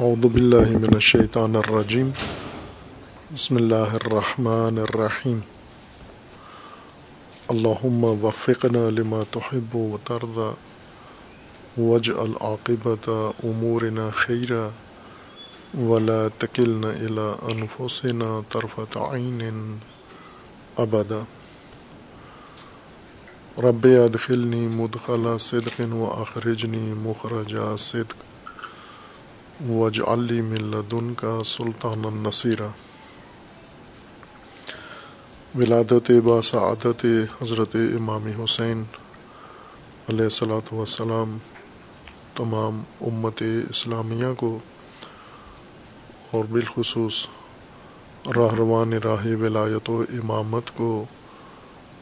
[0.00, 2.08] اعوذ باللہ من الشیطان الرجیم
[3.32, 5.38] بسم اللہ الرحمن الرحیم
[7.48, 10.48] اللہم وفقنا لما تحب و ترضى
[11.78, 14.68] واجعل عاقبت امورنا خیرا
[15.78, 19.78] ولا تکلنا الى انفسنا طرفت عین
[20.78, 21.22] ابدا
[23.62, 28.33] رب ادخلنی مدخل صدق و اخرجنی مخرج صدق.
[29.68, 32.66] وج علی ملدن کا سلطان النصیرہ
[35.54, 37.06] ولادت با سعادت
[37.42, 38.82] حضرت امام حسین
[40.08, 41.38] علیہ السلاۃ وسلام
[42.36, 44.58] تمام امت اسلامیہ کو
[46.30, 47.26] اور بالخصوص
[48.26, 51.04] رہروان راہ ولایت و امامت کو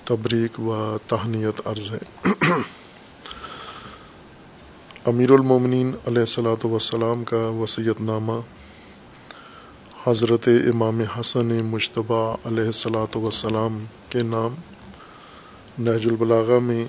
[0.05, 2.33] تبریک و تہنیت عرض ہے۔
[5.07, 8.33] امیر المومنین علیہ السلاۃ وسلام کا وصیت نامہ
[10.07, 13.77] حضرت امام حسن مشتبہ علیہ السلاۃ وسلام
[14.09, 14.55] کے نام
[15.79, 16.85] نہج البلاغہ میں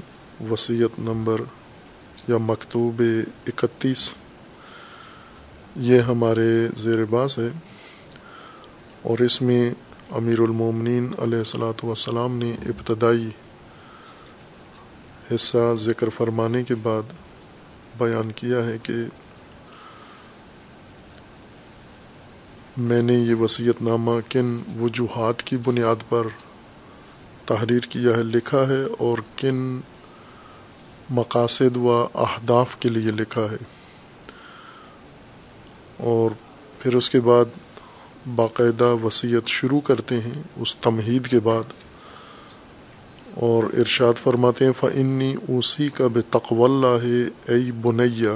[0.51, 1.41] وصیت نمبر
[2.27, 3.01] یا مکتوب
[3.47, 4.15] اکتیس۔
[5.75, 7.49] یہ ہمارے زیر باس ہے
[9.01, 9.73] اور اس میں
[10.11, 13.29] امیر المومنین علیہ السلاۃ وسلام نے ابتدائی
[15.35, 17.01] حصہ ذکر فرمانے کے بعد
[17.97, 18.93] بیان کیا ہے کہ
[22.77, 26.27] میں نے یہ وصیت نامہ کن وجوہات کی بنیاد پر
[27.45, 29.79] تحریر کیا ہے لکھا ہے اور کن
[31.09, 33.63] مقاصد و اہداف کے لیے لکھا ہے
[35.97, 36.31] اور
[36.79, 37.45] پھر اس کے بعد
[38.35, 41.73] باقاعدہ وصیت شروع کرتے ہیں اس تمہید کے بعد
[43.37, 47.05] اور ارشاد فرماتے ہیں فعنی اوسی کا بے تقو اللہ
[47.47, 48.35] ائی بنیا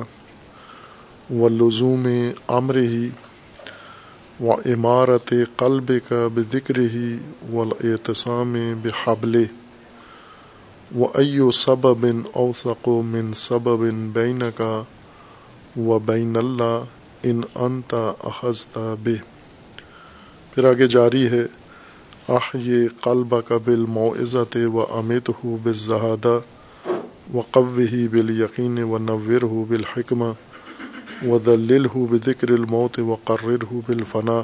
[1.30, 2.08] و لزوم
[2.48, 3.09] عمر ہی
[4.40, 7.18] و عمارت قلب کا بے ذکر ہی
[7.53, 9.44] و اعتصام بحبل
[10.96, 14.81] و ایو سبب اوثق من سبب بین کا
[15.78, 16.84] و بین اللہ
[17.24, 19.16] ان انتا اخذتا بے
[20.53, 21.46] پھر آگے جاری ہے
[22.30, 26.40] احی قلب کا بل معزت و امت ہو بزہادہ
[27.34, 30.32] و قو ہی بال یقین و نور ہو بالحکمہ
[31.26, 34.42] و دل ہو بکر الموت و قرر ہو بالفنا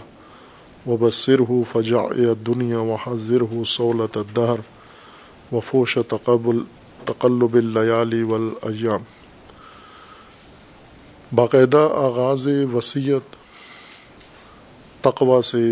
[0.85, 2.01] و بصر ہو فجا
[2.47, 4.59] دنیا و حضر ہو سولت الدہر
[5.53, 6.59] و فوش تقبل
[7.05, 9.03] تقلب اللیالی والیام
[11.35, 13.35] باقاعدہ آغاز وصیت
[15.01, 15.63] تقوا سے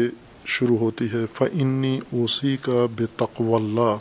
[0.52, 3.96] شروع ہوتی ہے فعنی اوسی کا بے تقو اللہ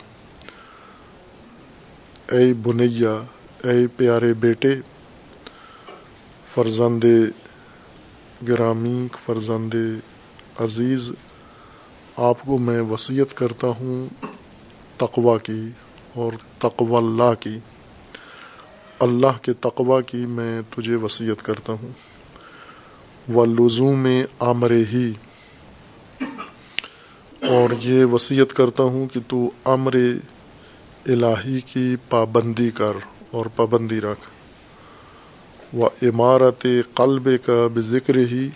[2.31, 3.23] اے بنیا،
[3.63, 4.75] اے پیارے بیٹے،
[6.53, 7.03] فرزند
[8.47, 9.73] گرامی، فرزند
[10.59, 11.11] عزیز،
[12.17, 14.25] آپ کو میں وصیت کرتا ہوں
[14.97, 15.69] تقوا کی
[16.13, 17.59] اور تقو اللہ کی۔
[18.99, 21.91] اللہ کے تقوا کی میں تجھے وصیت کرتا ہوں۔
[23.33, 24.07] و لزوم
[24.39, 25.13] عامر ہی۔
[27.51, 29.95] اور یہ وصیت کرتا ہوں کہ تو امر
[31.05, 32.91] الہی کی پابندی کر
[33.31, 34.27] اور پابندی رکھ۔
[35.77, 38.49] و عمارت قلب کا بذکر ہی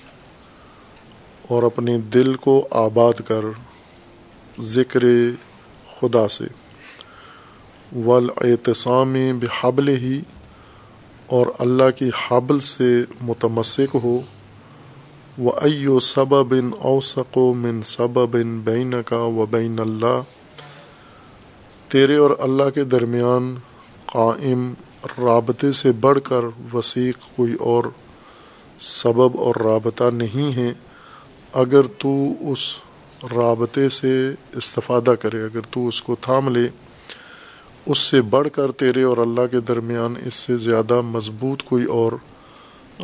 [1.47, 3.45] اور اپنے دل کو آباد کر
[4.59, 5.03] ذکر
[5.99, 6.45] خدا سے۔
[8.05, 10.21] والاعتصام بحبل ہی
[11.27, 14.21] اور اللہ کی حبل سے متمسک ہو۔
[15.37, 20.21] و ایو سبب اوسق و من سبب بین کا و بین اللہ
[21.87, 23.55] تیرے اور اللہ کے درمیان
[24.05, 24.73] قائم
[25.17, 27.83] رابطے سے بڑھ کر وسیق کوئی اور
[28.77, 30.73] سبب اور رابطہ نہیں ہے
[31.53, 32.11] اگر تو
[32.51, 32.59] اس
[33.35, 36.67] رابطے سے استفادہ کرے، اگر تو اس کو تھام لے،
[37.85, 42.11] اس سے بڑھ کر تیرے اور اللہ کے درمیان اس سے زیادہ مضبوط کوئی اور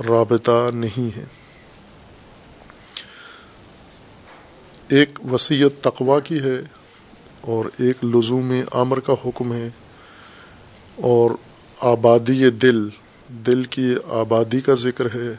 [0.09, 1.40] رابطہ نہیں ہے۔
[4.91, 6.59] ایک وصیت تقوا کی ہے
[7.41, 9.69] اور ایک لزوم عامر کا حکم ہے
[10.95, 11.31] اور
[11.81, 12.89] آبادی دل
[13.45, 15.33] دل کی آبادی کا ذکر ہے،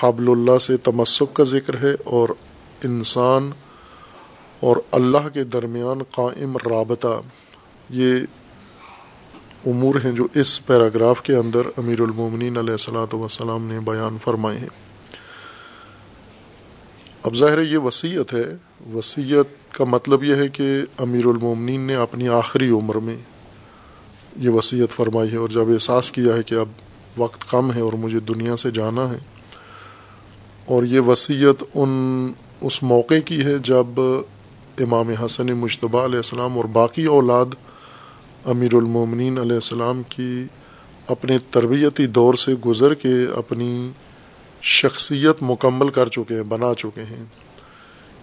[0.00, 2.28] حبل اللہ سے تمسک کا ذکر ہے اور
[2.84, 3.50] انسان
[4.60, 7.20] اور اللہ کے درمیان قائم رابطہ۔
[7.90, 8.14] یہ
[9.66, 14.58] امور ہیں جو اس پیراگراف کے اندر امیر المومنین علیہ السلاۃ وسلام نے بیان فرمائے
[14.58, 14.68] ہیں۔
[17.22, 18.44] اب ظاہر یہ وصیت ہے۔
[18.94, 20.64] وصیت کا مطلب یہ ہے کہ
[20.98, 23.16] امیر المومنین نے اپنی آخری عمر میں
[24.36, 26.68] یہ وصیت فرمائی ہے اور جب احساس کیا ہے کہ اب
[27.16, 29.18] وقت کم ہے اور مجھے دنیا سے جانا ہے،
[30.64, 34.00] اور یہ وصیت ان، اس موقع کی ہے جب
[34.78, 37.54] امام حسن مشتبہ علیہ السلام اور باقی اولاد
[38.44, 40.44] امیر المومنین علیہ السلام کی
[41.06, 43.70] اپنے تربیتی دور سے گزر کے اپنی
[44.62, 47.24] شخصیت مکمل کر چکے ہیں، بنا چکے ہیں۔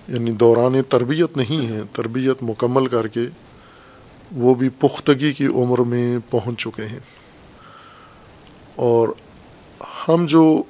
[0.07, 3.21] یعنی دوران تربیت نہیں ہے، تربیت مکمل کر کے
[4.31, 6.99] وہ بھی پختگی کی عمر میں پہنچ چکے ہیں۔
[8.75, 9.09] اور
[10.07, 10.63] ہم جو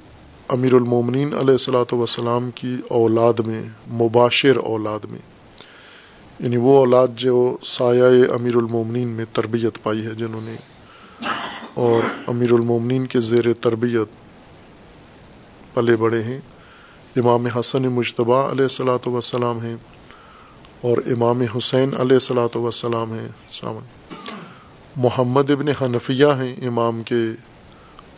[0.48, 5.18] امیر المومنین علیہ السلاۃ وسلام کی اولاد میں، مباشر اولاد میں
[6.38, 10.54] یعنی وہ اولاد جو سایہ امیر المومنین میں تربیت پائی ہے جنہوں نے،
[11.74, 14.25] اور امیر المومنین کے زیر تربیت
[15.76, 16.40] پلے بڑے ہیں۔
[17.16, 19.76] امام حسن مشتبہ علیہ السلاۃ وسلام ہیں
[20.80, 23.84] اور امام حسین علیہ السلاۃ وسلام ہیں۔ سامن
[24.96, 27.24] محمد ابن حنفیہ ہیں امام کے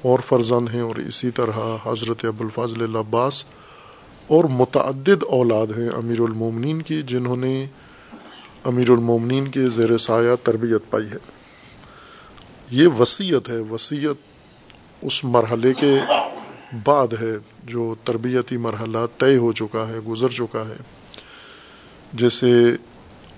[0.03, 3.45] اور فرزند ہیں اور اسی طرح حضرت ابوالفاظل عباس
[4.27, 7.67] اور متعدد اولاد ہیں امیر المومنین کی، جنہوں نے
[8.65, 11.19] امیر المومنین کے زیر سایہ تربیت پائی ہے۔
[12.71, 14.27] یہ وصیت ہے، وصیت
[15.03, 15.99] اس مرحلے کے
[16.85, 20.77] بعد ہے جو تربیتی مرحلہ طے ہو چکا ہے، گزر چکا ہے۔
[22.13, 22.73] جیسے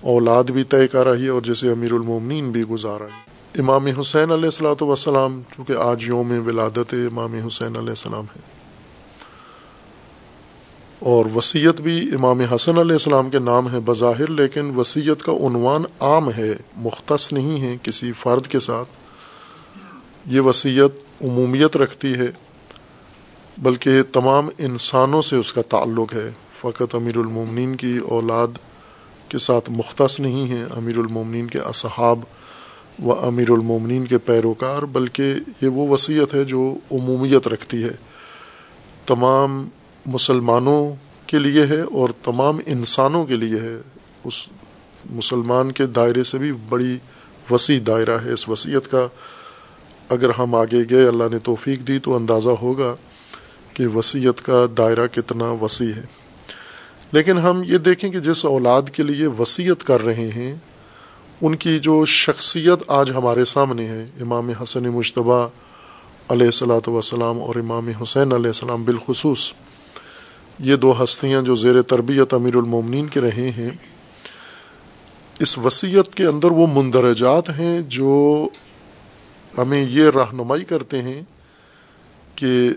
[0.01, 4.31] اولاد بھی طے کر رہی ہے اور جیسے امیر المومنین بھی گزارا ہے امام حسین
[4.31, 8.41] علیہ السلاۃ وسلام چونکہ آج یوم ولادت امام حسین علیہ السلام ہے۔
[10.99, 15.83] اور وصیت بھی امام حسن علیہ السلام کے نام ہے بظاہر، لیکن وصیت کا عنوان
[15.99, 18.89] عام ہے، مختص نہیں ہے کسی فرد کے ساتھ۔
[20.25, 22.50] یہ وصیت عمومیت رکھتی ہے۔
[23.61, 26.31] بلکہ تمام انسانوں سے اس کا تعلق ہے۔
[26.61, 28.47] فقط امیر المومنین کی اولاد
[29.29, 32.19] کے ساتھ مختص نہیں ہے امیر المومنین کے اصحاب
[33.05, 37.91] و امیر المومنین کے پیروکار، بلکہ یہ وہ وصیت ہے جو عمومیت رکھتی ہے۔
[39.05, 39.69] تمام
[40.05, 40.95] مسلمانوں
[41.27, 43.77] کے لیے ہے اور تمام انسانوں کے لیے ہے۔
[44.23, 44.49] اس
[45.09, 46.97] مسلمان کے دائرے سے بھی بڑی
[47.51, 49.07] وسیع دائرہ ہے۔ اس وصیت کا
[50.09, 52.95] اگر ہم آگے گئے، اللہ نے توفیق دی تو اندازہ ہوگا
[53.81, 56.01] کہ وصیت کا دائرہ کتنا وسیع ہے۔
[57.11, 60.55] لیکن ہم یہ دیکھیں کہ جس اولاد کے لیے وصیت کر رہے ہیں،
[61.41, 65.47] ان کی جو شخصیت آج ہمارے سامنے ہے، امام حسن مشتبہ
[66.29, 69.53] علیہ السلاۃ وسلام اور امام حسین علیہ السلام بالخصوص،
[70.59, 73.69] یہ دو ہستیاں جو زیر تربیت امیر المومنین کے رہے ہیں،
[75.39, 78.47] اس وصیت کے اندر وہ مندرجات ہیں جو
[79.57, 81.21] ہمیں یہ رہنمائی کرتے ہیں
[82.35, 82.69] کہ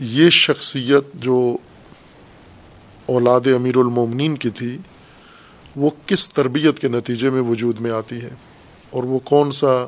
[0.00, 1.56] یہ شخصیت جو
[3.06, 4.78] اولاد امیر المومنین کی تھی،
[5.76, 8.30] وہ کس تربیت کے نتیجے میں وجود میں آتی ہے؟
[8.90, 9.86] اور وہ کون سا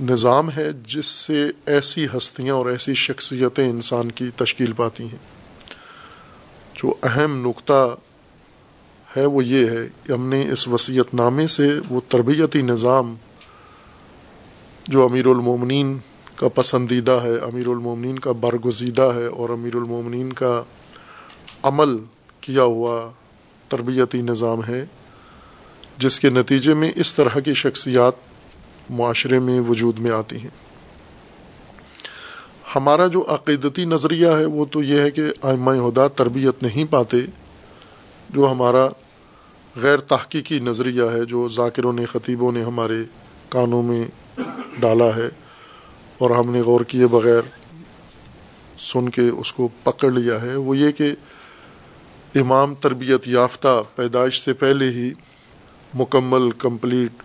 [0.00, 5.40] نظام ہے جس سے ایسی ہستیاں اور ایسی شخصیتیں انسان کی تشکیل پاتی ہیں؟
[6.74, 7.96] جو اہم نقطہ
[9.16, 13.14] ہے وہ یہ ہے کہ ہم نے اس وصیت نامے سے وہ تربیتی نظام
[14.88, 15.98] جو امیر المومنین
[16.40, 20.62] کا پسندیدہ ہے امیر المومنین کا برگزیدہ ہے اور امیر المومنین کا
[21.62, 21.96] عمل
[22.40, 23.10] کیا ہوا
[23.68, 24.84] تربیتی نظام ہے،
[25.98, 28.12] جس کے نتیجے میں اس طرح کی شخصیات
[28.90, 30.50] معاشرے میں وجود میں آتی ہیں۔
[32.76, 37.16] ہمارا جو عقیدتی نظریہ ہے، وہ تو یہ ہے کہ آئمہ ہدا تربیت نہیں پاتے،
[38.30, 38.88] جو ہمارا
[39.76, 42.98] غیر تحقیقی نظریہ ہے، جو ذاکروں نے، خطیبوں نے ہمارے
[43.48, 44.02] کانوں میں
[44.80, 45.28] ڈالا ہے۔
[46.20, 47.40] اور ہم نے غور کیے بغیر
[48.78, 51.12] سن کے اس کو پکڑ لیا ہے۔ وہ یہ کہ
[52.34, 55.12] امام تربیت یافتہ پیدائش سے پہلے ہی
[55.94, 57.22] مکمل کمپلیٹ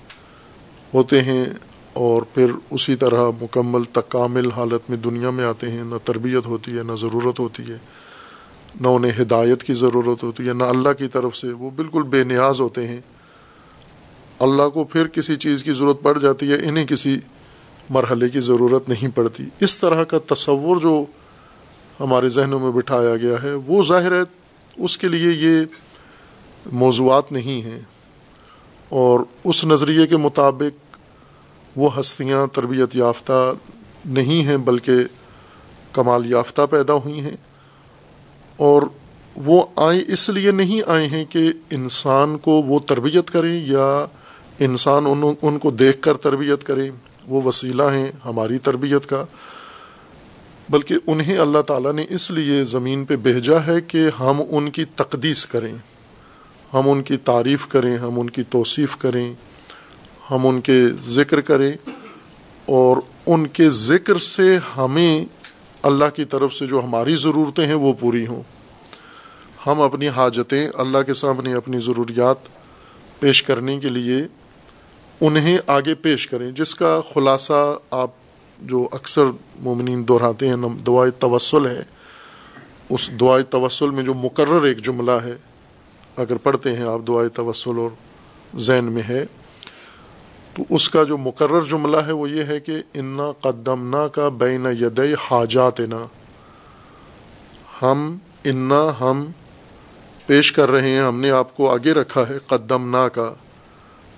[0.94, 1.46] ہوتے ہیں
[1.94, 6.78] اور پھر اسی طرح مکمل تکامل حالت میں دنیا میں آتے ہیں۔ نہ تربیت ہوتی
[6.78, 7.78] ہے، نہ ضرورت ہوتی ہے،
[8.82, 12.24] نہ انہیں ہدایت کی ضرورت ہوتی ہے، نہ اللہ کی طرف سے۔ وہ بالکل بے
[12.24, 13.02] نیاز ہوتے ہیں۔
[14.40, 17.20] اللہ کو پھر کسی چیز کی ضرورت پڑ جاتی ہے، انہیں کسی
[17.90, 21.06] مرحلے کی ضرورت نہیں پڑتی۔ اس طرح کا تصور جو
[22.00, 24.22] ہمارے ذہنوں میں بٹھایا گیا ہے، وہ ظاہر ہے
[24.78, 25.66] اس کے لیے یہ
[26.72, 27.80] موضوعات نہیں ہیں۔
[28.90, 30.98] اور اس نظریے کے مطابق
[31.76, 33.54] وہ ہستیاں، تربیت یافتہ
[34.06, 34.94] نہیں ہیں، بلکہ
[35.92, 37.36] کمال یافتہ پیدا ہوئی ہیں۔
[38.58, 38.82] اور
[39.36, 44.06] وہ آئیں اس لیے نہیں آئے ہیں کہ انسان کو وہ تربیت کریں یا
[44.60, 46.92] انسان ان ان کو دیکھ کر تربیت کریں
[47.28, 49.24] وہ وسیلہ ہیں ہماری تربیت کا،
[50.70, 54.86] بلکہ انہیں اللہ تعالیٰ نے اس لیے زمین پہ بھیجا ہے کہ ہم ان کی
[54.96, 55.74] تقدیس کریں،
[56.74, 59.34] ہم ان کی تعریف کریں، ہم ان کی توصیف کریں،
[60.32, 61.72] ہم ان کے ذکر کریں،
[62.66, 65.26] اور ان کے ذکر سے ہمیں
[65.82, 68.42] اللہ کی طرف سے جو ہماری ضرورتیں ہیں وہ پوری ہوں۔
[69.68, 72.50] ہم اپنی حاجتیں اللہ کے سامنے اپنی ضروریات
[73.20, 74.18] پیش کرنے کے لیے
[75.22, 78.12] انہیں آگے پیش کریں۔ جس کا خلاصہ آپ
[78.60, 79.24] جو اکثر
[79.60, 80.56] مومنین دہراتے ہیں
[80.88, 81.84] دعائے توسل ہے
[82.90, 85.36] اس دعائے توسل میں جو مقرر ایک جملہ ہے،
[86.18, 87.90] اگر پڑھتے ہیں آپ دعائے توسل اور
[88.58, 89.26] ذہن میں ہے،
[90.54, 94.66] تو اس کا جو مقرر جملہ ہے، وہ یہ ہے کہ انا قدمنا کا بین
[94.80, 96.06] ید حاجات نا
[97.82, 99.26] ہم، انا ہم
[100.26, 103.34] پیش کر رہے ہیں، ہم نے آپ کو آگے رکھا ہے قدمنا کا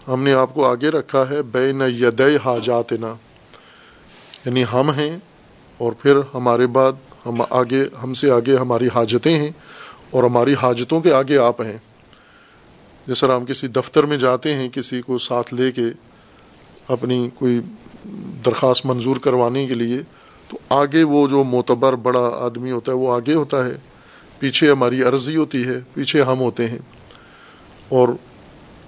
[0.08, 2.92] ہم نے آپ کو آگے رکھا ہے، بین ید حاجات
[4.46, 5.18] یعنی ہم ہیں
[5.78, 6.92] اور پھر ہمارے بعد
[7.26, 9.52] ہم آگے، ہم سے آگے ہماری حاجتیں ہیں
[10.12, 11.78] اور ہماری حاجتوں کے آگے آپ ہیں۔
[13.08, 15.86] جس طرح ہم کسی دفتر میں جاتے ہیں، کسی کو ساتھ لے کے
[16.88, 17.62] اپنی کوئی
[18.46, 20.00] درخواست منظور کروانے کے لیے،
[20.50, 23.76] تو آگے وہ جو معتبر بڑا آدمی ہوتا ہے، وہ آگے ہوتا ہے۔
[24.40, 26.80] پیچھے ہماری عرضی ہوتی ہے، پیچھے ہم ہوتے ہیں۔
[27.90, 28.10] اور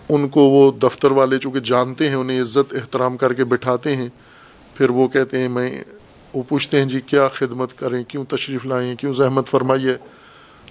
[0.10, 4.10] ان کو وہ دفتر والے چونکہ جانتے ہیں، انہیں عزت احترام کر کے بٹھاتے ہیں،
[4.74, 5.84] پھر وہ کہتے ہیں، میں
[6.34, 9.94] وہ پوچھتے ہیں جی کیا خدمت کریں؟ کیوں تشریف لائیں؟ کیوں زحمت فرمائیے؟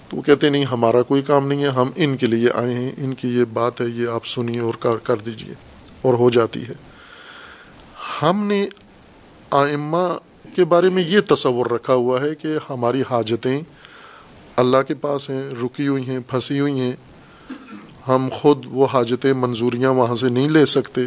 [0.09, 2.75] تو وہ کہتے ہیں، نہیں، ہمارا کوئی کام نہیں ہے، ہم ان کے لیے آئے
[2.75, 5.55] ہیں، ان کی یہ بات ہے، یہ آپ سنیے اور کر دیجیے
[6.03, 6.75] اور ہو جاتی ہے۔
[8.23, 8.69] ہم نے
[9.51, 10.19] آئمہ
[10.57, 13.61] کے بارے میں یہ تصور رکھا ہوا ہے کہ ہماری حاجتیں
[14.57, 16.93] اللہ کے پاس ہیں، رکی ہوئی ہیں، پھنسی ہوئی ہیں
[18.09, 21.01] ہم خود وہ حاجتیں منظوریاں وہاں سے نہیں لے سکتے۔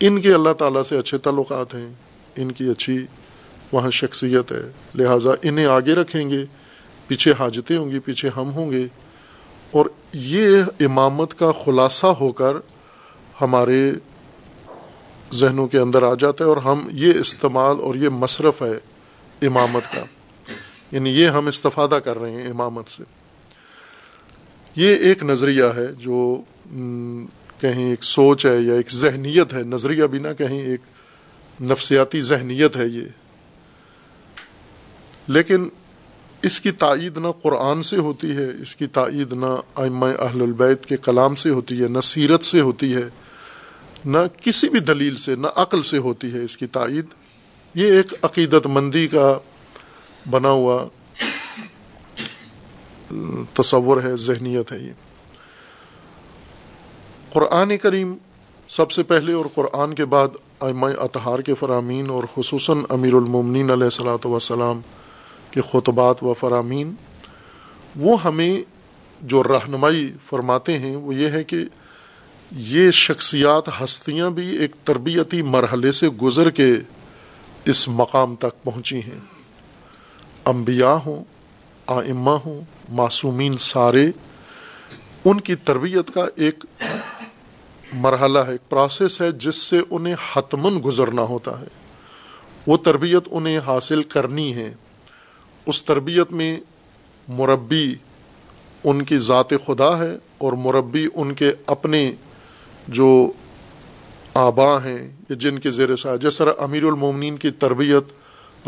[0.00, 1.92] ان کے اللہ تعالیٰ سے اچھے تعلقات ہیں،
[2.36, 3.06] ان کی اچھی
[3.72, 6.44] وہاں شخصیت ہے۔ لہٰذا انہیں آگے رکھیں گے،
[7.06, 8.86] پیچھے حاجتیں ہوں گی، پیچھے ہم ہوں گے۔
[9.70, 12.52] اور یہ امامت کا خلاصہ ہو کر
[13.40, 13.92] ہمارے
[15.32, 18.78] ذہنوں کے اندر آ جاتا ہے اور ہم یہ استعمال اور یہ مصرف ہے
[19.46, 20.04] امامت کا۔
[20.92, 23.15] یعنی یہ ہم استفادہ کر رہے ہیں امامت سے۔
[24.76, 26.40] یہ ایک نظریہ ہے جو
[27.60, 30.80] کہیں ایک سوچ ہے یا ایک ذہنیت ہے، نظریہ بھی نہ کہیں ایک
[31.62, 33.04] نفسیاتی ذہنیت ہے یہ۔
[35.28, 35.68] لیکن
[36.42, 40.86] اس کی تائید نہ قرآن سے ہوتی ہے، اس کی تائید نہ ائمہ اہل البیت
[40.86, 43.08] کے کلام سے ہوتی ہے، نہ سیرت سے ہوتی ہے،
[44.04, 47.06] نہ کسی بھی دلیل سے، نہ عقل سے ہوتی ہے اس کی تائید۔
[47.74, 49.38] یہ ایک عقیدت مندی کا
[50.30, 50.86] بنا ہوا
[53.52, 54.92] تصور ہے، ذہنیت ہے یہ۔
[57.32, 58.14] قرآن کریم
[58.66, 60.28] سب سے پہلے اور قرآن کے بعد
[60.60, 64.80] ائمہ اطہار کے فرامین اور خصوصاً امیر المومنین علیہ السلاۃ وسلام
[65.50, 66.94] کے خطبات و فرامین،
[67.96, 68.60] وہ ہمیں
[69.20, 71.56] جو رہنمائی فرماتے ہیں، وہ یہ ہے کہ
[72.50, 76.74] یہ شخصیات ہستیاں بھی ایک تربیتی مرحلے سے گزر کے
[77.64, 79.18] اس مقام تک پہنچی ہیں۔
[80.44, 81.24] انبیاء ہوں
[81.86, 84.06] آئمہ ہوں معصومین سارے،
[85.24, 86.64] ان کی تربیت کا ایک
[87.92, 91.66] مرحلہ ہے، ایک پروسیس ہے جس سے انہیں حتمن گزرنا ہوتا ہے۔
[92.66, 94.74] وہ تربیت انہیں حاصل کرنی ہے۔
[95.66, 96.60] اس تربیت میں
[97.28, 97.94] مربی
[98.84, 102.12] ان کی ذات خدا ہے اور مربی ان کے اپنے
[102.88, 103.32] جو
[104.34, 108.04] آبا ہیں یا جن کے زیر سایہ، جس طرح امیر المومنین کی تربیت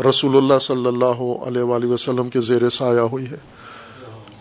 [0.01, 3.58] رسول اللہ صلی اللہ علیہ وآلہ وسلم کے زیر سایہ ہوئی ہے۔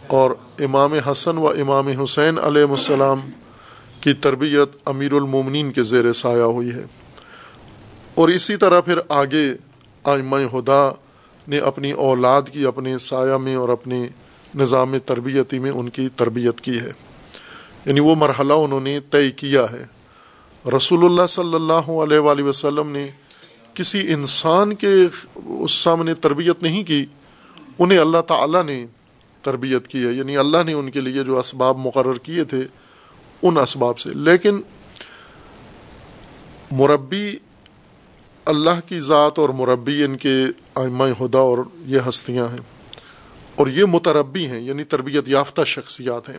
[0.08, 3.20] اور امام حسن و امام حسین علیہ السلام
[4.00, 6.84] کی تربیت امیر المومنین کے زیر سایہ ہوئی ہے۔
[8.14, 9.54] اور اسی طرح پھر آگے
[10.04, 10.90] آئمہ ہدا
[11.48, 14.08] نے اپنی اولاد کی اپنے سایہ میں اور اپنے
[14.54, 16.92] نظام تربیتی میں ان کی تربیت کی ہے۔
[17.84, 19.84] یعنی وہ مرحلہ انہوں نے طے کیا ہے۔
[20.76, 23.08] رسول اللہ صلی اللہ علیہ وآلہ وسلم نے
[23.74, 24.92] کسی انسان کے
[25.46, 27.06] اس سامنے تربیت نہیں کی،
[27.78, 28.86] انہیں اللہ تعالیٰ نے
[29.48, 32.66] تربیت کی ہے یعنی اللہ نے ان کے لیے جو اسباب مقرر کیے تھے
[33.42, 34.60] ان اسباب سے۔ لیکن
[36.70, 37.36] مربی
[38.44, 42.60] اللہ کی ذات اور مربی ان کے آئمہ ہدا اور یہ ہستیاں ہیں
[43.54, 46.38] اور یہ متربی ہیں یعنی تربیت یافتہ شخصیات ہیں۔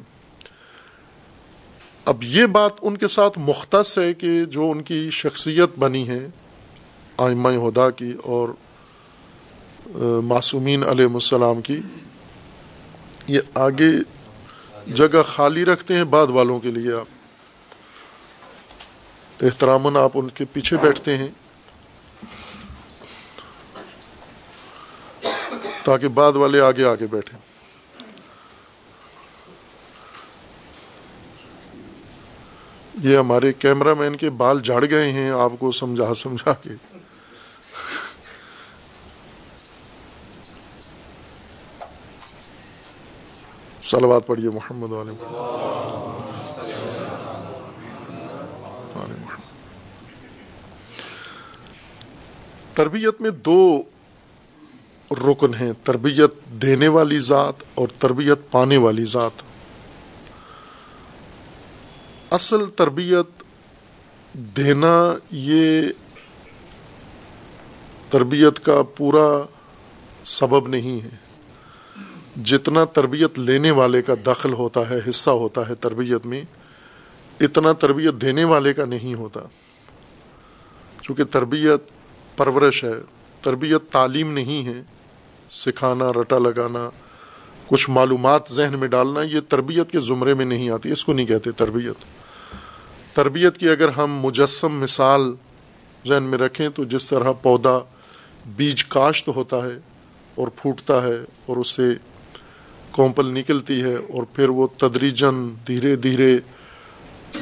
[2.06, 6.28] اب یہ بات ان کے ساتھ مختص ہے کہ جو ان کی شخصیت بنی ہے
[7.18, 8.50] آئمہ ہدا کی اور
[10.24, 11.80] معصومین علیہ السلام کی
[13.29, 13.89] یہ آگے
[14.88, 17.05] جگہ خالی رکھتے ہیں بعد والوں کے لیے آپ۔
[19.41, 21.27] احترام آپ ان کے پیچھے بیٹھتے ہیں۔
[25.83, 27.39] تاکہ بعد والے آگے آگے بیٹھیں۔
[33.03, 36.88] یہ ہمارے کیمرہ مین کے بال جھڑ گئے ہیں، آپ کو سمجھا سمجھا کے۔
[43.91, 45.13] صلوات پڑھیے محمد علیہ
[52.74, 53.81] تربیت میں دو
[55.12, 59.41] رکن ہیں، تربیت دینے والی ذات اور تربیت پانے والی ذات.
[62.31, 63.43] اصل تربیت
[64.34, 65.81] دینا یہ
[68.10, 69.27] تربیت کا پورا
[70.24, 71.28] سبب نہیں ہے۔
[72.43, 76.41] جتنا تربیت لینے والے کا دخل ہوتا ہے، حصہ ہوتا ہے تربیت میں،
[77.39, 79.39] اتنا تربیت دینے والے کا نہیں ہوتا۔
[81.01, 81.91] چونکہ تربیت
[82.38, 82.93] پرورش ہے،
[83.41, 84.81] تربیت تعلیم نہیں ہے۔
[85.50, 86.89] سکھانا، رٹا لگانا،
[87.67, 91.25] کچھ معلومات ذہن میں ڈالنا، یہ تربیت کے زمرے میں نہیں آتی۔ اس کو نہیں
[91.25, 91.96] کہتے تربیت۔
[93.15, 95.34] تربیت کی اگر ہم مجسم مثال
[96.08, 97.79] ذہن میں رکھیں تو جس طرح پودا
[98.46, 99.79] بیج کاشت ہوتا ہے
[100.36, 101.93] اور پھوٹتا ہے اور اس سے
[102.91, 106.38] کومپل نکلتی ہے اور پھر وہ تدریجن دھیرے دھیرے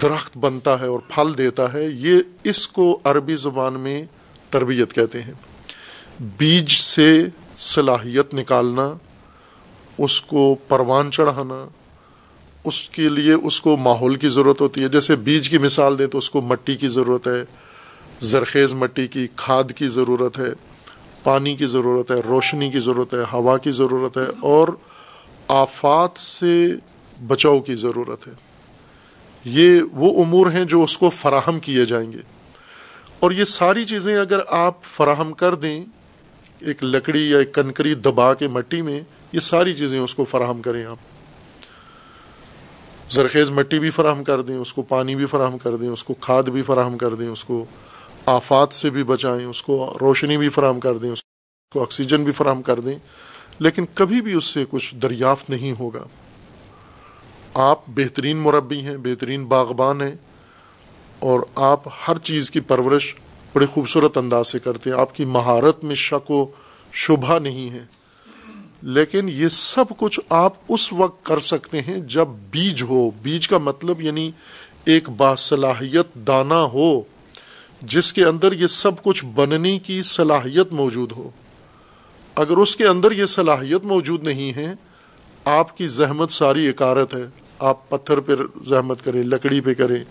[0.01, 4.06] درخت بنتا ہے اور پھل دیتا ہے، یہ اس کو عربی زبان میں
[4.50, 5.34] تربیت کہتے ہیں۔
[6.38, 7.25] بیج سے
[7.58, 8.94] صلاحیت نکالنا،
[9.98, 11.68] اس کو پروان چڑھانا،
[12.63, 16.08] اس کے لیے اس کو ماحول کی ضرورت ہوتی ہے۔ جیسے بیج کی مثال دیں
[16.08, 17.44] تو اس کو مٹی کی ضرورت ہے،
[18.20, 20.50] زرخیز مٹی کی، کھاد کی ضرورت ہے،
[21.24, 24.68] پانی کی ضرورت ہے، روشنی کی ضرورت ہے، ہوا کی ضرورت ہے اور
[25.48, 26.68] آفات سے
[27.27, 28.34] بچاؤ کی ضرورت ہے۔
[29.46, 32.18] یہ وہ امور ہیں جو اس کو فراہم کیے جائیں گے۔
[33.20, 35.86] اور یہ ساری چیزیں اگر آپ فراہم کر دیں،
[36.60, 39.01] ایک لکڑی یا ایک کنکری دبا کے مٹی میں،
[39.32, 40.98] یہ ساری چیزیں اس کو فراہم کریں آپ۔
[43.10, 46.13] زرخیز مٹی بھی فراہم کر دیں، اس کو پانی بھی فراہم کر دیں، اس کو
[46.13, 47.66] کھاد بھی فراہم کر دیں، اس کو
[48.25, 51.24] آفات سے بھی بچائیں، اس کو روشنی بھی فراہم کر دیں، اس
[51.74, 52.96] کو آکسیجن بھی فراہم کر دیں۔
[53.60, 56.04] لیکن کبھی بھی اس سے کچھ دریافت نہیں ہوگا۔
[57.54, 60.15] آپ بہترین مربی ہیں، بہترین باغبان ہیں
[61.20, 63.15] اور آپ ہر چیز کی پرورش
[63.54, 66.46] بڑے خوبصورت انداز سے کرتے ہیں۔ آپ کی مہارت میں شک و
[66.93, 67.86] شبہ نہیں ہے۔
[68.82, 73.58] لیکن یہ سب کچھ آپ اس وقت کر سکتے ہیں جب بیج ہو۔ بیج کا
[73.58, 74.32] مطلب یعنی
[74.86, 77.02] ایک باصلاحیت دانا ہو،
[77.82, 81.30] جس کے اندر یہ سب کچھ بننے کی صلاحیت موجود ہو۔
[82.38, 84.73] اگر اس کے اندر یہ صلاحیت موجود نہیں ہے،
[85.45, 87.26] آپ کی زحمت ساری اکارت ہے۔
[87.60, 88.32] آپ پتھر پہ
[88.67, 90.04] زحمت کریں، لکڑی پہ کریں،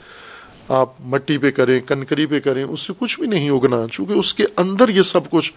[0.69, 4.35] آپ مٹی پہ کریں، کنکری پہ کریں، اس سے کچھ بھی نہیں اگنا۔ چونکہ اس
[4.35, 5.53] کے اندر یہ سب کچھ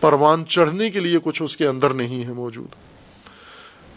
[0.00, 2.68] پروان چڑھنے کے لیے کچھ اس کے اندر نہیں ہے موجود۔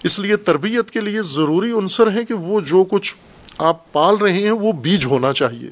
[0.04, 3.16] اس لیے تربیت کے لیے ضروری عنصر ہے کہ وہ جو کچھ
[3.58, 5.70] آپ پال رہے ہیں، وہ بیج ہونا چاہیے۔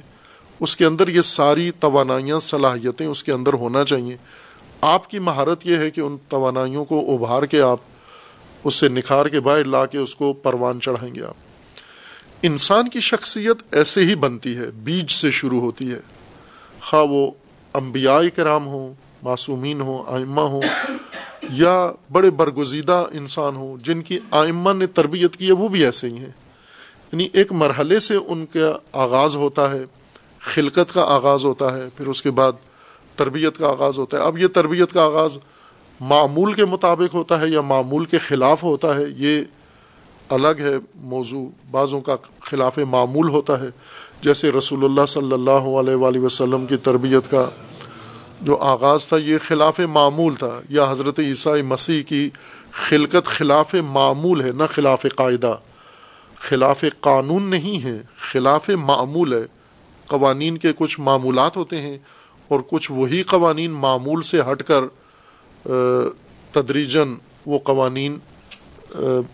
[0.59, 4.17] اس کے اندر یہ ساری توانائیاں، صلاحیتیں اس کے اندر ہونا چاہیے۔
[4.85, 7.79] آپ کی مہارت یہ ہے کہ ان توانائیوں کو ابھار کے آپ
[8.63, 11.33] اس سے نکھار کے باہر لا کے اس کو پروان چڑھائیں گے آپ۔
[12.41, 15.99] انسان کی شخصیت ایسے ہی بنتی ہے، بیج سے شروع ہوتی ہے۔
[16.81, 17.31] خواہ وہ
[17.73, 18.93] انبیاء کرام ہوں،
[19.23, 20.61] معصومین ہوں آئمہ ہوں
[21.49, 26.07] یا بڑے برگزیدہ انسان ہوں، جن کی آئمہ نے تربیت کی ہے، وہ بھی ایسے
[26.07, 26.31] ہی ہیں۔
[27.11, 29.83] یعنی ایک مرحلے سے ان کا آغاز ہوتا ہے،
[30.39, 32.51] خلقت کا آغاز ہوتا ہے، پھر اس کے بعد
[33.15, 35.37] تربیت کا آغاز ہوتا ہے۔ اب یہ تربیت کا آغاز
[35.99, 39.41] معمول کے مطابق ہوتا ہے یا معمول کے خلاف ہوتا ہے، یہ
[40.29, 43.67] الگ ہے۔ موضوع بعضوں کا خلاف معمول ہوتا ہے۔
[44.21, 47.49] جیسے رسول اللہ صلی اللہ علیہ وآلہ وسلم کی تربیت کا
[48.41, 52.29] جو آغاز تھا، یہ خلاف معمول تھا۔ یا حضرت عیسیٰ مسیح کی
[52.71, 55.55] خلقت خلاف معمول ہے، نہ خلاف قاعدہ۔
[56.35, 59.43] خلاف قانون نہیں ہے، خلاف معمول ہے۔
[60.07, 61.97] قوانین کے کچھ معمولات ہوتے ہیں۔
[62.53, 64.83] اور کچھ وہی قوانین معمول سے ہٹ کر
[66.51, 67.13] تدریجن
[67.45, 68.17] وہ قوانین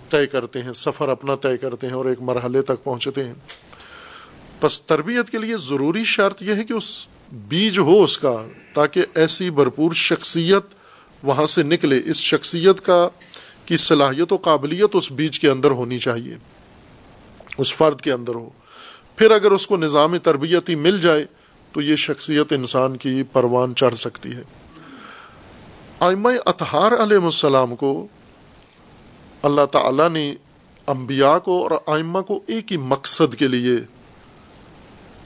[0.09, 3.33] طے کرتے ہیں، سفر اپنا طے کرتے ہیں اور ایک مرحلے تک پہنچتے ہیں۔
[4.61, 8.35] بس تربیت کے لیے ضروری شرط یہ ہے کہ اس بیج ہو اس کا،
[8.73, 10.73] تاکہ ایسی بھرپور شخصیت
[11.23, 13.07] وہاں سے نکلے۔ اس شخصیت کا،
[13.65, 16.35] کی صلاحیت و قابلیت اس بیج کے اندر ہونی چاہیے،
[17.57, 18.49] اس فرد کے اندر ہو۔
[19.17, 21.25] پھر اگر اس کو نظام تربیتی مل جائے
[21.71, 24.41] تو یہ شخصیت انسان کی پروان چڑھ سکتی ہے۔
[25.99, 28.07] آئمہ اطہار علیہ السلام کو
[29.41, 30.35] اللہ تعالیٰ نے
[30.87, 33.77] انبیاء کو اور آئمہ کو ایک ہی مقصد کے لیے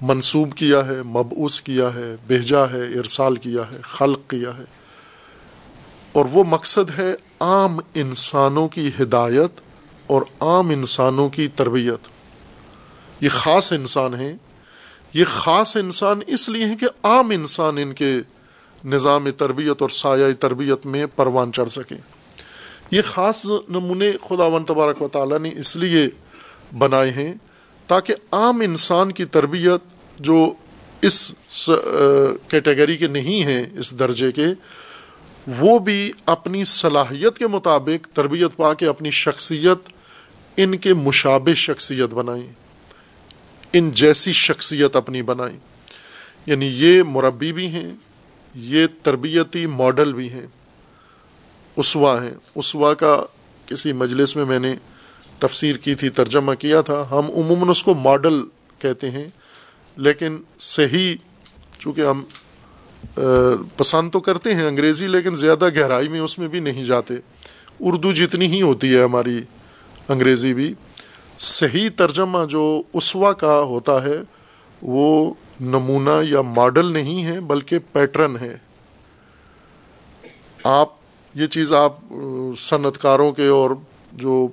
[0.02, 4.64] منسوب کیا ہے، مبعوث کیا ہے، بھیجا ہے، ارسال کیا ہے، خلق کیا ہے۔
[6.12, 9.62] اور وہ مقصد ہے عام انسانوں کی ہدایت
[10.08, 12.08] اور عام انسانوں کی تربیت۔
[13.22, 14.34] یہ خاص انسان ہیں۔
[15.13, 18.17] یہ خاص انسان اس لیے ہیں کہ عام انسان ان کے
[18.86, 21.97] نظام تربیت اور سایہ تربیت میں پروان چڑھ سکیں
[22.91, 26.08] یہ خاص نمونے خدا ون تبارک و تعالیٰ نے اس لیے
[26.78, 27.34] بنائے ہیں
[27.88, 29.82] تاکہ عام انسان کی تربیت
[30.19, 30.54] جو
[31.02, 31.32] اس
[32.47, 34.45] کیٹیگری کے نہیں ہیں، اس درجے کے،
[35.60, 39.89] وہ بھی اپنی صلاحیت کے مطابق تربیت پا کے اپنی شخصیت
[40.58, 42.62] ان کے مشابہ شخصیت بنائیں۔
[43.74, 45.58] ان جیسی شخصیت اپنی بنائیں
[46.46, 47.94] یعنی یہ مربی بھی ہیں،
[48.56, 50.48] یہ تربیتی ماڈل بھی ہیں۔
[51.76, 53.24] اسوا ہیں۔ اسوا کا
[53.66, 54.76] کسی مجلس میں میں نے
[55.40, 58.42] تفسیر کی تھی، ترجمہ کیا تھا۔ ہم عموماً اس کو ماڈل
[58.80, 59.28] کہتے ہیں،
[59.98, 61.16] لیکن صحیح،
[61.80, 62.24] چونکہ ہم
[63.78, 67.14] پسند تو کرتے ہیں انگریزی، لیکن زیادہ گہرائی میں اس میں بھی نہیں جاتے۔
[67.80, 69.42] اردو جتنی ہی ہوتی ہے ہماری
[70.10, 70.74] انگریزی بھی
[71.44, 74.18] صحیح ترجمہ جو اسوا کا ہوتا ہے،
[74.82, 78.58] وہ نمونہ یا ماڈل نہیں ہے، بلکہ پیٹرن ہے۔
[80.64, 80.90] آپ،
[81.34, 81.94] یہ چیز آپ
[82.58, 83.72] صنعت کاروں کے اور
[84.12, 84.48] جو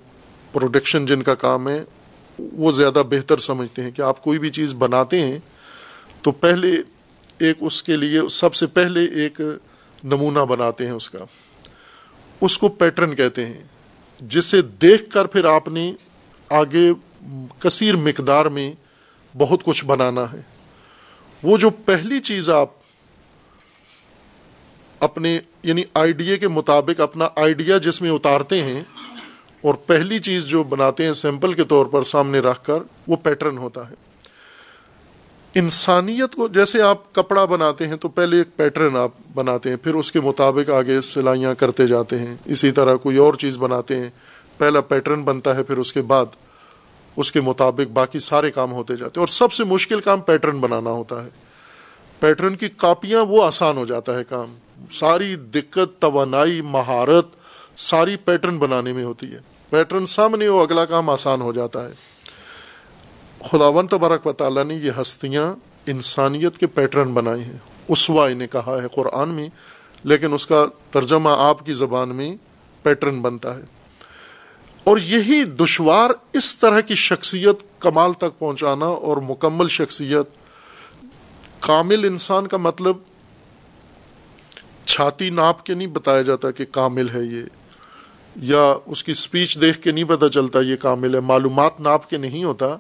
[0.53, 1.85] پروڈکشن جن کا کام ہے،
[2.39, 5.39] وہ زیادہ بہتر سمجھتے ہیں کہ آپ کوئی بھی چیز بناتے ہیں،
[6.23, 6.73] تو پہلے
[7.39, 9.41] ایک اس کے لیے، سب سے پہلے ایک
[10.05, 11.19] نمونہ بناتے ہیں اس کا۔
[12.41, 13.65] اس کو پیٹرن کہتے ہیں،
[14.21, 15.93] جسے دیکھ کر پھر آپ نے
[16.51, 16.93] آگے
[17.59, 18.73] کثیر مقدار میں
[19.39, 20.41] بہت کچھ بنانا ہے۔
[21.43, 22.69] وہ جو پہلی چیز آپ
[25.01, 28.83] اپنے یعنی آئیڈیا کے مطابق اپنا آئیڈیا جس میں اتارتے ہیں
[29.61, 33.59] اور پہلی چیز جو بناتے ہیں سیمپل کے طور پر سامنے رکھ کر، وہ پیٹرن
[33.59, 33.95] ہوتا ہے۔
[35.55, 39.95] انسانیت کو جیسے آپ کپڑا بناتے ہیں تو پہلے ایک پیٹرن آپ بناتے ہیں، پھر
[39.95, 44.11] اس کے مطابق آگے سلائیاں کرتے جاتے ہیں، اسی طرح کوئی اور چیز بناتے ہیں۔
[44.61, 46.27] پہلا پیٹرن بنتا ہے، پھر اس کے بعد
[47.17, 50.59] اس کے مطابق باقی سارے کام ہوتے جاتے ہیں۔ اور سب سے مشکل کام پیٹرن
[50.59, 51.29] بنانا ہوتا ہے۔
[52.21, 54.55] پیٹرن کی کاپیاں وہ آسان ہو جاتا ہے کام۔
[54.91, 57.27] ساری دقت، توانائی، مہارت
[57.77, 59.39] ساری پیٹرن بنانے میں ہوتی ہے۔
[59.71, 61.93] پیٹرن سامنے ہو اگلا کام آسان ہو جاتا ہے۔
[63.51, 65.55] خداون تبارک و تعالیٰ نے یہ ہستیاں
[65.87, 69.49] انسانیت کے پیٹرن بنائے ہیں۔ اسوا نے کہا ہے قرآن میں،
[70.05, 72.37] لیکن اس کا ترجمہ آپ کی زبان میں
[72.83, 73.80] پیٹرن بنتا ہے۔
[74.85, 80.39] اور یہی دشوار اس طرح کی شخصیت کمال تک پہنچانا اور مکمل شخصیت
[81.61, 82.97] کامل انسان کا مطلب
[84.85, 87.43] چھاتی ناپ کے نہیں بتایا جاتا کہ کامل ہے یہ،
[88.37, 92.17] یا اس کی اسپیچ دیکھ کے نہیں پتہ چلتا یہ کامل ہے، معلومات ناپ کے
[92.17, 92.77] نہیں ہوتا۔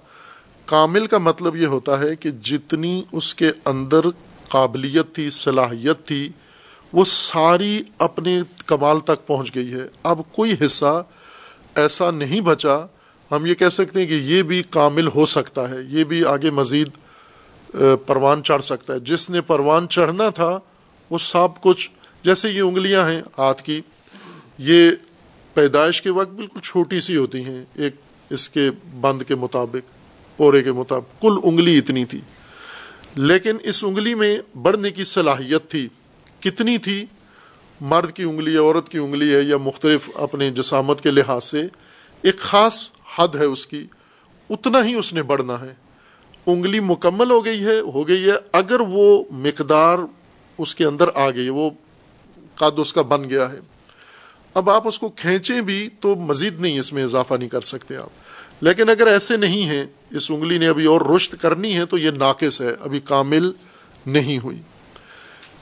[0.64, 4.08] کامل کا مطلب یہ ہوتا ہے کہ جتنی اس کے اندر
[4.48, 6.28] قابلیت تھی، صلاحیت تھی،
[6.92, 11.02] وہ ساری اپنے کمال تک پہنچ گئی ہے۔ اب کوئی حصہ
[11.74, 12.76] ایسا نہیں بچا،
[13.30, 16.50] ہم یہ کہہ سکتے ہیں کہ یہ بھی کامل ہو سکتا ہے، یہ بھی آگے
[16.50, 16.88] مزید
[18.06, 20.58] پروان چڑھ سکتا ہے۔ جس نے پروان چڑھنا تھا،
[21.10, 21.90] وہ سب کچھ،
[22.24, 23.80] جیسے یہ انگلیاں ہیں ہاتھ کی،
[24.58, 24.90] یہ
[25.54, 27.94] پیدائش کے وقت بالکل چھوٹی سی ہوتی ہیں، ایک
[28.30, 29.92] اس کے بند کے مطابق،
[30.36, 32.20] پورے کے مطابق، کل انگلی اتنی تھی۔
[33.14, 35.88] لیکن اس انگلی میں بڑھنے کی صلاحیت تھی،
[36.40, 37.06] کتنی تھی؟
[37.80, 41.62] مرد کی انگلی ہے عورت کی انگلی ہے یا مختلف اپنے جسامت کے لحاظ سے،
[42.22, 42.88] ایک خاص
[43.18, 43.86] حد ہے اس کی،
[44.50, 45.74] اتنا ہی اس نے بڑھنا ہے۔
[46.46, 49.98] انگلی مکمل ہو گئی ہے، ہو گئی ہے، اگر وہ مقدار
[50.58, 51.70] اس کے اندر آ گئی، وہ
[52.54, 53.58] قد اس کا بن گیا ہے۔
[54.54, 57.96] اب آپ اس کو کھینچیں بھی تو مزید نہیں اس میں اضافہ نہیں کر سکتے
[57.96, 58.10] آپ۔
[58.60, 62.10] لیکن اگر ایسے نہیں ہیں، اس انگلی نے ابھی اور رشت کرنی ہے تو یہ
[62.10, 63.52] ناقص ہے، ابھی کامل
[64.06, 64.58] نہیں ہوئی۔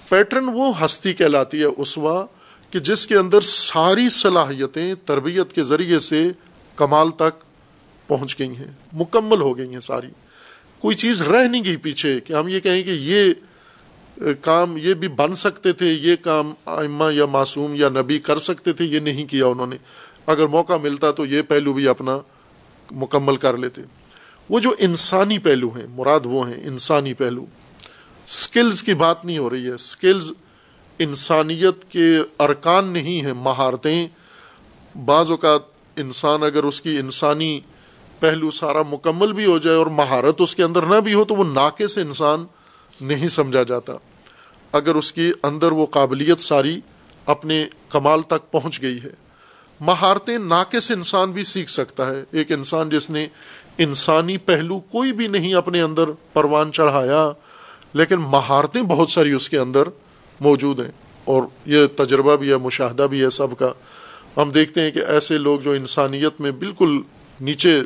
[0.08, 2.26] پیٹرن وہ ہستی کہلاتی ہے اسوا
[2.70, 6.28] کہ جس کے اندر ساری صلاحیتیں تربیت کے ذریعے سے
[6.76, 7.44] کمال تک
[8.06, 10.08] پہنچ گئی ہیں، مکمل ہو گئی ہیں ساری۔
[10.78, 13.32] کوئی چیز رہ نہیں گئی پیچھے کہ ہم یہ کہیں کہ یہ
[14.40, 18.72] کام یہ بھی بن سکتے تھے، یہ کام ائمہ یا معصوم یا نبی کر سکتے
[18.72, 19.76] تھے، یہ نہیں کیا انہوں نے۔
[20.26, 22.18] اگر موقع ملتا تو یہ پہلو بھی اپنا
[22.90, 23.82] مکمل کر لیتے۔
[24.48, 27.46] وہ جو انسانی پہلو ہیں، مراد وہ ہیں انسانی پہلو۔
[28.28, 30.30] سکلز کی بات نہیں ہو رہی ہے۔ سکلز
[30.98, 34.08] انسانیت کے ارکان نہیں ہیں، مہارتیں۔
[35.04, 35.60] بعض اوقات
[35.96, 37.60] انسان اگر اس کی انسانی
[38.20, 41.34] پہلو سارا مکمل بھی ہو جائے اور مہارت اس کے اندر نہ بھی ہو، تو
[41.34, 42.44] وہ ناقص انسان
[43.00, 43.92] نہیں سمجھا جاتا۔
[44.72, 46.80] اگر اس کی اندر وہ قابلیت ساری
[47.26, 49.10] اپنے کمال تک پہنچ گئی ہے۔
[49.80, 53.26] مہارتیں ناقص انسان بھی سیکھ سکتا ہے۔ ایک انسان جس نے
[53.78, 57.30] انسانی پہلو کوئی بھی نہیں اپنے اندر پروان چڑھایا
[57.92, 59.82] لیکن مہارتیں بہت ساری اس کے اندر
[60.40, 60.92] موجود ہیں
[61.24, 63.68] اور یہ تجربہ بھی ہے، مشاہدہ بھی ہے سب کا۔
[64.36, 67.00] ہم دیکھتے ہیں کہ ایسے لوگ جو انسانیت میں بالکل
[67.40, 67.80] نیچے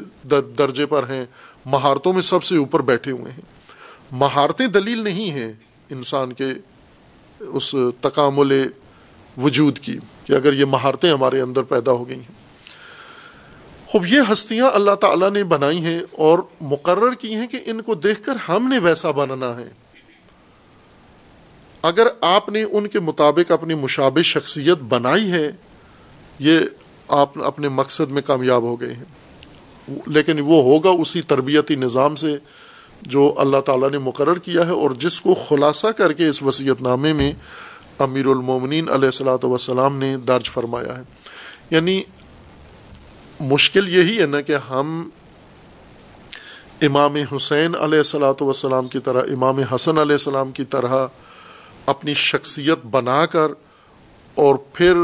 [0.58, 1.24] درجے پر ہیں،
[1.64, 3.40] مہارتوں میں سب سے اوپر بیٹھے ہوئے ہیں۔
[4.12, 5.52] مہارتیں دلیل نہیں ہیں
[5.90, 6.46] انسان کے
[7.40, 8.66] اس تکامل
[9.42, 12.42] وجود کی کہ اگر یہ مہارتیں ہمارے اندر پیدا ہو گئی ہیں۔
[13.86, 17.94] خوب، یہ ہستیاں اللہ تعالیٰ نے بنائی ہیں اور مقرر کی ہیں کہ ان کو
[17.94, 19.81] دیکھ کر ہم نے ویسا بننا ہے۔
[21.82, 25.50] اگر آپ نے ان کے مطابق اپنی مشابہ شخصیت بنائی ہے،
[26.38, 26.58] یہ
[27.08, 29.04] آپ اپنے مقصد میں کامیاب ہو گئے ہیں۔
[30.06, 32.36] لیکن وہ ہوگا اسی تربیتی نظام سے
[33.02, 36.82] جو اللہ تعالیٰ نے مقرر کیا ہے اور جس کو خلاصہ کر کے اس وصیت
[36.82, 37.32] نامے میں
[37.98, 41.02] امیر المومنین علیہ السلاۃ وسلام نے درج فرمایا ہے۔
[41.70, 42.02] یعنی
[43.40, 45.08] مشکل یہی ہے نا کہ ہم
[46.80, 51.06] امام حسین علیہ السلاۃ وسلام کی طرح، امام حسن علیہ السلام کی طرح
[51.86, 53.48] اپنی شخصیت بنا کر
[54.34, 54.94] اور پھر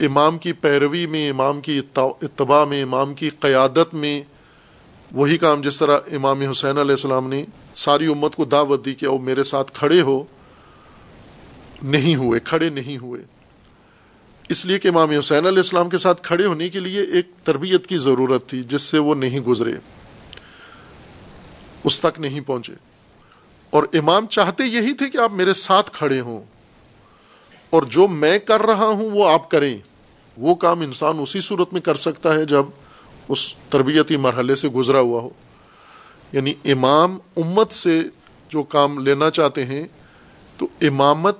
[0.00, 4.22] امام کی پیروی میں، امام کی اتباع میں، امام کی قیادت میں
[5.12, 7.44] وہی کام جس طرح امام حسین علیہ السلام نے
[7.74, 10.24] ساری امت کو دعوت دی کہ وہ میرے ساتھ کھڑے ہو۔
[11.82, 13.22] نہیں ہوئے، کھڑے نہیں ہوئے۔
[14.48, 17.86] اس لیے کہ امام حسین علیہ السلام کے ساتھ کھڑے ہونے کے لیے ایک تربیت
[17.86, 19.72] کی ضرورت تھی جس سے وہ نہیں گزرے۔
[21.84, 22.85] اس تک نہیں پہنچے۔
[23.70, 26.44] اور امام چاہتے یہی تھے کہ آپ میرے ساتھ کھڑے ہوں
[27.70, 29.78] اور جو میں کر رہا ہوں وہ آپ کریں
[30.36, 32.62] وہ کام انسان اسی صورت میں کر سکتا ہے جب
[33.28, 35.30] اس تربیتی مرحلے سے گزرا ہوا ہو۔
[36.32, 38.02] یعنی امام امت سے
[38.48, 39.86] جو کام لینا چاہتے ہیں
[40.56, 41.38] تو امامت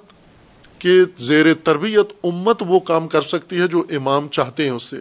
[0.78, 4.96] کے زیر تربیت امت وہ کام کر سکتی ہے جو امام چاہتے ہیں اس سے۔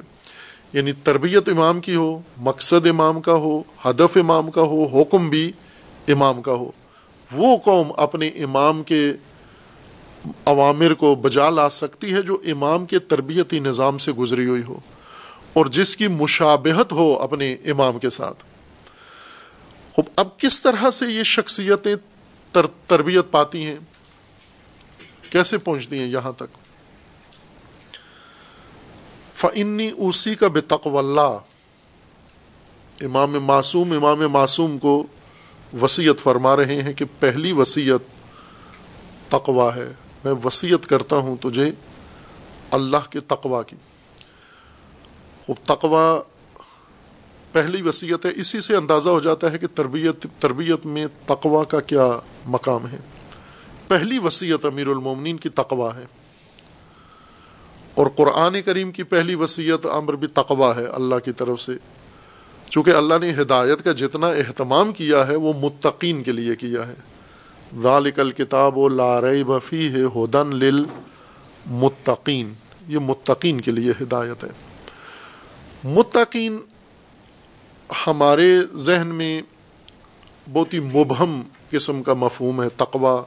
[0.73, 5.51] یعنی تربیت امام کی ہو، مقصد امام کا ہو، ہدف امام کا ہو، حکم بھی
[6.07, 6.71] امام کا ہو۔
[7.35, 9.11] وہ قوم اپنے امام کے
[10.45, 14.79] عوامر کو بجا لا سکتی ہے جو امام کے تربیتی نظام سے گزری ہوئی ہو
[15.53, 18.43] اور جس کی مشابہت ہو اپنے امام کے ساتھ۔
[20.15, 21.95] اب کس طرح سے یہ شخصیتیں
[22.51, 23.75] تر، تربیت پاتی ہیں؟
[25.29, 26.57] کیسے پہنچتی ہیں یہاں تک؟
[29.33, 31.37] فنی اسی کا بے اللہ
[33.01, 35.07] امام معصوم امام معصوم کو
[35.81, 37.99] وسیعت فرما رہے ہیں کہ پہلی وسیعت
[39.31, 41.71] تقوا ہے۔ میں وسیعت کرتا ہوں تجھے
[42.71, 43.75] اللہ کے تقوا کی۔
[45.63, 46.21] تقوا
[47.51, 51.79] پہلی وسیعت ہے۔ اسی سے اندازہ ہو جاتا ہے کہ تربیت تربیت میں تقوا کا
[51.79, 52.97] کیا مقام ہے۔
[53.87, 56.05] پہلی وسیعت امیر المومنین کی تقوا ہے۔
[57.95, 61.71] اور قرآن کریم کی پہلی وسیعت امر بھی تقوا ہے، اللہ کی طرف سے۔
[62.69, 66.93] چونکہ اللہ نے ہدایت کا جتنا اہتمام کیا ہے وہ متقین کے لیے کیا ہے۔
[67.81, 70.83] ذالک الکتاب و لارئی بفی ہے ہدن لل
[71.65, 72.53] متقین
[72.87, 74.49] یہ متقین کے لیے ہدایت ہے۔
[75.83, 76.57] متقین
[78.07, 79.41] ہمارے ذہن میں
[80.53, 83.23] بہت ہی مبہم قسم کا مفہوم ہے۔ تقوا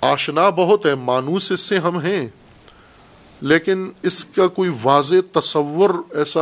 [0.00, 2.28] آشنا بہت ہے۔ مانوس اس سے ہم ہیں۔
[3.40, 6.40] لیکن اس کا کوئی واضح تصور ایسا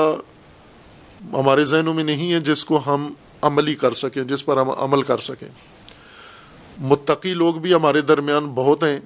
[1.32, 5.02] ہمارے ذہنوں میں نہیں ہے جس کو ہم عملی کر سکیں، جس پر ہم عمل
[5.02, 5.48] کر سکیں۔
[6.78, 9.00] متقی لوگ بھی ہمارے درمیان بہت ہیں۔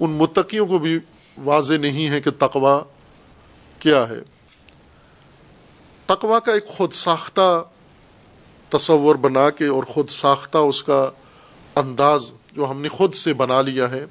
[0.00, 0.98] ان متقیوں کو بھی
[1.38, 2.82] واضح نہیں ہے کہ تقوا
[3.78, 4.18] کیا ہے۔
[6.06, 7.64] تقوا کا ایک خود ساختہ
[8.68, 11.10] تصور بنا کے اور خود ساختہ اس کا
[11.76, 14.04] انداز جو ہم نے خود سے بنا لیا ہے،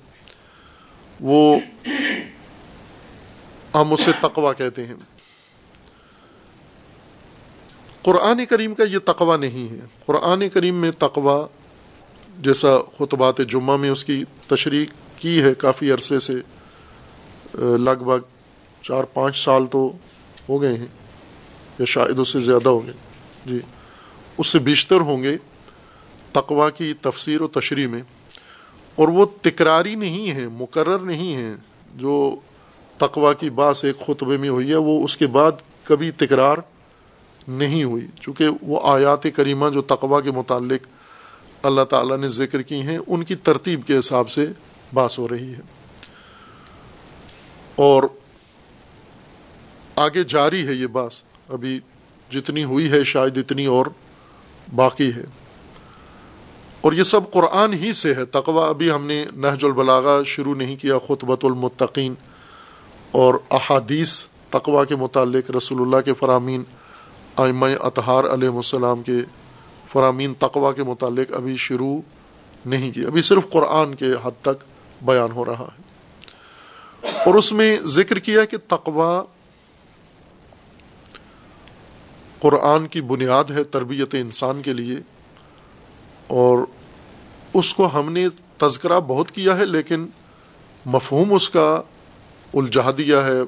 [1.19, 1.59] وہ
[3.75, 4.95] ہم اسے تقوا کہتے ہیں۔
[8.03, 11.47] قرآن کریم کا یہ تقوا نہیں ہے۔ قرآن کریم میں تقوا
[12.39, 14.85] جیسا خطبات جمعہ میں اس کی تشریح
[15.17, 16.33] کی ہے، کافی عرصے سے،
[17.77, 18.19] لگ بھگ
[18.81, 19.91] چار پانچ سال تو
[20.49, 20.85] ہو گئے ہیں،
[21.79, 22.93] یا شاید اس سے زیادہ ہو گئے۔
[23.45, 23.59] جی
[24.37, 25.37] اس سے بیشتر ہوں گے
[26.31, 28.03] تقوا کی تفسیر و تشریح میں۔
[28.95, 31.53] اور وہ تکراری نہیں ہے، مقرر نہیں ہے۔
[31.95, 32.35] جو
[32.97, 35.51] تقوا کی باس ایک خطبے میں ہوئی ہے، وہ اس کے بعد
[35.83, 36.57] کبھی تکرار
[37.47, 40.87] نہیں ہوئی۔ چونکہ وہ آیات کریمہ جو تقوا کے متعلق
[41.65, 44.45] اللہ تعالیٰ نے ذکر کی ہیں، ان کی ترتیب کے حساب سے
[44.93, 45.61] باس ہو رہی ہے۔
[47.75, 48.03] اور
[49.95, 51.79] آگے جاری ہے یہ باس ابھی
[52.29, 53.85] جتنی ہوئی ہے، شاید اتنی اور
[54.75, 55.23] باقی ہے۔
[56.81, 60.75] اور یہ سب قرآن ہی سے ہے۔ تقوا ابھی ہم نے نہج البلاغا شروع نہیں
[60.75, 62.13] کیا، خطبۃ المتقین
[63.11, 66.63] اور احادیث تقوا کے متعلق رسول اللہ کے فرامین
[67.35, 69.17] آئمہ اطہار علیہ السلام کے
[69.91, 72.01] فرامین تقوا کے متعلق ابھی شروع
[72.65, 74.63] نہیں کی۔ ابھی صرف قرآن کے حد تک
[75.01, 75.81] بیان ہو رہا ہے۔
[77.03, 79.23] اور اس میں ذکر کیا کہ تقوا
[82.39, 84.95] قرآن کی بنیاد ہے تربیت انسان کے لیے۔
[86.27, 86.57] اور
[87.53, 90.07] اس کو ہم نے تذکرہ بہت کیا ہے، لیکن
[90.85, 91.81] مفہوم اس کا
[92.53, 93.39] الجھا دیا ہے،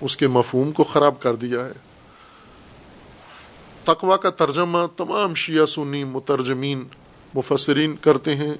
[0.00, 1.87] اس کے مفہوم کو خراب کر دیا ہے۔
[3.88, 6.88] تقوا کا ترجمہ تمام شیعہ سنی مترجمین
[7.34, 8.54] مفسرین کرتے ہیں،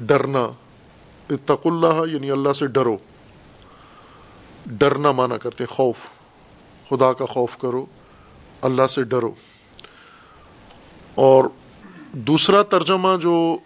[0.00, 0.48] ڈرنا
[1.30, 2.96] اتق اللہ یعنی اللہ سے ڈرو۔
[4.66, 5.96] ڈرنا مانا کرتے خوف،
[6.88, 7.86] خدا کا خوف کرو،
[8.62, 9.32] اللہ سے ڈرو۔
[11.14, 11.44] اور
[12.12, 13.56] دوسرا ترجمہ جو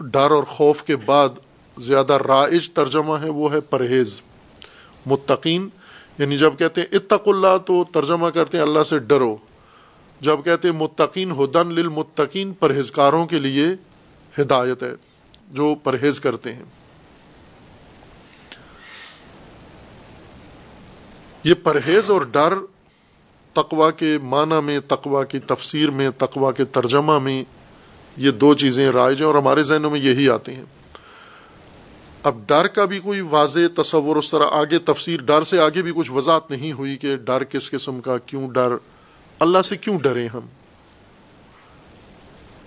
[0.00, 1.28] ڈر اور خوف کے بعد
[1.78, 4.20] زیادہ رائج ترجمہ ہے، وہ ہے پرہیز،
[5.06, 5.68] متقین۔
[6.18, 9.36] یعنی جب کہتے ہیں اتق اللہ تو ترجمہ کرتے ہیں اللہ سے ڈرو۔
[10.24, 13.66] جب کہتے متقین ہدن للمتقین، پرہیزکاروں کے لیے
[14.40, 14.92] ہدایت ہے،
[15.50, 16.64] جو پرہیز کرتے ہیں۔
[21.44, 22.54] یہ پرہیز اور ڈر
[23.52, 27.42] تقوا کے معنی میں تقوا کی تفسیر میں تقوا کے ترجمہ میں
[28.16, 30.64] یہ دو چیزیں رائج ہیں اور ہمارے ذہنوں میں یہی آتی ہیں۔
[32.22, 35.92] اب ڈر کا بھی کوئی واضح تصور، اس طرح آگے تفسیر، ڈر سے آگے بھی
[35.96, 38.76] کچھ وضاحت نہیں ہوئی کہ ڈر کس قسم کا، کیوں ڈر؟
[39.44, 40.40] اللہ سے کیوں ڈرے ہم؟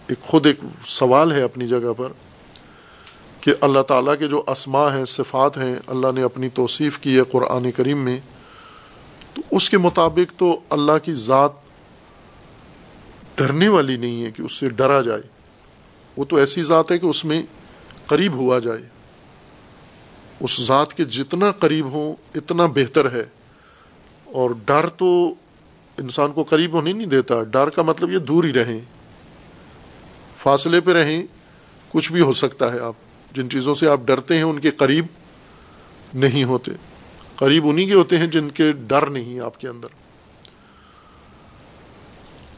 [0.07, 2.11] ایک خود ایک سوال ہے اپنی جگہ پر
[3.41, 7.23] کہ اللہ تعالیٰ کے جو اسما ہیں، صفات ہیں، اللہ نے اپنی توصیف کی ہے
[7.31, 8.19] قرآن کریم میں،
[9.33, 11.51] تو اس کے مطابق تو اللہ کی ذات
[13.35, 15.21] ڈرنے والی نہیں ہے کہ اس سے ڈرا جائے۔
[16.17, 17.41] وہ تو ایسی ذات ہے کہ اس میں
[18.05, 18.81] قریب ہوا جائے۔
[20.39, 23.23] اس ذات کے جتنا قریب ہوں، اتنا بہتر ہے۔
[24.25, 25.33] اور ڈر تو
[25.99, 28.79] انسان کو قریب ہونے نہیں دیتا۔ ڈر کا مطلب یہ دور ہی رہیں۔
[30.37, 31.23] فاصلے پہ رہیں۔
[31.89, 32.93] کچھ بھی ہو سکتا ہے۔ آپ
[33.35, 35.05] جن چیزوں سے آپ ڈرتے ہیں، ان کے قریب
[36.13, 36.71] نہیں ہوتے۔
[37.35, 39.87] قریب انہیں کے ہوتے ہیں جن کے ڈر نہیں آپ کے اندر۔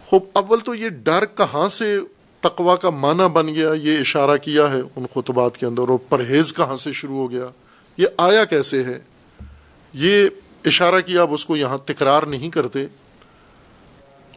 [0.05, 1.99] خوب، اول تو یہ ڈر کہاں سے
[2.39, 6.53] تقوا کا معنی بن گیا؟ یہ اشارہ کیا ہے ان خطبات کے اندر۔ اور پرہیز
[6.53, 7.45] کہاں سے شروع ہو گیا؟
[7.97, 8.99] یہ آیا کیسے ہے؟
[9.93, 10.29] یہ
[10.65, 12.85] اشارہ کیا اب اس کو یہاں تکرار نہیں کرتے؟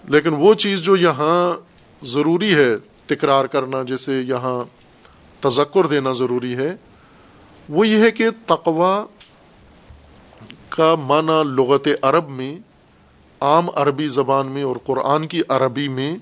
[0.08, 1.54] لیکن وہ چیز جو یہاں
[2.04, 4.64] ضروری ہے تکرار کرنا، جیسے یہاں
[5.40, 6.76] تذکر دینا ضروری ہے،
[7.68, 9.04] وہ یہ ہے کہ تقوا
[10.68, 12.56] کا معنی لغت عرب میں،
[13.40, 16.16] عام عربی زبان میں اور قرآن کی عربی میں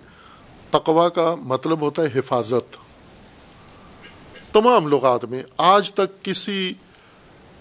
[0.71, 2.77] تقوا کا مطلب ہوتا ہے حفاظت۔
[4.53, 6.73] تمام لغات میں، آج تک کسی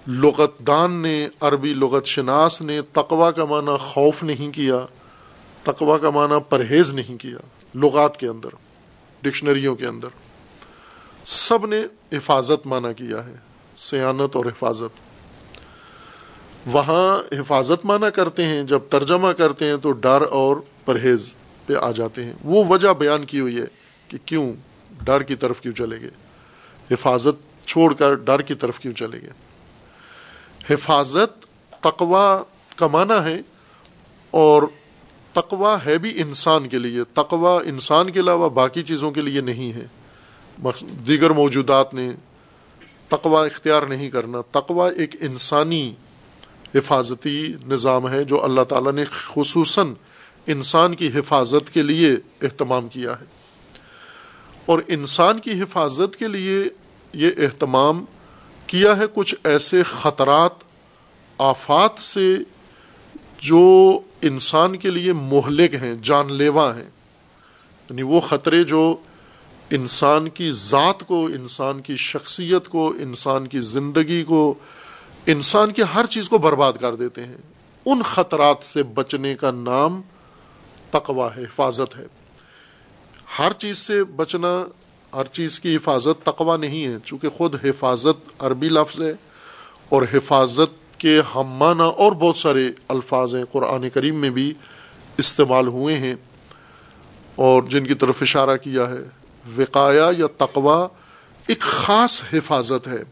[0.08, 4.86] لغت دان نے، عربی لغت شناس نے تقوا کا معنی خوف نہیں کیا۔
[5.63, 7.37] تقوا کا معنی پرہیز نہیں کیا،
[7.75, 8.49] لغات کے اندر،
[9.21, 10.07] ڈکشنریوں کے اندر۔
[11.25, 13.35] سب نے حفاظت مانا کیا ہے،
[13.75, 15.09] سیانت اور حفاظت۔
[16.65, 21.33] وہاں حفاظت مانا کرتے ہیں، جب ترجمہ کرتے ہیں تو ڈر اور پرہیز
[21.65, 23.65] پہ آ جاتے ہیں۔ وہ وجہ بیان کی ہوئی ہے
[24.07, 24.53] کہ کیوں
[25.01, 26.09] ڈر کی طرف کیوں چلے گئے۔
[26.91, 29.31] حفاظت چھوڑ کر ڈر کی طرف کیوں چلے گئے۔
[30.69, 31.45] حفاظت
[31.79, 32.43] تقوا
[32.75, 33.41] کا معنی ہے
[34.31, 34.63] اور
[35.33, 39.71] تقوا ہے بھی انسان کے لیے تقوا انسان کے علاوہ باقی چیزوں کے لیے نہیں
[39.73, 39.85] ہے۔
[41.07, 42.11] دیگر موجودات نے
[43.07, 45.93] تقوا اختیار نہیں کرنا۔ تقوا ایک انسانی
[46.75, 49.93] حفاظتی نظام ہے جو اللہ تعالیٰ نے خصوصاً
[50.47, 52.11] انسان کی حفاظت کے لیے
[52.41, 53.25] اہتمام کیا ہے۔
[54.65, 56.63] اور انسان کی حفاظت کے لیے
[57.13, 58.05] یہ اہتمام
[58.67, 60.51] کیا ہے کچھ ایسے خطرات،
[61.37, 62.37] آفات سے
[63.41, 66.89] جو انسان کے لیے مہلک ہیں، جان لیوا ہیں۔
[67.89, 68.97] یعنی وہ خطرے جو
[69.69, 74.53] انسان کی ذات کو، انسان کی شخصیت کو، انسان کی زندگی کو،
[75.25, 77.38] انسان کی ہر چیز کو برباد کر دیتے ہیں۔
[77.86, 80.01] ان خطرات سے بچنے کا نام
[80.89, 82.08] تقوا ہے حفاظت ہے۔
[83.39, 84.65] ہر چیز سے بچنا،
[85.13, 89.13] ہر چیز کی حفاظت تقوا نہیں ہے، چونکہ خود حفاظت عربی لفظ ہے
[89.89, 94.53] اور حفاظت کے ہم معنی اور بہت سارے الفاظ ہیں، قرآن کریم میں بھی
[95.17, 96.15] استعمال ہوئے ہیں
[97.35, 99.19] اور جن کی طرف اشارہ کیا ہے۔
[99.58, 100.87] وقایا یا تقوا
[101.47, 103.04] ایک خاص حفاظت ہے۔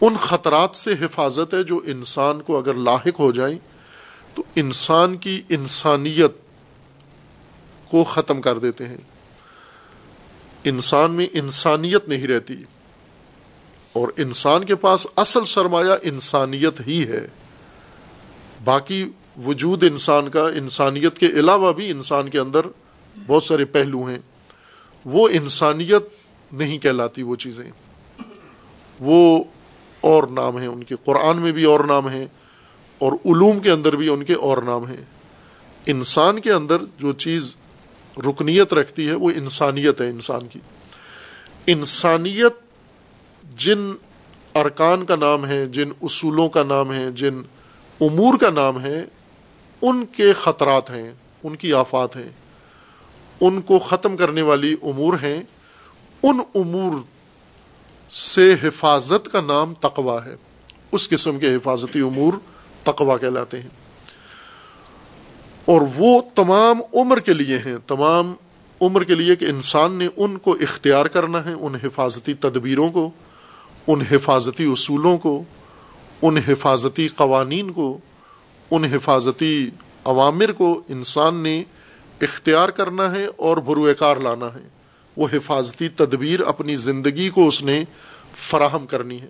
[0.00, 3.58] ان خطرات سے حفاظت ہے جو انسان کو اگر لاحق ہو جائیں،
[4.34, 6.32] تو انسان کی انسانیت
[7.90, 8.96] کو ختم کر دیتے ہیں۔
[10.64, 12.56] انسان میں انسانیت نہیں رہتی۔
[13.92, 17.26] اور انسان کے پاس اصل سرمایہ انسانیت ہی ہے۔
[18.64, 19.08] باقی
[19.44, 22.60] وجود انسان کا، انسانیت کے علاوہ بھی انسان کے اندر
[23.26, 24.18] بہت سارے پہلو ہیں۔
[25.04, 26.02] وہ انسانیت
[26.52, 27.70] نہیں کہلاتی وہ چیزیں۔
[29.00, 29.44] وہ
[30.00, 32.26] اور نام ہیں ان کے۔ قرآن میں بھی اور نام ہیں
[32.98, 35.04] اور علوم کے اندر بھی ان کے اور نام ہیں۔
[35.86, 37.56] انسان کے اندر جو چیز
[38.18, 40.58] رکنیت رکھتی ہے وہ انسانیت ہے انسان کی۔
[41.66, 42.67] انسانیت
[43.48, 43.92] جن
[44.54, 47.40] ارکان کا نام ہے، جن اصولوں کا نام ہے، جن
[48.00, 49.04] امور کا نام ہے،
[49.82, 52.28] ان کے خطرات ہیں، ان کی آفات ہیں،
[53.40, 55.42] ان کو ختم کرنے والی امور ہیں۔
[56.22, 57.02] ان امور
[58.10, 60.36] سے حفاظت کا نام تقوا ہے۔
[60.92, 62.32] اس قسم کے حفاظتی امور
[62.82, 63.68] تقوا کہلاتے ہیں۔
[65.64, 68.34] اور وہ تمام عمر کے لیے ہیں۔ تمام
[68.80, 73.10] عمر کے لیے کہ انسان نے ان کو اختیار کرنا ہے، ان حفاظتی تدبیروں کو۔
[73.88, 75.42] ان حفاظتی اصولوں کو،
[76.22, 77.98] ان حفاظتی قوانین کو،
[78.70, 79.70] ان حفاظتی
[80.04, 81.64] عوامر کو انسان نے
[82.20, 84.68] اختیار کرنا ہے اور بروئے کار لانا ہے۔
[85.16, 87.84] وہ حفاظتی تدبیر اپنی زندگی کو اس نے
[88.34, 89.28] فراہم کرنی ہے۔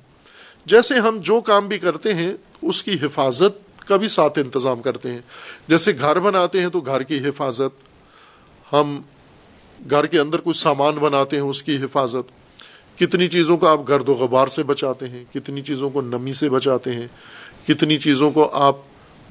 [0.66, 2.32] جیسے ہم جو کام بھی کرتے ہیں،
[2.62, 5.20] اس کی حفاظت کا بھی ساتھ انتظام کرتے ہیں۔
[5.68, 7.84] جیسے گھر بناتے ہیں تو گھر کی حفاظت،
[8.72, 9.02] ہم
[9.90, 12.37] گھر کے اندر کچھ سامان بناتے ہیں، اس کی حفاظت۔
[13.00, 16.48] کتنی چیزوں کو آپ گرد و غبار سے بچاتے ہیں، کتنی چیزوں کو نمی سے
[16.48, 17.06] بچاتے ہیں،
[17.68, 18.76] کتنی چیزوں کو آپ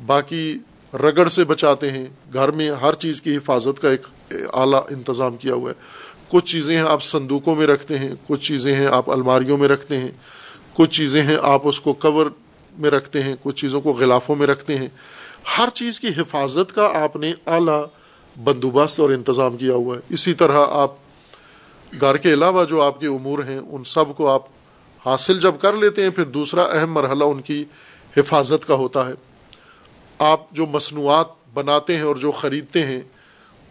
[0.05, 0.57] باقی
[0.93, 4.01] رگڑ سے بچاتے ہیں۔ گھر میں ہر چیز کی حفاظت کا ایک
[4.53, 5.75] اعلیٰ انتظام کیا ہوا ہے۔
[6.29, 9.97] کچھ چیزیں ہیں آپ صندوقوں میں رکھتے ہیں، کچھ چیزیں ہیں آپ الماریوں میں رکھتے
[9.97, 10.11] ہیں،
[10.73, 12.25] کچھ چیزیں ہیں آپ اس کو کور
[12.77, 14.87] میں رکھتے ہیں، کچھ چیزوں کو غلافوں میں رکھتے ہیں۔
[15.57, 17.85] ہر چیز کی حفاظت کا آپ نے اعلیٰ
[18.43, 20.95] بندوبست اور انتظام کیا ہوا ہے۔ اسی طرح آپ
[22.01, 24.41] گھر کے علاوہ جو آپ کے امور ہیں، ان سب کو آپ
[25.05, 27.63] حاصل جب کر لیتے ہیں، پھر دوسرا اہم مرحلہ ان کی
[28.17, 29.13] حفاظت کا ہوتا ہے۔
[30.19, 33.01] آپ جو مصنوعات بناتے ہیں اور جو خریدتے ہیں،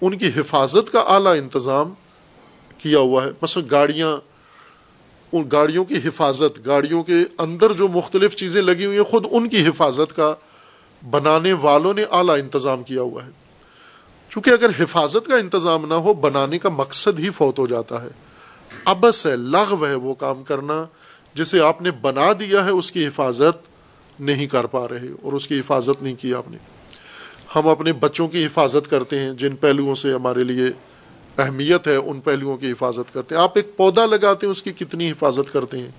[0.00, 1.94] ان کی حفاظت کا اعلیٰ انتظام
[2.78, 4.16] کیا ہوا ہے۔ مثلا گاڑیاں،
[5.32, 9.48] ان گاڑیوں کی حفاظت، گاڑیوں کے اندر جو مختلف چیزیں لگی ہوئی ہیں، خود ان
[9.48, 10.34] کی حفاظت کا
[11.10, 13.30] بنانے والوں نے اعلیٰ انتظام کیا ہوا ہے۔
[14.36, 18.08] چونکہ اگر حفاظت کا انتظام نہ ہو، بنانے کا مقصد ہی فوت ہو جاتا ہے۔
[18.84, 20.84] ابس ہے لغو ہے وہ کام کرنا،
[21.34, 23.66] جسے آپ نے بنا دیا ہے، اس کی حفاظت
[24.20, 26.56] نہیں کر پا رہے اور اس کی حفاظت نہیں کی آپ نے۔
[27.54, 30.64] ہم اپنے بچوں کی حفاظت کرتے ہیں، جن پہلوؤں سے ہمارے لیے
[31.38, 34.72] اہمیت ہے، ان پہلوؤں کی حفاظت کرتے ہیں۔ آپ ایک پودا لگاتے ہیں، اس کی
[34.72, 35.90] کتنی حفاظت کرتے ہیں۔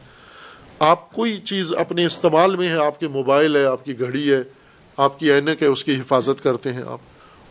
[0.79, 4.43] آپ کوئی چیز اپنے استعمال میں ہے، آپ کے موبائل ہے، آپ کی گھڑی ہے،
[4.97, 6.99] آپ کی اینک ہے، اس کی حفاظت کرتے ہیں آپ۔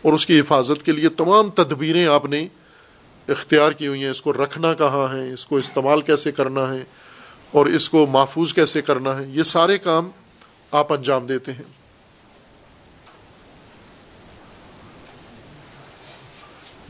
[0.07, 2.47] اور اس کی حفاظت کے لیے تمام تدبیریں آپ نے
[3.27, 6.83] اختیار کی ہوئی ہیں۔ اس کو رکھنا کہاں ہے؟ اس کو استعمال کیسے کرنا ہے؟
[7.51, 10.09] اور اس کو محفوظ کیسے کرنا ہے؟ یہ سارے کام
[10.71, 11.63] آپ انجام دیتے ہیں۔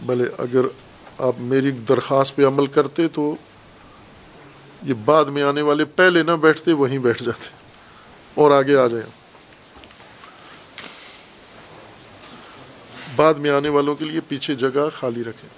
[0.05, 0.61] بھلے اگر
[1.17, 3.35] آپ میری درخواست پہ عمل کرتے تو
[4.83, 7.47] یہ بعد میں آنے والے پہلے نہ بیٹھتے، وہیں بیٹھ جاتے۔
[8.35, 9.26] اور آگے آ جائیں۔
[13.17, 15.49] بعد میں آنے والوں کے لیے پیچھے جگہ خالی رکھیں۔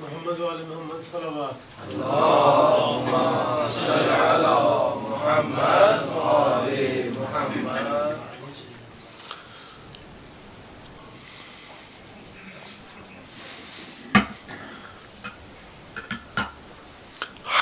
[0.00, 1.02] محمد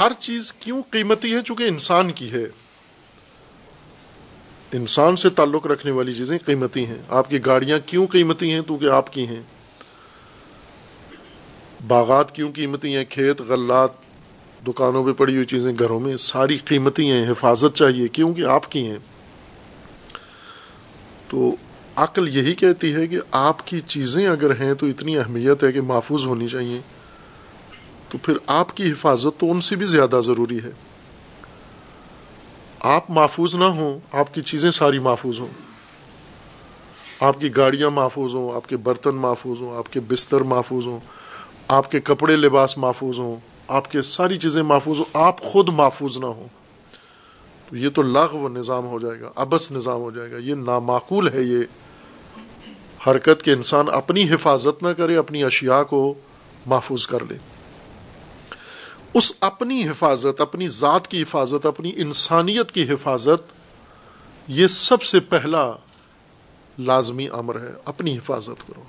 [0.01, 2.45] ہر چیز کیوں قیمتی ہے چونکہ انسان کی ہے؟
[4.73, 8.85] انسان سے تعلق رکھنے والی چیزیں قیمتی ہیں۔ آپ کی گاڑیاں کیوں قیمتی ہیں؟ کیونکہ
[8.85, 9.43] آپ کی ہیں۔
[11.89, 13.91] باغات کیوں قیمتی ہیں؟ کھیت، غلات،
[14.67, 18.87] دکانوں پہ پڑی ہوئی چیزیں گھروں میں ساری قیمتی ہیں۔ حفاظت چاہیے کیونکہ آپ کی
[18.87, 18.99] ہیں۔
[21.29, 21.57] تو
[21.97, 25.81] عقل یہی کہتی ہے کہ آپ کی چیزیں اگر ہیں تو اتنی اہمیت ہے کہ
[25.81, 26.81] محفوظ ہونی چاہیے۔
[28.11, 30.71] تو پھر آپ کی حفاظت تو ان سے بھی زیادہ ضروری ہے۔
[32.81, 35.47] آپ محفوظ نہ ہوں، آپ کی چیزیں ساری محفوظ ہوں۔
[37.21, 41.01] آپ کی گاڑیاں محفوظ ہوں، آپ کے برتن محفوظ ہوں، آپ کے بستر محفوظ ہوں،
[41.69, 43.37] آپ کے کپڑے لباس محفوظ ہوں،
[43.69, 46.49] آپ کے ساری چیزیں محفوظ ہوں، آپ خود محفوظ نہ ہوں۔
[47.71, 50.55] تو یہ تو لاغ و نظام ہو جائے گا، ابس نظام ہو جائے گا۔ یہ
[50.55, 51.61] نامعقول ہے، یہ
[53.07, 56.15] حرکت کے انسان اپنی حفاظت نہ کرے، اپنی اشیاء کو
[56.67, 57.50] محفوظ کر لے۔
[59.15, 63.53] اس اپنی حفاظت، اپنی ذات کی حفاظت، اپنی انسانیت کی حفاظت،
[64.49, 65.73] یہ سب سے پہلا
[66.79, 68.83] لازمی امر ہے، اپنی حفاظت کرو۔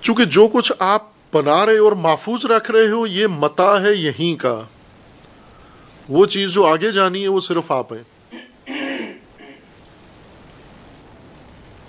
[0.00, 1.02] چونکہ جو کچھ آپ
[1.32, 4.60] بنا رہے اور محفوظ رکھ رہے ہو، یہ متا ہے یہیں کا۔
[6.08, 8.34] وہ چیز جو آگے جانی ہے، وہ صرف آپ ہیں۔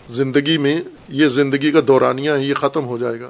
[0.09, 3.29] زندگی میں یہ زندگی کا دورانیہ ہے یہ ختم ہو جائے گا۔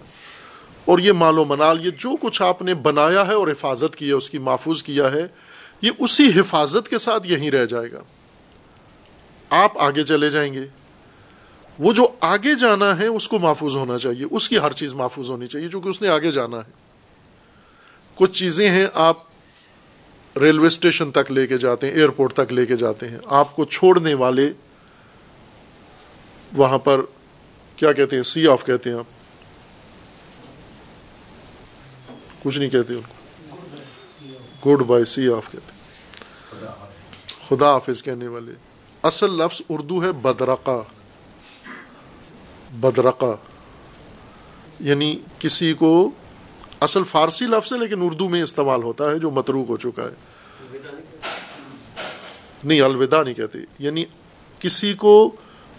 [0.86, 4.08] اور یہ مال و منال، یہ جو کچھ آپ نے بنایا ہے اور حفاظت کی
[4.08, 5.28] ہے، اس کی محفوظ کیا ہے،
[5.82, 8.02] یہ اسی حفاظت کے ساتھ یہیں رہ جائے گا۔
[9.50, 10.64] آپ آگے چلے جائیں گے۔
[11.80, 15.30] وہ جو آگے جانا ہے، اس کو محفوظ ہونا چاہیے۔ اس کی ہر چیز محفوظ
[15.30, 16.72] ہونی چاہیے چونکہ اس نے آگے جانا ہے۔
[18.16, 19.18] کچھ چیزیں ہیں، آپ
[20.42, 23.66] ریلوے اسٹیشن تک لے کے جاتے ہیں، ایئرپورٹ تک لے کے جاتے ہیں۔ آپ کو
[23.66, 24.54] چھوڑنے والے
[26.54, 27.02] وہاں پر
[27.76, 29.21] کیا کہتے ہیں سی آف کہتے ہیں آپ۔
[32.44, 35.82] کچھ نہیں کہتے ان کو۔ گڈ بائی سی آف کہتے
[37.48, 38.52] خدا حافظ کہنے والے۔
[39.04, 40.84] اصل لفظ اردو ہے بدرقہ۔
[42.72, 43.36] بدرقہ۔
[44.80, 46.10] یعنی کسی کو
[46.80, 50.14] اصل فارسی لفظ ہے لیکن اردو میں استعمال ہوتا ہے جو متروک ہو چکا ہے۔
[52.64, 54.06] نہیں، الوداع نہیں کہتے۔ یعنی
[54.60, 55.32] کسی کو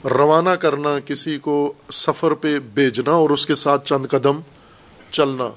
[0.05, 4.41] روانہ کرنا، کسی کو سفر پہ بھیجنا اور اس کے ساتھ چند قدم
[5.11, 5.49] چلنا۔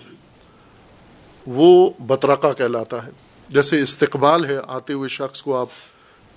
[1.47, 3.11] وہ بطرقہ کہلاتا ہے۔
[3.49, 5.67] جیسے استقبال ہے، آتے ہوئے شخص کو آپ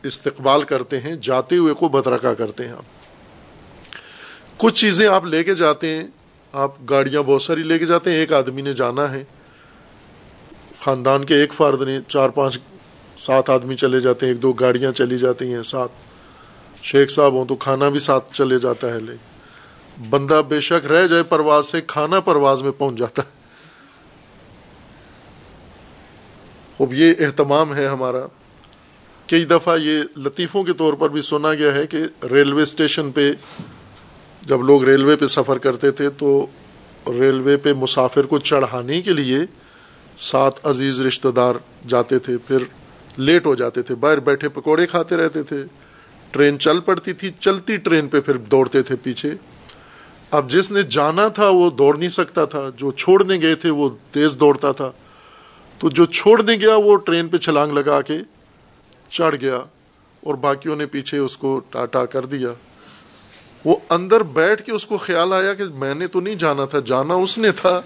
[0.02, 2.84] استقبال کرتے ہیں، جاتے ہوئے کو بطرقہ کرتے ہیں آپ۔
[4.58, 6.06] کچھ چیزیں آپ لے کے جاتے ہیں،
[6.52, 9.24] آپ گاڑیاں بہت ساری لے کے جاتے ہیں، ایک آدمی نے جانا ہے۔
[10.80, 12.58] خاندان کے ایک فرد نے چار پانچ،
[13.16, 15.92] سات آدمی چلے جاتے ہیں، ایک دو گاڑیاں چلی جاتی ہیں ساتھ
[16.82, 19.16] شیخ صاحب ہوں تو کھانا بھی ساتھ چلے جاتا ہے لے۔
[20.10, 23.37] بندہ بے شک رہ جائے پرواز سے، کھانا پرواز میں پہنچ جاتا ہے۔
[26.80, 28.26] اب یہ اہتمام ہے ہمارا
[29.26, 31.98] کئی دفعہ یہ لطیفوں کے طور پر بھی سنا گیا ہے کہ
[32.30, 33.32] ریلوے اسٹیشن پہ
[34.42, 36.46] جب لوگ ریلوے پہ سفر کرتے تھے تو
[37.06, 39.38] ریلوے پہ مسافر کو چڑھانے کے لیے
[40.16, 41.54] سات عزیز رشتہ دار
[41.88, 42.58] جاتے تھے، پھر
[43.16, 45.64] لیٹ ہو جاتے تھے، باہر بیٹھے پکوڑے کھاتے رہتے تھے،
[46.30, 49.34] ٹرین چل پڑتی تھی، چلتی ٹرین پہ پھر دوڑتے تھے پیچھے۔
[50.30, 53.88] اب جس نے جانا تھا وہ دوڑ نہیں سکتا تھا، جو چھوڑنے گئے تھے وہ
[54.10, 54.90] تیز دوڑتا تھا۔
[55.78, 58.18] تو جو چھوڑنے گیا وہ ٹرین پہ چھلانگ لگا کے
[59.08, 59.56] چڑھ گیا
[60.24, 62.48] اور باقیوں نے پیچھے اس کو ٹاٹا کر دیا۔
[63.64, 66.78] وہ اندر بیٹھ کے اس کو خیال آیا کہ میں نے تو نہیں جانا تھا،
[66.80, 67.80] جانا اس نے تھا۔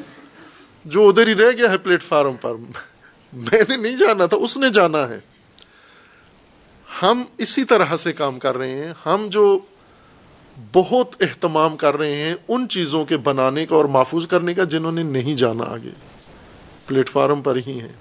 [0.84, 2.54] جو ادھر ہی رہ گیا ہے پلیٹ فارم پر،
[3.32, 5.20] میں نے نہیں جانا تھا، اس نے جانا ہے۔
[7.02, 9.58] ہم اسی طرح سے کام کر رہے ہیں۔ ہم جو
[10.72, 14.92] بہت اہتمام کر رہے ہیں ان چیزوں کے بنانے کا اور محفوظ کرنے کا جنہوں
[14.92, 16.11] نے نہیں جانا آگے۔
[16.86, 17.92] پلیٹ فارم پر ہی ہیں۔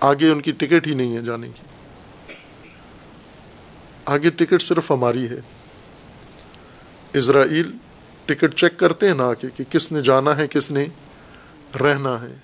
[0.00, 1.62] آگے ان کی ٹکٹ ہی نہیں ہے جانے کی۔
[4.04, 5.40] آگے ٹکٹ صرف ہماری ہے۔
[7.12, 7.72] اسرائیل
[8.24, 10.86] ٹکٹ چیک کرتے ہیں نا کہ کس نے جانا ہے، کس نے
[11.80, 12.34] رہنا ہے۔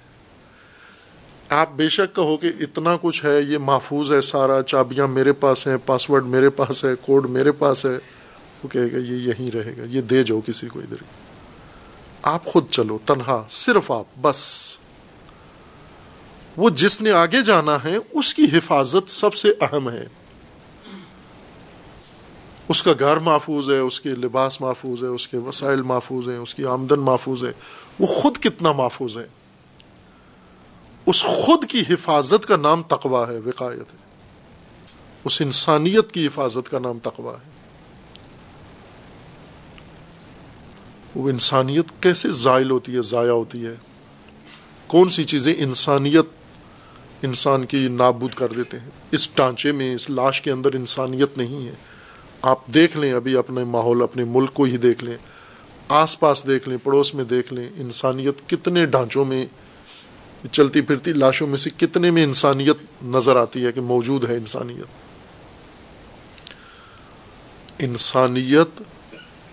[1.49, 5.67] آپ بے شک کہو کہ اتنا کچھ ہے، یہ محفوظ ہے سارا، چابیاں میرے پاس
[5.67, 7.99] ہیں، پاسورڈ میرے پاس ہے، کوڈ میرے پاس ہے۔
[8.63, 11.26] وہ کہے گا، یہ یہیں رہے گا، یہ دے جاؤ کسی کو ادھر۔
[12.27, 14.77] آپ خود چلو، تنہا، صرف آپ، بس۔
[16.57, 20.07] وہ جس نے آگے جانا ہے، اس کی حفاظت سب سے اہم ہے۔
[22.69, 26.37] اس کا گھر محفوظ ہے، اس کے لباس محفوظ ہے، اس کے وسائل محفوظ ہیں،
[26.37, 27.53] اس کی آمدن محفوظ ہے۔
[28.01, 29.27] وہ خود کتنا محفوظ ہے۔
[31.07, 33.99] اس خود کی حفاظت کا نام تقوا ہے، وقایت ہے۔
[35.25, 37.56] اس انسانیت کی حفاظت کا نام تقوا ہے۔
[41.17, 43.75] وہ انسانیت کیسے زائل ہوتی ہے، ضائع ہوتی ہے؟
[44.87, 46.25] کون سی چیزیں انسانیت،
[47.23, 51.67] انسان کی نابود کر دیتے ہیں؟ اس ڈانچے میں، اس لاش کے اندر انسانیت نہیں
[51.67, 51.73] ہے۔
[52.43, 55.17] آپ دیکھ لیں ابھی اپنے ماحول، اپنے ملک کو ہی دیکھ لیں۔
[55.89, 59.47] آس پاس دیکھ لیں، پڑوس میں دیکھ لیں، انسانیت کتنے ڈھانچوں میں
[60.53, 64.87] چلتی پھرتی، لاشوں میں سے کتنے میں انسانیت نظر آتی ہے کہ موجود ہے انسانیت؟
[67.79, 68.83] انسانیت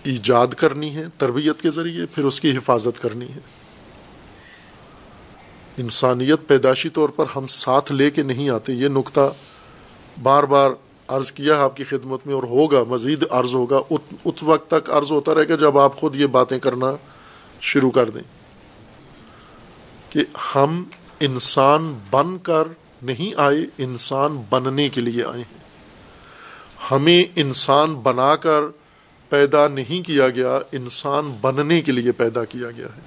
[0.04, 3.40] ایجاد کرنی ہے، تربیت کے ذریعے، پھر اس کی حفاظت کرنی ہے۔
[5.78, 9.32] انسانیت پیداشی طور پر ہم ساتھ لے کے نہیں آتے۔ یہ نقطہ
[10.22, 10.70] بار بار
[11.08, 13.80] عرض کیا آپ کی خدمت میں، اور ہوگا، مزید عرض ہوگا۔
[14.24, 16.96] اس وقت تک عرض ہوتا رہے گا جب آپ خود یہ باتیں کرنا
[17.60, 18.22] شروع کر دیں۔
[20.10, 20.20] کہ
[20.54, 20.84] ہم
[21.20, 22.68] انسان بن کر
[23.02, 25.64] نہیں آئے، انسان بننے کے لیے آئے ہیں۔
[26.90, 28.60] ہمیں انسان بنا کر
[29.34, 33.00] پیدا نہیں کیا گیا، انسان بننے کے لیے پیدا کیا گیا ہے۔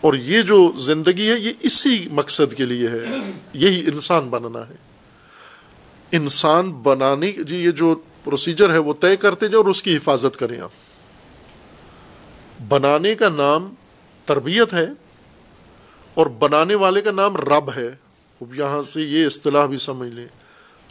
[0.00, 3.04] اور یہ جو زندگی ہے، یہ اسی مقصد کے لیے ہے۔
[3.52, 4.74] یہی انسان بننا ہے۔
[6.12, 10.36] انسان بنانے جی یہ جو پروسیجر ہے، وہ طے کرتے جاؤ اور اس کی حفاظت
[10.36, 10.70] کریں آپ۔
[12.68, 13.74] بنانے کا نام
[14.24, 14.86] تربیت ہے
[16.14, 17.88] اور بنانے والے کا نام رب ہے۔
[18.40, 20.26] اب یہاں سے یہ اصطلاح بھی سمجھ لیں۔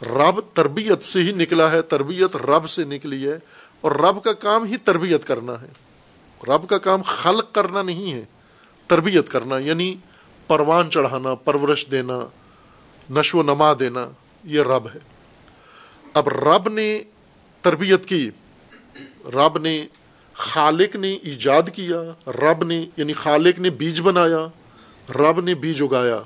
[0.02, 3.38] رب تربیت سے ہی نکلا ہے، تربیت رب سے نکلی ہے۔
[3.84, 5.66] اور رب کا کام ہی تربیت کرنا ہے۔
[6.48, 8.24] رب کا کام خلق کرنا نہیں ہے،
[8.86, 9.96] تربیت کرنا یعنی
[10.46, 12.18] پروان چڑھانا، پرورش دینا،
[13.10, 14.08] نشو و نما دینا،
[14.44, 14.98] یہ رب ہے۔
[16.14, 17.02] اب رب نے
[17.62, 18.30] تربیت کی،
[19.26, 19.86] رب نے
[20.34, 24.46] خالق نے ایجاد کیا، رب نے یعنی خالق نے بیج بنایا،
[25.14, 26.22] رب نے بیج اگایا۔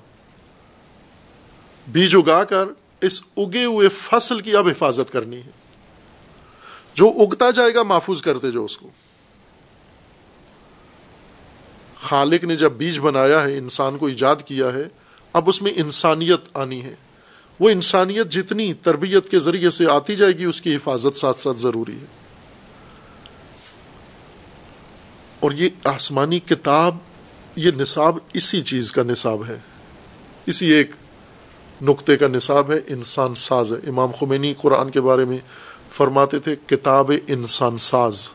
[1.89, 2.65] بیج اگا کر
[3.01, 5.68] اس اگے ہوئے فصل کی اب حفاظت کرنی ہے۔
[6.99, 8.89] جو اگتا جائے گا محفوظ کرتے جو اس کو۔
[12.01, 14.89] خالق نے جب بیج بنایا ہے، انسان کو ایجاد کیا ہے،
[15.33, 16.95] اب اس میں انسانیت آنی ہے۔
[17.61, 21.59] وہ انسانیت جتنی تربیت کے ذریعے سے آتی جائے گی، اس کی حفاظت ساتھ ساتھ
[21.59, 22.07] ضروری ہے۔
[25.41, 26.97] اور یہ آسمانی کتاب،
[27.57, 29.59] یہ نصاب اسی چیز کا نصاب ہے۔
[30.47, 30.91] اسی ایک
[31.83, 35.39] نقطے کا نصاب ہے، انسان ساز ہے۔ امام خمینی قرآن کے بارے میں
[35.91, 38.29] فرماتے تھے، کتاب انسان ساز،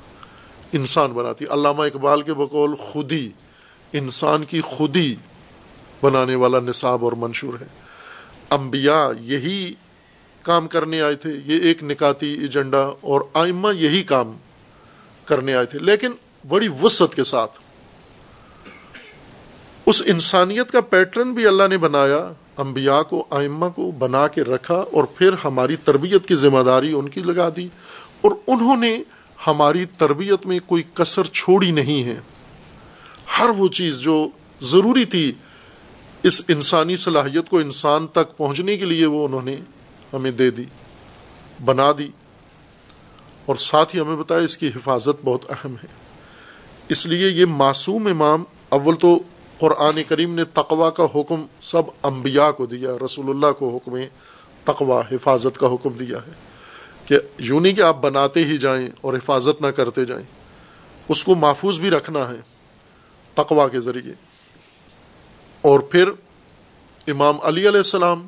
[0.74, 3.30] انسان بناتی۔ علامہ اقبال کے بقول، خودی،
[3.94, 5.16] انسان کی خودی
[6.02, 7.66] بنانے والا نصاب اور منشور ہے۔
[8.50, 9.74] انبیاء یہی
[10.42, 14.38] کام کرنے آئے تھے، یہ ایک نکاتی ایجنڈا اور آئمہ یہی کام
[15.26, 16.12] کرنے آئے تھے۔ لیکن
[16.48, 17.60] بڑی وسعت کے ساتھ،
[19.86, 24.74] اس انسانیت کا پیٹرن بھی اللہ نے بنایا۔ انبیاء کو آئمہ کو بنا کے رکھا
[24.74, 27.68] اور پھر ہماری تربیت کی ذمہ داری ان کی لگا دی
[28.22, 29.04] اور انہوں نے
[29.48, 32.20] ہماری تربیت میں کوئی کسر چھوڑی نہیں ہے۔
[33.40, 34.28] ہر وہ چیز جو
[34.62, 35.32] ضروری تھی
[36.24, 39.58] اس انسانی صلاحیت کو انسان تک پہنچنے کے لیے وہ انہوں نے
[40.14, 40.64] ہمیں دے دی،
[41.66, 42.08] بنا دی۔
[43.46, 45.88] اور ساتھ ہی ہمیں بتایا اس کی حفاظت بہت اہم ہے۔
[46.90, 49.20] اس لیے یہ معصوم امام اول تو
[49.60, 53.98] قرآن کریم نے تقوا کا حکم سب انبیاء کو دیا، رسول اللہ کو حکم
[54.64, 56.32] تقوا حفاظت کا حکم دیا ہے
[57.06, 60.26] کہ یوں نہیں کہ آپ بناتے ہی جائیں اور حفاظت نہ کرتے جائیں،
[61.10, 62.42] اس کو محفوظ بھی رکھنا ہے
[63.34, 64.14] تقوا کے ذریعے۔
[65.62, 66.10] اور پھر
[67.08, 68.28] امام علی علیہ السلام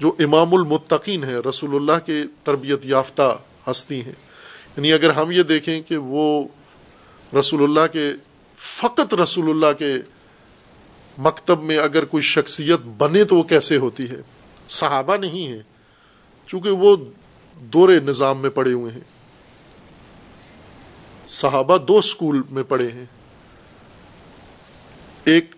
[0.00, 3.38] جو امام المتقین ہے رسول اللہ کے تربیت یافتہ
[3.70, 4.12] ہستی ہیں۔
[4.76, 6.48] یعنی اگر ہم یہ دیکھیں کہ وہ
[7.38, 8.12] رسول اللہ کے،
[8.56, 9.94] فقط رسول اللہ کے
[11.20, 14.22] مکتب میں اگر کوئی شخصیت بنے تو وہ کیسے ہوتی ہے؟
[14.68, 15.62] صحابہ نہیں ہے
[16.46, 16.96] چونکہ وہ
[17.60, 19.00] دورے نظام میں پڑے ہوئے ہیں۔
[21.28, 23.04] صحابہ دو سکول میں پڑے ہیں۔
[25.24, 25.54] ایک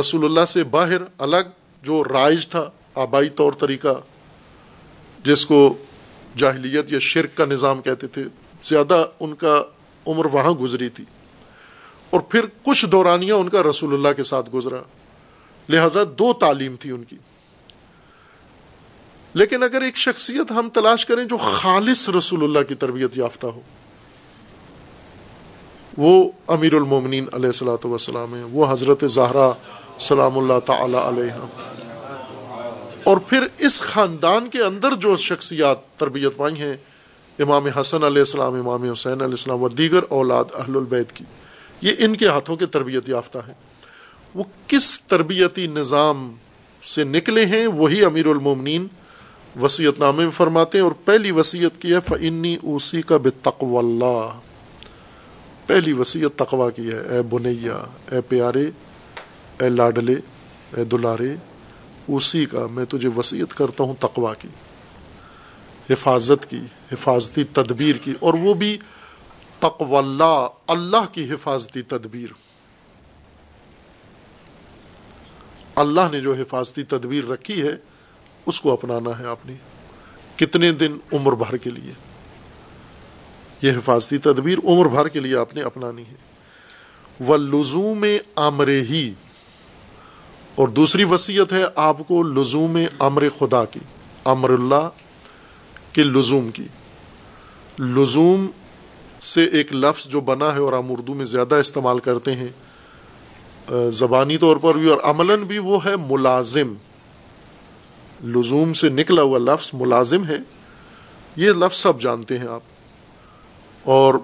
[0.00, 1.50] رسول اللہ سے باہر الگ،
[1.82, 4.00] جو رائج تھا، آبائی طور طریقہ،
[5.24, 5.76] جس کو
[6.36, 8.24] جاہلیت یا شرک کا نظام کہتے تھے۔
[8.62, 9.62] زیادہ ان کا
[10.06, 11.04] عمر وہاں گزری تھی۔
[12.10, 14.82] اور پھر کچھ دورانیہ ان کا رسول اللہ کے ساتھ گزرا۔
[15.68, 17.16] لہذا دو تعلیم تھی ان کی۔
[19.34, 23.60] لیکن اگر ایک شخصیت ہم تلاش کریں جو خالص رسول اللہ کی تربیت یافتہ ہو،
[25.98, 29.52] وہ امیر المومنین علیہ السلاۃ وسلام ہیں، وہ حضرت زہرا
[30.00, 31.46] سلام اللہ تعالی علیہ۔
[33.04, 36.76] اور پھر اس خاندان کے اندر جو شخصیات تربیت پائی ہیں،
[37.38, 41.24] امام حسن علیہ السلام، امام حسین علیہ السلام و دیگر اولاد اہل البید کی،
[41.80, 43.54] یہ ان کے ہاتھوں کے تربیت یافتہ ہیں۔
[44.34, 46.30] وہ کس تربیتی نظام
[46.82, 48.86] سے نکلے ہیں، وہی امیر المومنین
[49.60, 53.30] وسیعت نامے میں فرماتے ہیں، اور پہلی وسیعت کی ہے فنی اوسی کا بے
[53.78, 54.28] اللہ
[55.66, 57.76] پہلی وسیعت تقوا کی ہے، اے بنیا،
[58.10, 58.64] اے پیارے،
[59.60, 60.14] اے لاڈلے،
[60.76, 61.34] اے دلارے
[62.08, 64.48] اسی کا میں تجھے وسیعت کرتا ہوں تقوا کی،
[65.90, 66.60] حفاظت کی،
[66.92, 68.76] حفاظتی تدبیر کی، اور وہ بھی
[69.60, 72.32] تقو اللہ اللہ کی حفاظتی تدبیر۔
[75.78, 77.76] اللہ نے جو حفاظتی تدبیر رکھی ہے،
[78.46, 79.54] اس کو اپنانا ہے آپ نے۔
[80.36, 81.92] کتنے دن عمر بھر کے لیے؟
[83.62, 86.14] یہ حفاظتی تدبیر عمر بھر کے لیے آپ نے اپنانی ہے۔
[87.20, 88.04] وہ لزوم
[88.36, 89.14] امر ہی۔
[90.54, 93.80] اور دوسری وصیت ہے آپ کو لزوم امر خدا کی
[94.24, 94.88] امر اللہ
[95.92, 96.64] کے لزوم کی۔
[97.78, 98.46] لزوم
[99.20, 102.48] سے ایک لفظ جو بنا ہے اور ہم اردو میں زیادہ استعمال کرتے ہیں
[103.90, 106.74] زبانی طور پر بھی اور عملاً بھی وہ ہے ملازم۔
[108.24, 110.36] لزوم سے نکلا ہوا لفظ ملازم ہے۔
[111.36, 112.60] یہ لفظ سب جانتے ہیں آپ۔
[113.84, 114.14] اور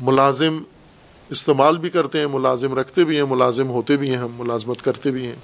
[0.00, 0.62] ملازم
[1.30, 5.10] استعمال بھی کرتے ہیں، ملازم رکھتے بھی ہیں، ملازم ہوتے بھی ہیں، ہم ملازمت کرتے
[5.10, 5.36] بھی ہیں۔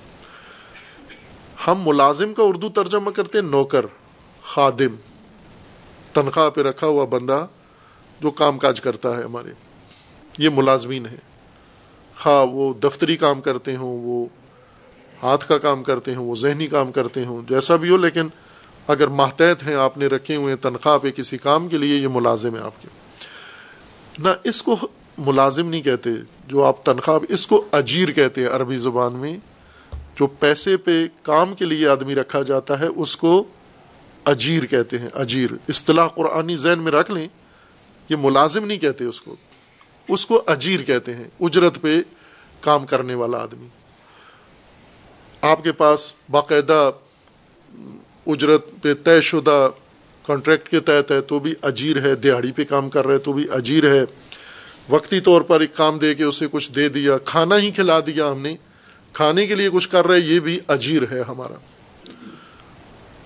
[1.67, 3.87] ہم ملازم کا اردو ترجمہ کرتے ہیں، نوکر،
[4.43, 4.97] خادم،
[6.13, 7.47] تنخواہ پہ رکھا ہوا بندہ
[8.21, 9.51] جو کام کاج کرتا ہے ہمارے۔
[10.39, 11.30] یہ ملازمین ہیں۔
[12.23, 14.27] خواہ وہ دفتری کام کرتے ہوں، وہ
[15.23, 18.29] ہاتھ کا کام کرتے ہوں، وہ ذہنی کام کرتے ہوں جیسا بھی ہو، لیکن
[18.89, 22.57] اگر ماتحت ہیں، آپ نے رکھے ہوئے تنخواہ پہ کسی کام کے لیے، یہ ملازم
[22.57, 22.89] ہے آپ کے۔
[24.19, 24.77] نہ اس کو
[25.19, 26.11] ملازم نہیں کہتے،
[26.47, 29.39] جو آپ تنخواہ، اس کو اجیر کہتے ہیں عربی زبان میں،
[30.17, 33.45] جو پیسے پہ کام کے لیے آدمی رکھا جاتا ہے، اس کو
[34.25, 37.29] اجیر کہتے ہیں، اجیر۔ اصطلاح قرآنی ذہن میں رکھ لیں،
[38.09, 39.37] یہ ملازم نہیں کہتے اس کو۔
[40.11, 42.03] اس کو اجیر کہتے ہیں، اجرت پہ
[42.61, 43.69] کام کرنے والا آدمی۔
[45.41, 46.91] آپ کے پاس باقاعدہ
[48.27, 49.71] اجرت پہ طے شدہ
[50.27, 53.47] کانٹریکٹ کے تحت ہے تو بھی اجیر ہے دیہڑی پہ کام کر رہے تو بھی
[53.51, 54.05] اجیر ہے۔
[54.89, 58.31] وقتی طور پر ایک کام دے کے اسے کچھ دے دیا، کھانا ہی کھلا دیا
[58.31, 58.57] ہم نے۔
[59.13, 61.55] کھانے کے لیے کچھ کر رہے یہ بھی اجیر ہے ہمارا۔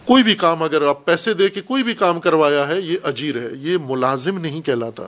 [0.04, 3.38] کوئی بھی کام اگر آپ پیسے دے کے کوئی بھی کام کروایا ہے، یہ اجیر
[3.38, 5.02] ہے۔ یہ ملازم نہیں کہلاتا۔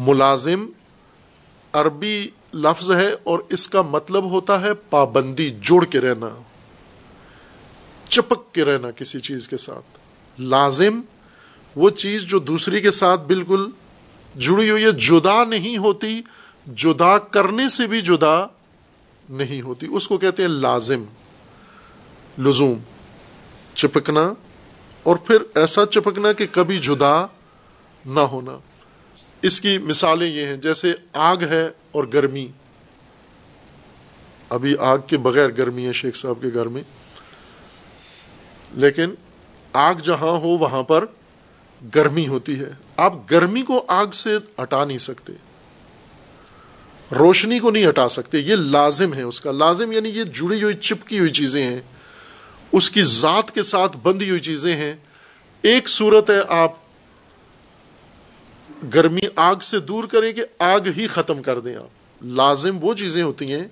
[0.00, 0.66] ملازم
[1.72, 6.28] عربی لفظ ہے اور اس کا مطلب ہوتا ہے پابندی، جڑ کے رہنا،
[8.08, 9.98] چپک کے رہنا کسی چیز کے ساتھ۔
[10.40, 11.00] لازم
[11.76, 13.66] وہ چیز جو دوسری کے ساتھ بالکل
[14.36, 16.22] جڑی ہوئی ہے، جدا نہیں ہوتی،
[16.66, 18.46] جدا کرنے سے بھی جدا
[19.28, 21.04] نہیں ہوتی۔ اس کو کہتے ہیں لازم۔
[22.38, 22.78] لزوم،
[23.74, 24.32] چپکنا
[25.02, 27.26] اور پھر ایسا چپکنا کہ کبھی جدا
[28.06, 28.58] نہ ہونا۔
[29.42, 32.48] اس کی مثالیں یہ ہیں، جیسے آگ ہے اور گرمی۔
[34.48, 36.82] ابھی آگ کے بغیر گرمی ہے شیخ صاحب کے گھر میں۔
[38.72, 39.10] لیکن
[39.72, 41.04] آگ جہاں ہو، وہاں پر
[41.94, 45.32] گرمی ہوتی ہے۔ آپ گرمی کو آگ سے ہٹا نہیں سکتے۔
[47.18, 50.74] روشنی کو نہیں ہٹا سکتے، یہ لازم ہے اس کا۔ لازم یعنی یہ جڑی ہوئی،
[50.74, 51.80] چپکی ہوئی چیزیں ہیں۔
[52.72, 54.96] اس کی ذات کے ساتھ بندھی ہوئی چیزیں ہیں۔
[55.62, 56.72] ایک صورت ہے، آپ
[58.94, 63.22] گرمی آگ سے دور کریں کہ آگ ہی ختم کر دیں آپ۔ لازم وہ چیزیں
[63.22, 63.68] ہوتی ہیں،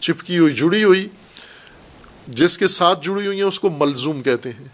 [0.00, 1.08] چپکی ہوئی، جڑی ہوئی،
[2.28, 4.68] جس کے ساتھ جڑی ہوئی ہیں، اس کو ملزوم کہتے ہیں۔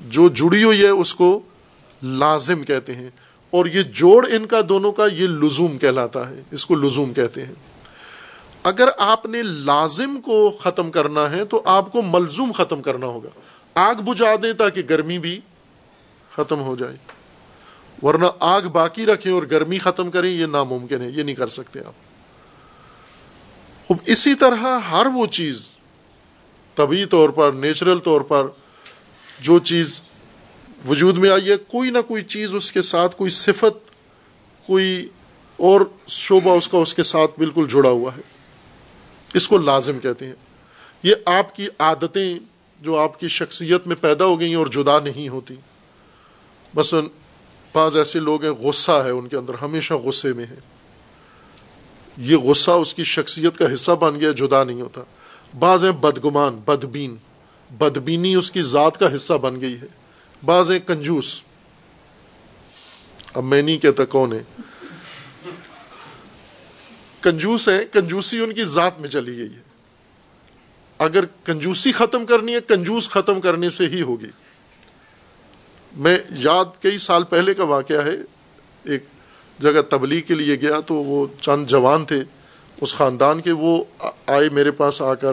[0.00, 1.40] جو جڑی ہوئی ہے، اس کو
[2.02, 3.10] لازم کہتے ہیں۔
[3.50, 7.44] اور یہ جوڑ ان کا، دونوں کا، یہ لزوم کہلاتا ہے۔ اس کو لزوم کہتے
[7.44, 7.54] ہیں۔
[8.62, 13.28] اگر آپ نے لازم کو ختم کرنا ہے، تو آپ کو ملزوم ختم کرنا ہوگا۔
[13.74, 15.40] آگ بجھا دیں تاکہ گرمی بھی
[16.32, 17.19] ختم ہو جائے۔
[18.02, 21.80] ورنہ آگ باقی رکھیں اور گرمی ختم کریں، یہ ناممکن ہے، یہ نہیں کر سکتے
[21.80, 21.92] آپ۔
[24.06, 25.68] اسی طرح ہر وہ چیز
[26.74, 28.46] طبی طور پر، نیچرل طور پر،
[29.40, 30.00] جو چیز
[30.88, 33.90] وجود میں آئی ہے، کوئی نہ کوئی چیز اس کے ساتھ، کوئی صفت،
[34.66, 35.08] کوئی
[35.56, 38.20] اور شعبہ اس کا اس کے ساتھ بالکل جڑا ہوا ہے۔
[39.34, 40.32] اس کو لازم کہتے ہیں۔
[41.02, 42.38] یہ آپ کی عادتیں
[42.80, 45.54] جو آپ کی شخصیت میں پیدا ہو گئی ہیں اور جدا نہیں ہوتی۔
[46.74, 46.94] بس
[47.74, 50.54] بعض ایسے لوگ ہیں، غصہ ہے ان کے اندر، ہمیشہ غصے میں ہے
[52.16, 55.00] یہ غصہ اس کی شخصیت کا حصہ بن گیا، جدا نہیں ہوتا۔
[55.58, 57.16] بعض ہیں بدگمان، بدبین۔
[57.70, 59.86] بدبینی اس کی ذات کا حصہ بن گئی ہے۔
[60.44, 61.42] بعض ہیں کنجوس۔
[63.34, 64.42] اب میں نہیں کہتا کون ہے
[67.20, 69.62] کنجوس ہے کنجوسی ان کی ذات میں چلی گئی ہے۔
[70.98, 74.28] اگر کنجوسی ختم کرنی ہے، کنجوس ختم کرنے سے ہی ہوگی۔
[75.96, 78.16] میں یاد کئی سال پہلے کا واقعہ ہے۔
[78.84, 79.04] ایک
[79.62, 82.22] جگہ تبلیغ کے لیے گیا تو وہ چند جوان تھے۔
[82.80, 83.84] اس خاندان کے وہ
[84.26, 85.32] آئے میرے پاس آ کر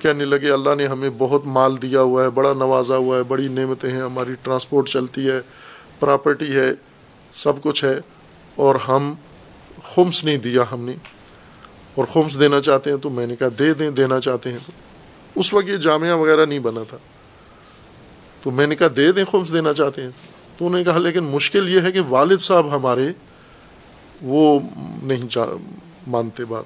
[0.00, 3.48] کہنے لگے، اللہ نے ہمیں بہت مال دیا ہوا ہے، بڑا نوازا ہوا ہے، بڑی
[3.48, 5.40] نعمتیں ہیں، ہماری ٹرانسپورٹ چلتی ہے،
[6.00, 6.72] پراپرٹی ہے،
[7.32, 8.00] سب کچھ ہے۔
[8.54, 9.14] اور ہم
[9.94, 10.92] خمس نہیں دیا ہم نے۔
[11.94, 14.72] اور خمس دینا چاہتے ہیں تو میں نے کہا، دے دیں، دینا چاہتے ہیں۔ تو
[15.34, 16.96] اس وقت یہ جامعہ وغیرہ نہیں بنا تھا۔
[18.42, 20.10] تو میں نے کہا دے دیں خمس دینا چاہتے ہیں۔
[20.58, 23.08] تو انہوں نے کہا لیکن مشکل یہ ہے کہ والد صاحب ہمارے
[24.22, 24.60] وہ
[25.02, 25.38] نہیں
[26.06, 26.64] مانتے بات۔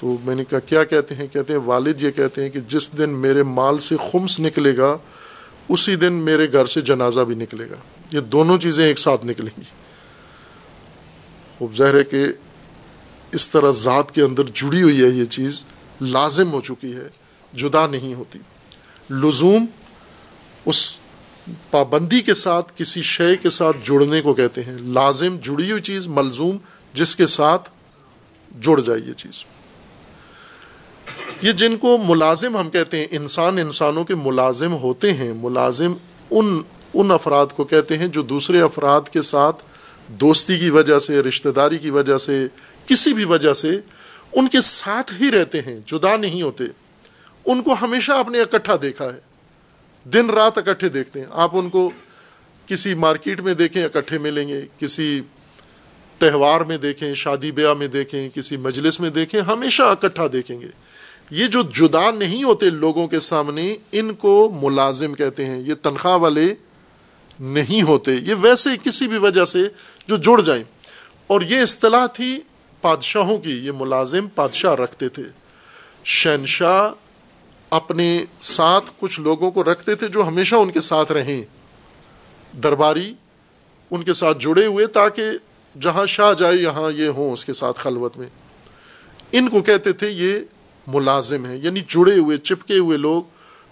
[0.00, 2.98] تو میں نے کہا کیا کہتے ہیں؟ کہتے ہیں والد یہ کہتے ہیں کہ جس
[2.98, 4.96] دن میرے مال سے خمس نکلے گا،
[5.68, 7.74] اسی دن میرے گھر سے جنازہ بھی نکلے گا۔
[8.12, 9.64] یہ دونوں چیزیں ایک ساتھ نکلیں گی۔
[11.58, 12.26] خوب ظاہر ہے کہ
[13.32, 15.64] اس طرح ذات کے اندر جڑی ہوئی ہے یہ چیز،
[16.00, 17.08] لازم ہو چکی ہے،
[17.54, 18.38] جدا نہیں ہوتی۔
[19.10, 19.66] لزوم
[20.66, 20.96] اس
[21.70, 26.06] پابندی کے ساتھ، کسی شے کے ساتھ جڑنے کو کہتے ہیں۔ لازم جڑی ہوئی چیز،
[26.06, 26.58] ملزوم
[26.94, 27.70] جس کے ساتھ
[28.60, 29.44] جڑ جائے یہ چیز۔
[31.42, 35.92] یہ جن کو ملازم ہم کہتے ہیں، انسان انسانوں کے ملازم ہوتے ہیں۔ ملازم
[36.30, 36.62] ان
[36.94, 39.62] ان افراد کو کہتے ہیں جو دوسرے افراد کے ساتھ
[40.08, 42.46] دوستی کی وجہ سے، رشتہ داری کی وجہ سے،
[42.86, 43.80] کسی بھی وجہ سے
[44.32, 46.64] ان کے ساتھ ہی رہتے ہیں، جدا نہیں ہوتے۔
[47.44, 49.33] ان کو ہمیشہ آپ نے اکٹھا دیکھا ہے۔
[50.04, 51.90] دن رات اکٹھے دیکھتے ہیں۔ آپ ان کو
[52.66, 55.20] کسی مارکیٹ میں دیکھیں، اکٹھے ملیں گے۔ کسی
[56.18, 60.68] تہوار میں دیکھیں، شادی بیاہ میں دیکھیں، کسی مجلس میں دیکھیں، ہمیشہ اکٹھا دیکھیں گے۔
[61.30, 66.16] یہ جو جدا نہیں ہوتے لوگوں کے سامنے، ان کو ملازم کہتے ہیں۔ یہ تنخواہ
[66.16, 66.54] والے
[67.40, 69.68] نہیں ہوتے۔ یہ ویسے کسی بھی وجہ سے
[70.06, 70.64] جو جڑ جائیں۔
[71.26, 72.40] اور یہ اصطلاح تھی
[72.82, 75.22] بادشاہوں کی۔ یہ ملازم بادشاہ رکھتے تھے۔
[76.04, 76.90] شہنشاہ
[77.74, 81.42] اپنے ساتھ کچھ لوگوں کو رکھتے تھے جو ہمیشہ ان کے ساتھ رہیں۔
[82.56, 83.14] درباری
[83.90, 85.24] ان کے ساتھ جڑے ہوئے تاکہ
[85.80, 88.26] جہاں شاہ جائے یہاں یہ ہوں اس کے ساتھ خلوت میں۔
[89.32, 90.40] ان کو کہتے تھے یہ
[90.86, 93.22] ملازم ہیں یعنی جڑے ہوئے، چپکے ہوئے لوگ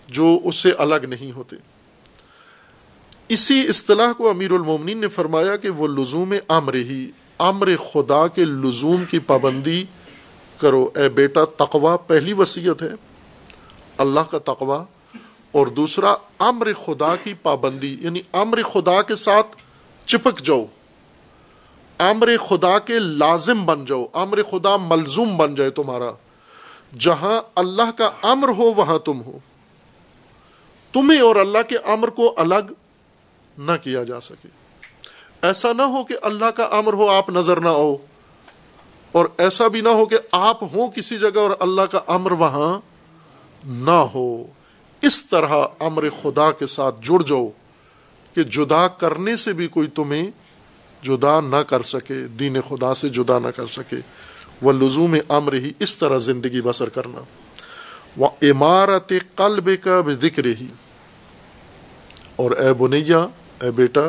[0.09, 1.57] جو اس سے الگ نہیں ہوتے۔
[3.29, 8.45] اسی اصطلاح کو امیر المومنین نے فرمایا کہ وہ لزوم امر ہی، امر خدا کے
[8.45, 9.85] لزوم کی پابندی
[10.59, 13.12] کرو۔ اے بیٹا تقوا پہلی وصیت ہے۔
[13.99, 14.85] اللہ کا تقوا
[15.53, 19.57] اور دوسرا امر خدا کی پابندی یعنی امر خدا کے ساتھ
[20.07, 20.65] چپک جاؤ۔
[21.99, 26.11] امر خدا کے لازم بن جاؤ، امر خدا ملزوم بن جائے تمہارا۔
[26.99, 29.39] جہاں اللہ کا امر ہو، وہاں تم ہو۔
[30.93, 32.73] تمہیں اور اللہ کے امر کو الگ
[33.59, 34.49] نہ کیا جا سکے۔
[35.43, 37.97] ایسا نہ ہو کہ اللہ کا امر ہو، آپ نظر نہ آؤ۔
[39.13, 42.92] اور ایسا بھی نہ ہو کہ آپ ہوں کسی جگہ اور اللہ کا امر وہاں
[43.65, 44.45] نہ ہو،
[45.03, 47.49] اس طرح امر خدا کے ساتھ جڑ جاؤ
[48.35, 50.31] کہ جدا کرنے سے بھی کوئی تمہیں
[51.03, 53.97] جدا نہ کر سکے، دین خدا سے جدا نہ کر سکے۔
[54.63, 57.21] وہ لزوم امر ہی اس طرح زندگی بسر کرنا۔
[58.17, 60.67] وہ عمارت قلب کا بھی ذکر ہی
[62.37, 63.27] اور اے بنیا،
[63.63, 64.01] اے بیٹا،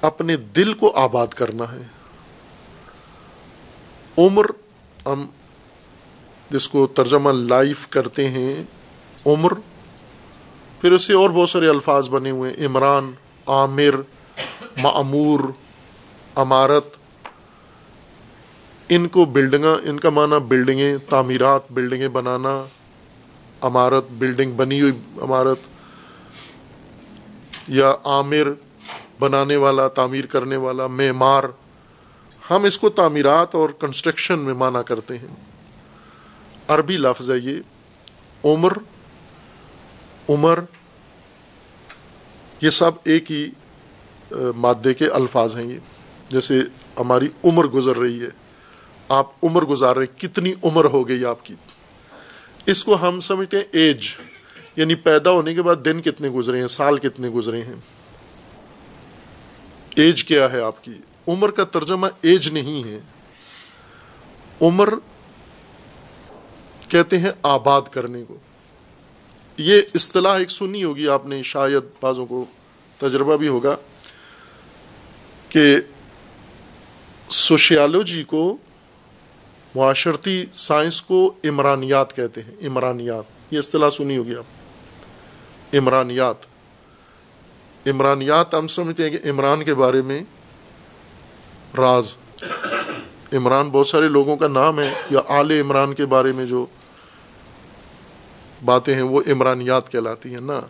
[0.00, 1.82] اپنے دل کو آباد کرنا ہے۔
[4.18, 4.44] عمر،
[5.06, 5.26] ہم
[6.50, 8.62] جس کو ترجمہ لائف کرتے ہیں،
[9.26, 9.52] عمر،
[10.80, 13.12] پھر اس سے اور بہت سارے الفاظ بنے ہوئے ہیں۔ عمران،
[13.46, 14.00] عامر،
[14.76, 15.40] معمور
[16.36, 16.96] عمارت
[18.88, 22.64] ان کو بلڈنگاں، ان کا معنی بلڈنگیں، تعمیرات، بلڈنگیں بنانا
[23.60, 24.92] عمارت بلڈنگ بنی ہوئی
[25.22, 25.58] عمارت
[27.68, 28.48] یا عامر
[29.20, 31.44] بنانے والا، تعمیر کرنے والا، معمار۔
[32.50, 35.45] ہم اس کو تعمیرات اور کنسٹرکشن میں مانا کرتے ہیں۔
[36.68, 37.56] عربی لفظ ہے یہ۔
[38.44, 38.72] عمر
[40.28, 40.58] عمر،
[42.60, 43.46] یہ سب ایک ہی
[44.56, 45.78] مادے کے الفاظ ہیں یہ۔
[46.28, 46.60] جیسے
[47.00, 48.28] ہماری عمر گزر رہی ہے،
[49.08, 51.54] آپ عمر گزار رہے کتنی عمر ہو گئی آپ کی؟
[52.66, 54.06] اس کو ہم سمجھتے ہیں ایج
[54.76, 57.74] یعنی پیدا ہونے کے بعد دن کتنے گزرے ہیں، سال کتنے گزرے ہیں۔
[59.96, 60.94] ایج کیا ہے آپ کی؟
[61.28, 62.98] عمر کا ترجمہ ایج نہیں ہے۔
[64.60, 64.88] عمر
[66.88, 68.36] کہتے ہیں آباد کرنے کو۔
[69.56, 72.44] یہ اصطلاح ایک سنی ہوگی، آپ نے شاید بازوں کو
[72.98, 73.76] تجربہ بھی ہوگا
[75.48, 75.76] کہ
[77.30, 78.56] سوشیالوجی کو
[79.74, 84.44] معاشرتی سائنس کو عمرانیات کہتے ہیں۔ عمرانیات، یہ اصطلاح سنی ہوگی آپ۔
[85.74, 86.36] عمرانیات۔
[87.86, 90.20] عمرانیات ہم سمجھتے ہیں کہ عمران کے بارے میں
[91.78, 92.14] راز۔
[93.32, 96.66] عمران، بہت سارے لوگوں کا نام ہے، یا آل عمران کے بارے میں جو
[98.64, 100.60] باتیں ہیں، وہ عمرانیات کہلاتی ہیں نا۔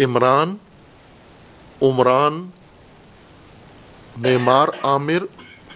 [0.00, 0.56] عمران
[1.82, 2.50] عمران
[4.16, 5.18] معمار عامر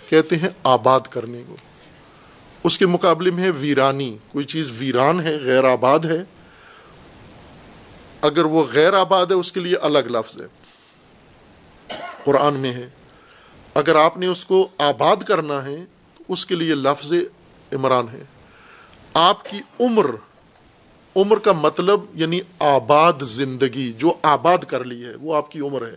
[0.09, 1.57] کہتے ہیں آباد کرنے کو۔
[2.64, 6.24] اس کے مقابلے میں ہے ویرانی۔ کوئی چیز ویران ہے، غیر آباد ہے،
[8.20, 10.46] اگر وہ غیر آباد ہے، اس کے لیے الگ لفظ ہے۔
[12.24, 12.88] قرآن میں ہے۔
[13.74, 15.84] اگر آپ نے اس کو آباد کرنا ہے،
[16.18, 17.12] تو اس کے لیے لفظ
[17.72, 18.24] عمران ہے۔
[19.14, 20.06] آپ کی عمر
[21.16, 25.86] عمر کا مطلب یعنی آباد زندگی، جو آباد کر لی ہے، وہ آپ کی عمر
[25.86, 25.96] ہے۔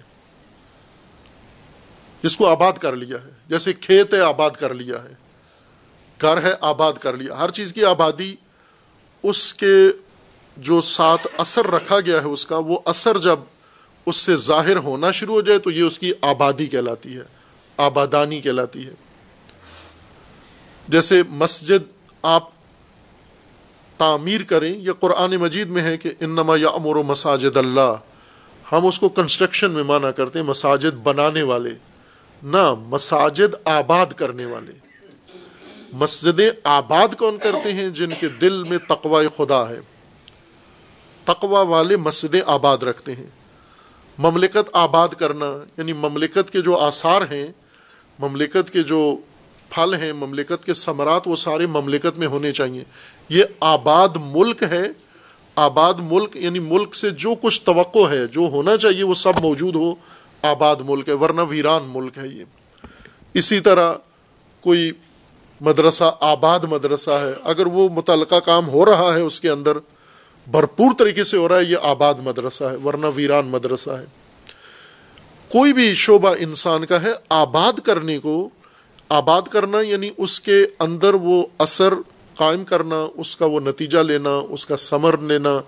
[2.24, 5.14] جس کو آباد کر لیا ہے، جیسے کھیت ہے، آباد کر لیا ہے۔
[6.22, 8.36] گھر ہے، آباد کر لیا۔ ہر چیز کی آبادی،
[9.24, 9.76] اس کے
[10.58, 13.40] جو ساتھ اثر رکھا گیا ہے اس کا، وہ اثر جب
[14.06, 17.41] اس سے ظاہر ہونا شروع ہو جائے، تو یہ اس کی آبادی کہلاتی ہے۔
[17.82, 18.92] آبادانی کہلاتی ہے۔
[20.88, 22.50] جیسے مسجد آپ
[23.98, 27.96] تعمیر کریں، یہ قرآن مجید میں ہے کہ انما یا امور و مساجد اللہ۔
[28.72, 31.70] ہم اس کو کنسٹرکشن میں مانا کرتے ہیں، مساجد بنانے والے،
[32.44, 34.72] نہ مساجد آباد کرنے والے۔
[35.94, 39.80] مسجدیں آباد کون کرتے ہیں؟ جن کے دل میں تقوی خدا ہے۔
[41.26, 43.30] تقوا والے مسجدیں آباد رکھتے ہیں۔
[44.18, 47.48] مملکت آباد کرنا یعنی مملکت کے جو آثار ہیں
[48.22, 49.16] مملکت کے جو
[49.70, 52.84] پھل ہیں، مملکت کے ثمرات، وہ سارے مملکت میں ہونے چاہیے
[53.30, 54.84] یہ آباد ملک ہے۔
[55.56, 59.76] آباد ملک یعنی ملک سے جو کچھ توقع ہے، جو ہونا چاہیے، وہ سب موجود
[59.76, 59.96] ہو۔
[60.42, 62.44] آباد ملک ہے، ورنہ ویران ملک ہے یہ۔
[63.34, 63.94] اسی طرح
[64.62, 64.92] کوئی
[65.62, 69.78] مدرسہ، آباد مدرسہ ہے۔ اگر وہ متعلقہ کام ہو رہا ہے، اس کے اندر
[70.52, 74.21] بھرپور طریقے سے ہو رہا ہے، یہ آباد مدرسہ ہے، ورنہ ویران مدرسہ ہے۔
[75.52, 78.50] کوئی بھی شعبہ انسان کا ہے، آباد کرنے کو،
[79.10, 81.94] آباد کرنا یعنی اس کے اندر وہ اثر
[82.36, 85.62] قائم کرنا، اس کا وہ نتیجہ لینا، اس کا ثمر لینا،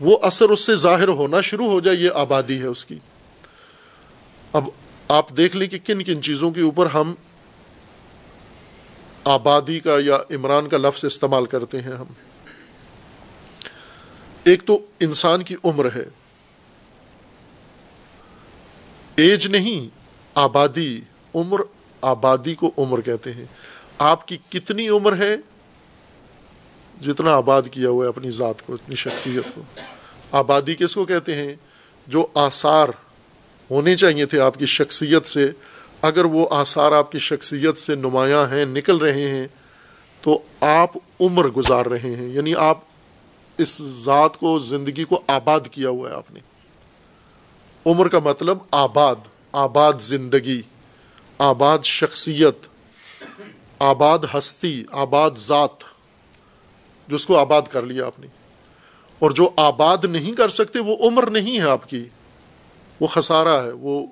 [0.00, 2.98] وہ اثر اس سے ظاہر ہونا شروع ہو جائے، یہ آبادی ہے اس کی۔
[4.52, 4.64] اب
[5.08, 7.14] آپ دیکھ لیں کہ کن کن چیزوں کے اوپر ہم
[9.24, 12.12] آبادی کا یا عمران کا لفظ استعمال کرتے ہیں ہم۔
[14.44, 16.17] ایک تو انسان کی عمر ہے۔
[19.18, 19.88] ایج نہیں،
[20.34, 21.00] آبادی،
[21.34, 21.60] عمر،
[22.00, 23.44] آبادی کو عمر کہتے ہیں۔
[23.98, 25.36] آپ کی کتنی عمر ہے؟
[27.02, 29.62] جتنا آباد کیا ہوا ہے اپنی ذات کو، اپنی شخصیت کو۔
[30.32, 31.54] آبادی کس کو کہتے ہیں؟
[32.06, 32.88] جو آثار
[33.70, 35.50] ہونے چاہیے تھے آپ کی شخصیت سے۔
[36.02, 39.46] اگر وہ آثار آپ کی شخصیت سے نمایاں ہیں، نکل رہے ہیں،
[40.20, 40.90] تو آپ
[41.20, 42.78] عمر گزار رہے ہیں۔ یعنی آپ
[43.58, 46.40] اس ذات کو، زندگی کو آباد کیا ہوا ہے آپ نے۔
[47.88, 49.16] عمر کا مطلب آباد
[49.52, 50.62] آباد زندگی،
[51.38, 52.56] آباد شخصیت،
[53.78, 55.84] آباد ہستی، آباد ذات،
[57.08, 58.26] جس کو آباد کر لیا آپ نے۔
[59.18, 62.08] اور جو آباد نہیں کر سکتے، وہ عمر نہیں ہے آپ کی۔
[63.00, 64.06] وہ خسارہ ہے، وہ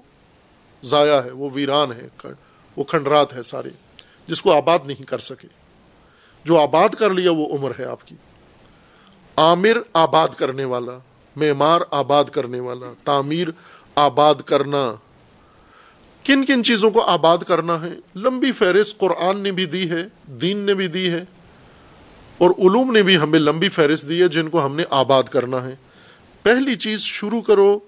[0.83, 2.27] ضائع ہے، وہ ویران ہے،
[2.77, 3.69] وہ کھنڈرات ہے سارے،
[4.27, 5.49] جس کو آباد نہیں کر سکے۔
[6.45, 8.17] جو آباد کر لیا، وہ عمر ہے آپ کی۔
[9.37, 10.99] عامر آباد کرنے والا
[11.37, 13.49] معمار آباد کرنے والا، تعمیر
[13.95, 14.95] آباد کرنا۔
[16.25, 20.59] کن کن چیزوں کو آباد کرنا ہے؟ لمبی فہرست قرآن نے بھی دی ہے، دین
[20.59, 21.25] نے بھی دی ہے،
[22.39, 25.65] اور علوم نے بھی ہمیں لمبی فہرست دی ہے جن کو ہم نے آباد کرنا
[25.65, 25.75] ہے۔
[26.43, 27.79] پہلی چیز شروع کرو،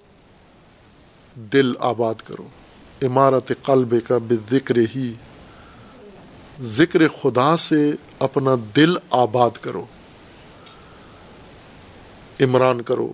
[1.35, 2.49] دل آباد کرو۔
[3.03, 5.13] عمارت قلب کا بے ذکر ہی،
[6.61, 9.85] ذکر خدا سے اپنا دل آباد کرو۔
[12.41, 13.13] عمران کرو۔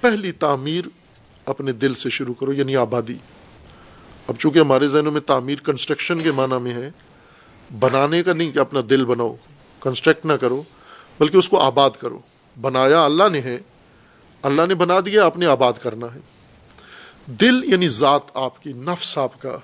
[0.00, 0.84] پہلی تعمیر
[1.46, 3.14] اپنے دل سے شروع کرو یعنی آبادی۔
[4.26, 6.90] اب چونکہ ہمارے ذہنوں میں تعمیر کنسٹرکشن کے معنی میں ہے،
[7.78, 9.36] بنانے کا نہیں کہ اپنا دل بناؤ
[9.80, 10.62] کنسٹرکٹ نہ کرو،
[11.18, 12.18] بلکہ اس کو آباد کرو۔
[12.60, 13.58] بنایا اللہ نے ہے،
[14.42, 16.20] اللہ نے بنا دیا، آپ نے آباد کرنا ہے۔
[17.26, 19.58] دل یعنی ذات آپ کی، نفس آپ کا۔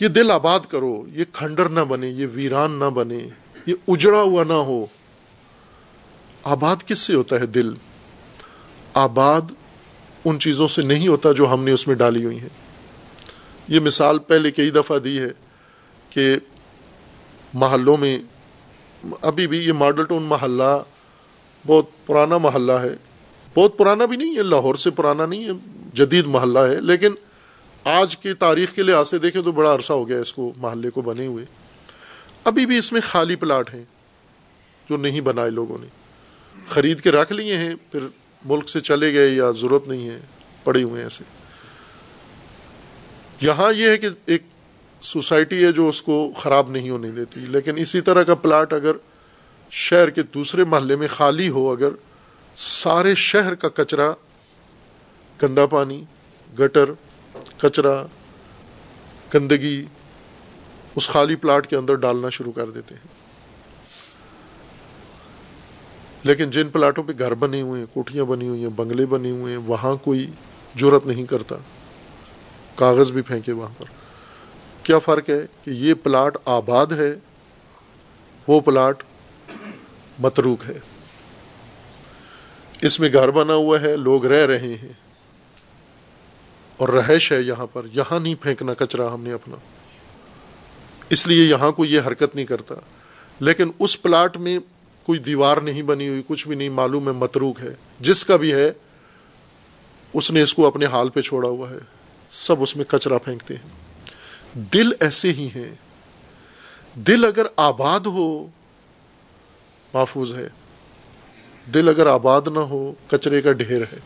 [0.00, 3.28] یہ دل آباد کرو، یہ کھنڈر نہ بنے، یہ ویران نہ بنے،
[3.66, 4.86] یہ اجڑا ہوا نہ ہو۔
[6.42, 7.74] آباد کس سے ہوتا ہے دل؟
[8.96, 9.40] آباد
[10.24, 12.48] ان چیزوں سے نہیں ہوتا جو ہم نے اس میں ڈالی ہوئی ہیں۔
[13.68, 15.28] یہ مثال پہلے کئی دفعہ دی ہے
[16.10, 16.36] کہ
[17.54, 18.18] محلوں میں،
[19.22, 20.82] ابھی بھی یہ ماڈل ٹاؤن محلہ
[21.66, 22.94] بہت پرانا محلہ ہے۔
[23.54, 25.50] بہت پرانا بھی نہیں ہے، لاہور سے پرانا نہیں ہے،
[25.94, 27.14] جدید محلہ ہے۔ لیکن
[27.84, 30.90] آج کی تاریخ کے لحاظ سے دیکھیں تو بڑا عرصہ ہو گیا اس کو، محلے
[30.90, 31.44] کو بنے ہوئے۔
[32.44, 33.84] ابھی بھی اس میں خالی پلاٹ ہیں
[34.90, 35.86] جو نہیں بنائے لوگوں نے۔
[36.68, 38.00] خرید کے رکھ لیے ہیں، پھر
[38.46, 40.18] ملک سے چلے گئے یا ضرورت نہیں ہے،
[40.64, 41.24] پڑے ہوئے ہیں ایسے۔
[43.40, 44.42] یہاں یہ ہے کہ ایک
[45.02, 48.96] سوسائٹی ہے جو اس کو خراب نہیں ہونے دیتی، لیکن اسی طرح کا پلاٹ اگر
[49.70, 51.88] شہر کے دوسرے محلے میں خالی ہو، اگر
[52.56, 54.12] سارے شہر کا کچرا،
[55.42, 56.04] گندا پانی،
[56.58, 56.90] گٹر،
[57.58, 58.02] کچرا،
[59.34, 59.84] گندگی،
[60.94, 63.15] اس خالی پلاٹ کے اندر ڈالنا شروع کر دیتے ہیں۔
[66.26, 69.52] لیکن جن پلاٹوں پہ گھر بنے ہوئے ہیں کوٹیاں بنی ہوئی ہیں، بنگلے بنے ہوئے
[69.52, 70.30] ہیں، وہاں کوئی
[70.74, 71.56] جرت نہیں کرتا۔
[72.76, 73.84] کاغذ بھی پھینکے وہاں پر۔
[74.82, 77.14] کیا فرق ہے کہ یہ پلاٹ آباد ہے؟
[78.46, 79.02] وہ پلاٹ
[80.18, 80.78] متروک ہے۔
[82.82, 84.92] اس میں گھر بنا ہوا ہے، لوگ رہ رہے ہیں۔
[86.76, 89.56] اور رہائش ہے یہاں پر۔ یہاں نہیں پھینکنا کچرا ہم نے اپنا۔
[91.10, 92.74] اس لیے یہاں کوئی یہ حرکت نہیں کرتا۔
[93.40, 94.58] لیکن اس پلاٹ میں
[95.06, 98.52] کوئی دیوار نہیں بنی ہوئی، کچھ بھی نہیں، معلوم ہے، متروک ہے۔ جس کا بھی
[98.52, 98.72] ہے،
[100.12, 101.78] اس نے اس کو اپنے حال پہ چھوڑا ہوا ہے۔
[102.28, 103.70] سب اس میں کچرا پھینکتے ہیں۔
[104.54, 105.74] دل ایسے ہی ہیں۔
[106.94, 108.46] دل اگر آباد ہو،
[109.94, 110.48] محفوظ ہے۔
[111.74, 113.98] دل اگر آباد نہ ہو، کچرے کا ڈھیر ہے۔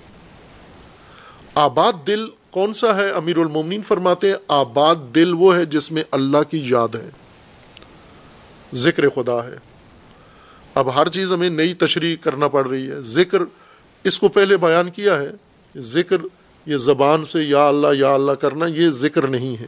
[1.54, 6.02] آباد دل کون سا ہے؟ امیر المومنین فرماتے ہیں، آباد دل وہ ہے جس میں
[6.10, 7.10] اللہ کی یاد ہے۔
[8.74, 9.69] ذکر خدا ہے۔
[10.74, 13.38] اب ہر چیز ہمیں نئی تشریح کرنا پڑ رہی ہے۔ ذکر
[14.04, 15.30] اس کو پہلے بیان کیا ہے۔
[15.76, 16.16] ذکر
[16.66, 19.66] یہ زبان سے یا اللہ یا اللہ کرنا، یہ ذکر نہیں ہے۔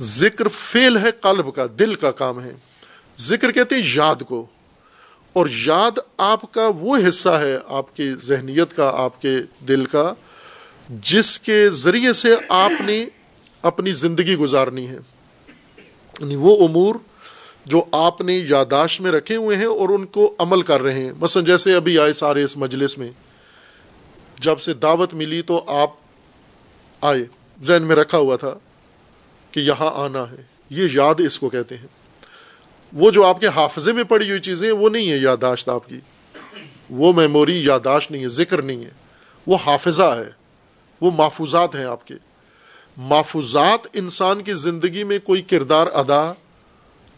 [0.00, 2.54] ذکر فیل ہے قلب کا، دل کا کام ہے۔
[3.18, 4.46] ذکر کہتے ہیں یاد کو۔
[5.32, 9.36] اور یاد آپ کا وہ حصہ ہے، آپ کی ذہنیت کا، آپ کے
[9.68, 10.12] دل کا،
[10.88, 13.06] جس کے ذریعے سے آپ نے
[13.62, 14.98] اپنی زندگی گزارنی ہے۔
[16.20, 16.94] یعنی وہ امور
[17.64, 21.12] جو آپ نے یاداشت میں رکھے ہوئے ہیں اور ان کو عمل کر رہے ہیں۔
[21.20, 23.10] مثلا جیسے ابھی آئے سارے اس مجلس میں۔
[24.40, 25.90] جب سے دعوت ملی تو آپ
[27.00, 27.24] آئے۔
[27.62, 28.54] ذہن میں رکھا ہوا تھا
[29.50, 31.86] کہ یہاں آنا ہے۔ یہ یاد اس کو کہتے ہیں۔
[32.92, 36.00] وہ جو آپ کے حافظے میں پڑی ہوئی چیزیں وہ نہیں ہے یاداشت آپ کی۔
[36.90, 38.90] وہ میموری یاداشت نہیں ہے، ذکر نہیں ہے۔
[39.46, 40.30] وہ حافظہ ہے۔
[41.00, 42.14] وہ محفوظات ہیں آپ کے۔
[42.96, 46.32] محفوظات انسان کی زندگی میں کوئی کردار ادا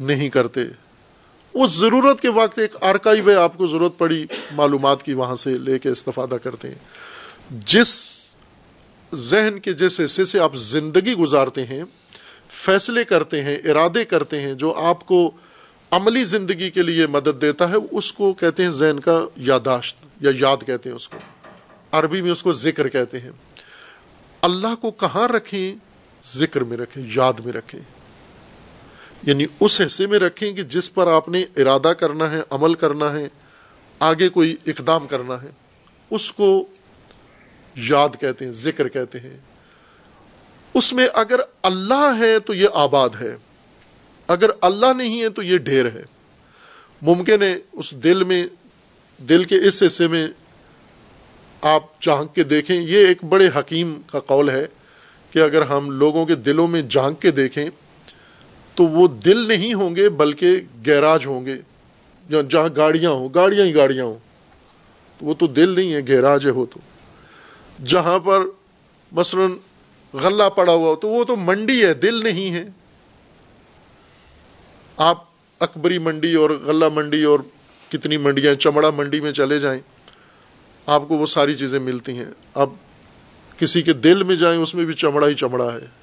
[0.00, 0.60] نہیں کرتے۔
[1.54, 5.58] اس ضرورت کے وقت ایک آرکائیو ہے آپ کو ضرورت پڑی، معلومات کی وہاں سے
[5.58, 6.78] لے کے استفادہ کرتے ہیں۔
[7.50, 8.16] جس
[9.14, 11.84] ذہن کے جس حصے سے آپ زندگی گزارتے ہیں،
[12.48, 15.30] فیصلے کرتے ہیں، ارادے کرتے ہیں، جو آپ کو
[15.90, 20.30] عملی زندگی کے لیے مدد دیتا ہے، اس کو کہتے ہیں ذہن کا یاداشت یا
[20.40, 21.18] یاد کہتے ہیں اس کو۔
[21.92, 23.30] عربی میں اس کو ذکر کہتے ہیں۔
[24.42, 25.76] اللہ کو کہاں رکھیں؟
[26.34, 27.80] ذکر میں رکھیں، یاد میں رکھیں۔
[29.26, 33.12] یعنی اس حصے میں رکھیں کہ جس پر آپ نے ارادہ کرنا ہے، عمل کرنا
[33.12, 33.28] ہے،
[33.98, 35.48] آگے کوئی اقدام کرنا ہے۔
[36.10, 36.66] اس کو
[37.76, 39.36] یاد کہتے ہیں، ذکر کہتے ہیں۔
[40.74, 43.36] اس میں اگر اللہ ہے تو یہ آباد ہے۔
[44.26, 46.02] اگر اللہ نہیں ہے تو یہ ڈھیر ہے۔
[47.02, 48.46] ممکن ہے اس دل میں،
[49.18, 50.26] دل کے اس حصے میں
[51.60, 54.66] آپ جھانک کے دیکھیں۔ یہ ایک بڑے حکیم کا قول ہے
[55.30, 57.70] کہ اگر ہم لوگوں کے دلوں میں جھانک کے دیکھیں
[58.76, 61.56] تو وہ دل نہیں ہوں گے بلکہ گیراج ہوں گے۔
[62.42, 64.18] جہاں گاڑیاں ہوں، گاڑیاں ہی گاڑیاں ہوں۔
[65.20, 66.80] وہ تو دل نہیں ہے، گیراج ہے ہو تو۔
[67.84, 68.42] جہاں پر
[69.12, 69.46] مثلا
[70.14, 72.68] غلہ پڑا ہوا ہو، تو وہ تو منڈی ہے، دل نہیں ہے۔
[74.96, 75.24] آپ
[75.60, 77.40] اکبری منڈی اور غلہ منڈی اور
[77.92, 79.80] کتنی منڈیاں، چمڑا منڈی میں چلے جائیں،
[80.86, 82.70] آپ کو وہ ساری چیزیں ملتی ہیں۔ اب
[83.58, 85.95] کسی کے دل میں جائیں، اس میں بھی چمڑا ہی چمڑا ہے۔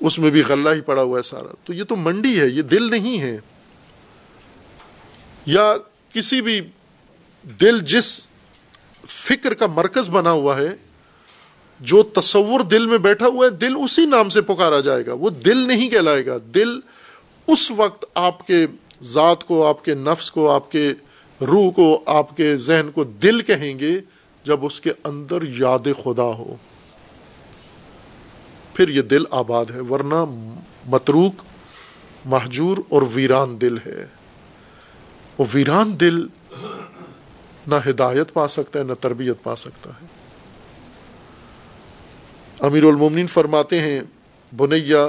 [0.00, 2.62] اس میں بھی غلہ ہی پڑا ہوا ہے سارا۔ تو یہ تو منڈی ہے، یہ
[2.62, 3.36] دل نہیں ہے۔
[5.46, 5.74] یا
[6.12, 6.60] کسی بھی
[7.60, 8.26] دل جس
[9.06, 10.76] فکر کا مرکز بنا ہوا ہے،
[11.80, 15.30] جو تصور دل میں بیٹھا ہوا ہے، دل اسی نام سے پکارا جائے گا۔ وہ
[15.30, 16.80] دل نہیں کہلائے گا۔ دل
[17.46, 18.66] اس وقت آپ کے
[19.02, 20.92] ذات کو، آپ کے نفس کو، آپ کے
[21.40, 24.00] روح کو، آپ کے ذہن کو دل کہیں گے
[24.44, 26.56] جب اس کے اندر یاد خدا ہو۔
[28.76, 30.24] پھر یہ دل آباد ہے، ورنہ
[30.86, 31.42] متروک
[32.24, 34.06] محجور اور ویران دل ہے۔
[35.38, 36.26] وہ ویران دل
[37.66, 40.06] نہ ہدایت پا سکتا ہے، نہ تربیت پا سکتا ہے۔
[42.60, 44.00] امیر المومنین فرماتے ہیں،
[44.56, 45.08] بنیا،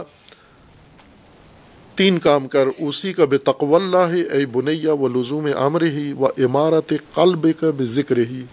[1.95, 6.25] تین کام کر اسی کا بے تقو اللہ، اے بنیا و لزوم عامر ہی و
[6.25, 8.43] عمارت قلب کا بے ذکر ہی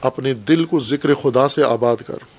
[0.00, 2.35] اپنے دل کو ذکر خدا سے آباد کر۔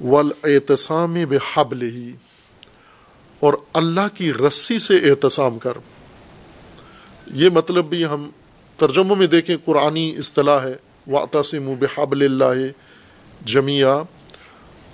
[0.00, 2.12] ول احتسام ہی
[3.40, 5.72] اور اللہ کی رسی سے احتسام کر۔
[7.34, 8.30] یہ مطلب بھی ہم
[8.76, 10.74] ترجموں میں دیکھیں، قرآنی اصطلاح ہے
[11.06, 12.66] واطسم بحبل اللہ
[13.44, 14.02] جمیا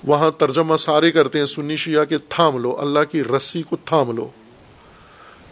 [0.04, 4.16] وہاں ترجمہ سارے کرتے ہیں، سنی شیعہ کہ تھام لو، اللہ کی رسی کو تھام
[4.16, 4.28] لو۔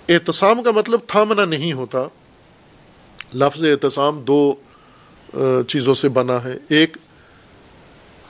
[0.09, 1.99] احتسام کا مطلب تھامنا نہیں ہوتا۔
[3.35, 4.55] لفظ احتسام دو
[5.69, 6.97] چیزوں سے بنا ہے۔ ایک،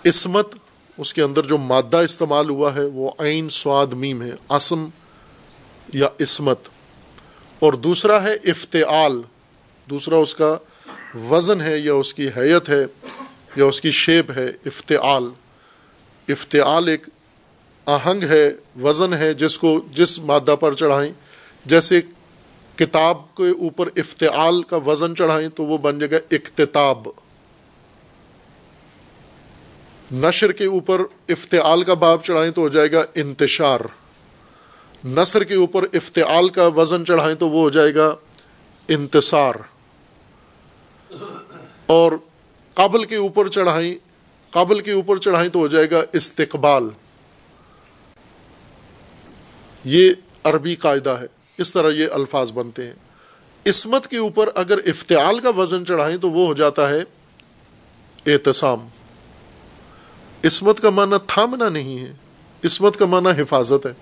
[0.04, 0.54] عصمت
[1.00, 4.88] اس کے اندر جو مادہ استعمال ہوا ہے، وہ عین سواد میم ہے، اسم
[5.94, 6.58] یا عصمت
[7.58, 9.22] اور دوسرا ہے افتعال۔
[9.90, 10.56] دوسرا اس کا
[11.30, 12.86] وزن ہے یا اس کی حیت ہے
[13.56, 15.24] یا اس کی شیپ ہے، افتعال۔
[16.28, 17.08] افتعال ایک
[17.86, 18.50] آہنگ ہے،
[18.82, 21.12] وزن ہے، جس کو جس مادہ پر چڑھائیں۔
[21.64, 22.00] جیسے
[22.76, 27.08] کتاب کے اوپر افتعال کا وزن چڑھائیں تو وہ بن جائے گا اقتتاب
[30.12, 33.80] نشر کے اوپر افتعال کا باب چڑھائیں تو ہو جائے گا انتشار۔
[35.04, 38.14] نثر کے اوپر افتعال کا وزن چڑھائیں تو وہ ہو جائے گا
[38.88, 39.54] انتصار۔
[41.86, 42.12] اور
[42.74, 43.94] قبل کے اوپر چڑھائیں،
[44.50, 46.88] قبل کے اوپر چڑھائیں تو ہو جائے گا استقبال۔
[49.84, 50.12] یہ
[50.44, 51.26] عربی قاعدہ ہے۔
[51.58, 52.94] اس طرح یہ الفاظ بنتے ہیں۔
[53.66, 57.00] عصمت کے اوپر اگر افتعال کا وزن چڑھائیں تو وہ ہو جاتا ہے
[58.26, 58.86] احتسام
[60.44, 62.12] عصمت کا معنی تھامنا نہیں ہے۔
[62.64, 63.92] عصمت کا معنی حفاظت ہے۔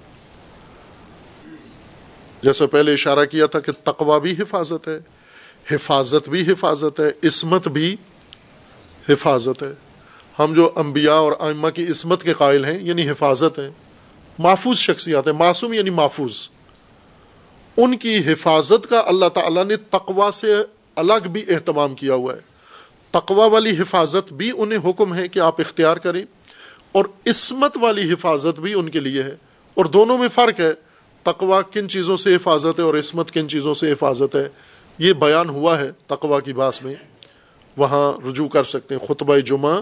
[2.43, 4.99] جیسا پہلے اشارہ کیا تھا کہ تقوا بھی حفاظت ہے،
[5.75, 7.97] حفاظت بھی حفاظت ہے، عصمت بھی
[9.09, 9.73] حفاظت ہے۔
[10.39, 13.71] ہم جو انبیاء اور ائمہ کی عصمت کے قائل ہیں یعنی حفاظت ہے
[14.39, 16.49] محفوظ شخصیات ہے معصوم یعنی محفوظ۔
[17.77, 20.55] ان کی حفاظت کا اللہ تعالیٰ نے تقوا سے
[20.97, 22.48] الگ بھی اہتمام کیا ہوا ہے۔
[23.11, 26.25] تقوا والی حفاظت بھی انہیں حکم ہے کہ آپ اختیار کریں
[26.93, 29.37] اور عصمت والی حفاظت بھی ان کے لیے ہے
[29.75, 30.73] اور دونوں میں فرق ہے
[31.23, 34.49] تقوا کن چیزوں سے حفاظت ہے اور عصمت کن چیزوں سے حفاظت ہے۔
[34.99, 36.95] یہ بیان ہوا ہے تقوا کی باس میں۔
[37.77, 39.81] وہاں رجوع کر سکتے ہیں۔ خطبہ جمعہ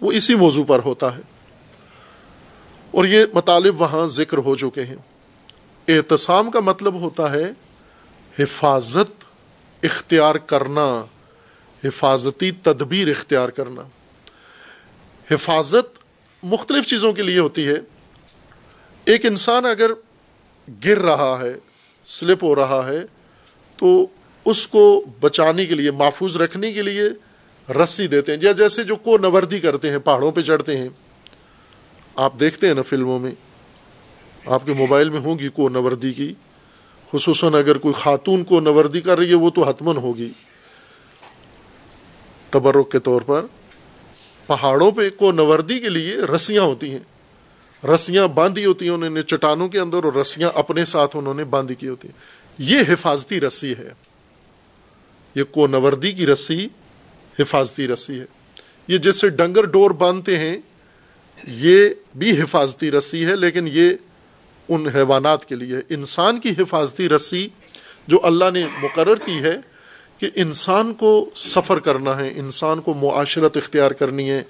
[0.00, 1.22] وہ اسی موضوع پر ہوتا ہے۔
[2.90, 4.96] اور یہ مطالب وہاں ذکر ہو چکے ہیں۔
[5.88, 7.52] احتسام کا مطلب ہوتا ہے
[8.38, 9.24] حفاظت،
[9.82, 11.04] اختیار کرنا۔
[11.86, 13.82] حفاظتی تدبیر اختیار کرنا۔
[15.30, 15.98] حفاظت
[16.42, 17.76] مختلف چیزوں کے لیے ہوتی ہے۔
[19.04, 19.90] ایک انسان اگر
[20.84, 21.54] گر رہا ہے،
[22.06, 23.00] سلپ ہو رہا ہے،
[23.76, 24.06] تو
[24.44, 27.02] اس کو بچانے کے لیے، محفوظ رکھنے کے لیے
[27.72, 30.88] رسی دیتے ہیں۔ یا جیسے جو کو نوردی کرتے ہیں، پہاڑوں پہ چڑھتے ہیں۔
[32.16, 33.30] آپ دیکھتے ہیں نا فلموں میں،
[34.46, 36.34] آپ کے موبائل میں ہوگی کو نوردی کی۔
[37.12, 40.28] خصوصاً اگر کوئی خاتون کو نوردی کر رہی ہے، وہ تو حتمن ہوگی۔
[42.50, 43.46] تبرک کے طور پر
[44.46, 46.98] پہاڑوں پہ کو نوردی کے لیے رسیاں ہوتی ہیں۔
[47.86, 51.44] رسیاں باندھی ہوتی ہیں انہوں نے چٹانوں کے اندر اور رسیاں اپنے ساتھ انہوں نے
[51.44, 52.18] باندھی کی ہوتی ہیں۔
[52.58, 53.90] یہ حفاظتی رسی ہے۔
[55.34, 56.68] یہ کو نوردی کی رسی
[57.38, 58.24] حفاظتی رسی ہے۔
[58.88, 60.56] یہ جس سے ڈنگر ڈور باندھتے ہیں،
[61.44, 63.90] یہ بھی حفاظتی رسی ہے، لیکن یہ
[64.68, 67.48] ان حیوانات کے لیے انسان کی حفاظتی رسی
[68.06, 69.75] جو اللہ نے مقرر کی ہے
[70.18, 74.42] کہ انسان کو سفر کرنا ہے، انسان کو معاشرت اختیار کرنی ہے،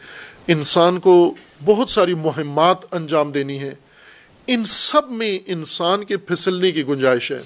[0.46, 1.34] انسان کو
[1.64, 3.74] بہت ساری مہمات انجام دینی ہے
[4.46, 7.40] ان سب میں انسان کے پھسلنے کی گنجائش ہے۔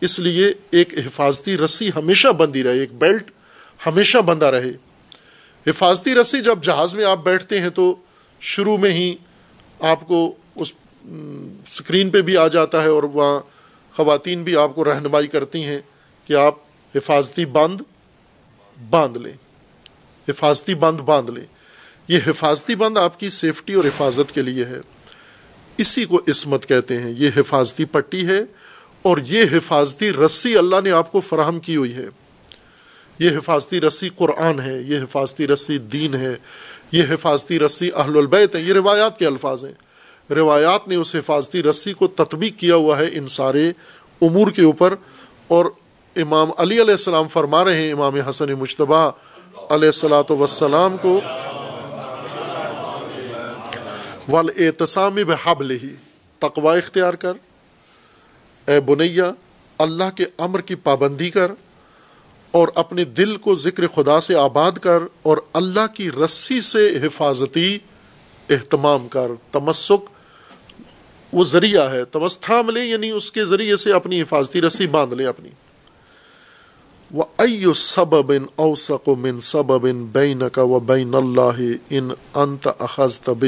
[0.00, 3.30] اس لیے ایک حفاظتی رسی ہمیشہ بندی رہے، ایک بیلٹ
[3.86, 4.72] ہمیشہ بندہ رہے۔
[5.66, 7.94] حفاظتی رسی جب جہاز میں آپ بیٹھتے ہیں تو
[8.40, 9.14] شروع میں ہی
[9.80, 10.72] آپ کو اس
[11.66, 13.40] اسکرین پہ بھی آ جاتا ہے اور وہاں
[13.96, 15.80] خواتین بھی آپ کو رہنمائی کرتی ہیں
[16.26, 16.54] کہ آپ
[16.94, 17.80] حفاظتی بند،
[18.90, 19.32] باندھ لیں۔
[20.28, 21.44] حفاظتی بند، باندھ لیں۔
[22.08, 24.78] یہ حفاظتی بند آپ کی سیفٹی اور حفاظت کے لیے ہے۔
[25.76, 28.40] اسی کو عصمت کہتے ہیں۔ یہ حفاظتی پٹی ہے
[29.02, 32.06] اور یہ حفاظتی رسی اللہ نے آپ کو فراہم کی ہوئی ہے۔
[33.18, 36.36] یہ حفاظتی رسی قرآن ہے، یہ حفاظتی رسی دین ہے،
[36.92, 39.72] یہ حفاظتی رسی اہل البیت ہے یہ روایات کے الفاظ ہیں۔
[40.32, 43.72] روایات نے اس حفاظتی رسی کو تطبیق کیا ہوا ہے ان سارے
[44.22, 44.94] امور کے اوپر
[45.48, 45.66] اور
[46.16, 49.10] امام علی علیہ السلام فرما رہے ہیں، امام حسن مشتبہ
[49.70, 51.20] علیہ السلاۃ وسلام کو
[54.28, 55.94] ول اعتصام بحب لہی
[56.42, 57.32] تقوا اختیار کر،
[58.68, 59.30] اے بنیا،
[59.78, 61.50] اللہ کے امر کی پابندی کر،
[62.54, 67.78] اور اپنے دل کو ذکر خدا سے آباد کر، اور اللہ کی رسی سے حفاظتی
[68.48, 70.10] اہتمام کر۔ تمسک
[71.32, 75.14] وہ ذریعہ ہے تمس تھام لے یعنی اس کے ذریعے سے اپنی حفاظتی رسی باندھ
[75.14, 75.50] لے اپنی۔
[77.14, 81.60] وہ او سبب اوسق من سبب بین کا و بین اللہ
[81.90, 83.44] ان انت اخذ طب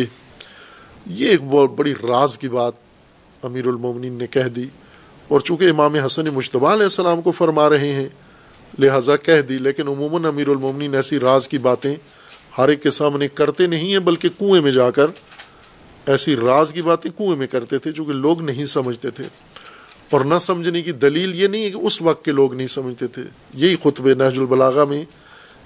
[1.06, 2.72] یہ ایک بہت بڑی راز کی بات
[3.42, 4.66] امیر المومنین نے کہہ دی۔
[5.28, 8.08] اور چونکہ امام حسن مشتبہ علیہ السلام کو فرما رہے ہیں،
[8.78, 11.94] لہٰذا کہہ دی، لیکن عموماً امیر المومنین ایسی راز کی باتیں
[12.58, 15.06] ہر ایک کے سامنے کرتے نہیں ہیں، بلکہ کنویں میں جا کر
[16.06, 19.24] ایسی راز کی باتیں کنویں میں کرتے تھے چونکہ لوگ نہیں سمجھتے تھے۔
[20.10, 23.06] اور نہ سمجھنے کی دلیل یہ نہیں ہے کہ اس وقت کے لوگ نہیں سمجھتے
[23.06, 23.22] تھے۔
[23.54, 25.04] یہی خطب نہج البلاغا میں،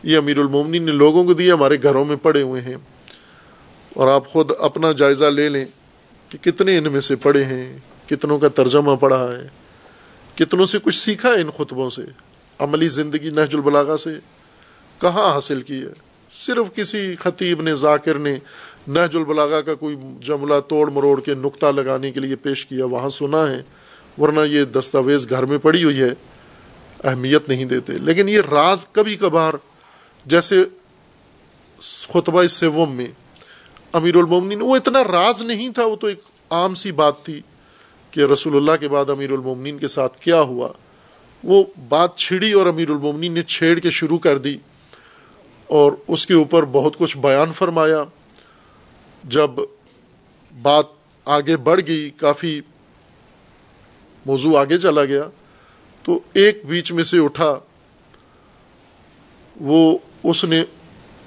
[0.03, 2.75] یہ امیر المومنی نے لوگوں کو دیا، ہمارے گھروں میں پڑے ہوئے ہیں۔
[3.95, 5.65] اور آپ خود اپنا جائزہ لے لیں
[6.29, 9.49] کہ کتنے ان میں سے پڑھے ہیں، کتنوں کا ترجمہ پڑھا ہے،
[10.35, 12.03] کتنوں سے کچھ سیکھا ہے ان خطبوں سے۔
[12.59, 14.11] عملی زندگی نہج البلاغا سے
[15.01, 15.93] کہاں حاصل کی ہے؟
[16.31, 18.39] صرف کسی خطیب نے، ذاکر نے
[18.89, 23.09] نہج البلاغا کا کوئی جملہ توڑ مروڑ کے نقطہ لگانے کے لیے پیش کیا، وہاں
[23.09, 23.63] سنا ہے۔
[24.19, 26.11] ورنہ یہ دستاویز گھر میں پڑی ہوئی ہے،
[27.05, 29.55] اہمیت نہیں دیتے۔ لیکن یہ راز کبھی کبھار
[30.27, 30.65] جیسے
[31.81, 33.07] خطبہ سوم میں
[33.93, 36.21] امیر المومنین، وہ اتنا راز نہیں تھا، وہ تو ایک
[36.51, 37.41] عام سی بات تھی
[38.11, 40.69] کہ رسول اللہ کے بعد امیر المومنین کے ساتھ کیا ہوا۔
[41.45, 44.59] وہ بات چھڑی اور امیر المومنین نے چھیڑ کے شروع کر دی
[45.67, 48.05] اور اس کے اوپر بہت کچھ بیان فرمایا۔
[49.25, 49.51] جب
[50.63, 50.87] بات
[51.25, 52.61] آگے بڑھ گئی، کافی
[54.27, 55.23] موضوع آگے چلا گیا
[56.03, 57.59] تو ایک بیچ میں سے اٹھا۔
[59.61, 60.65] وہ اس نے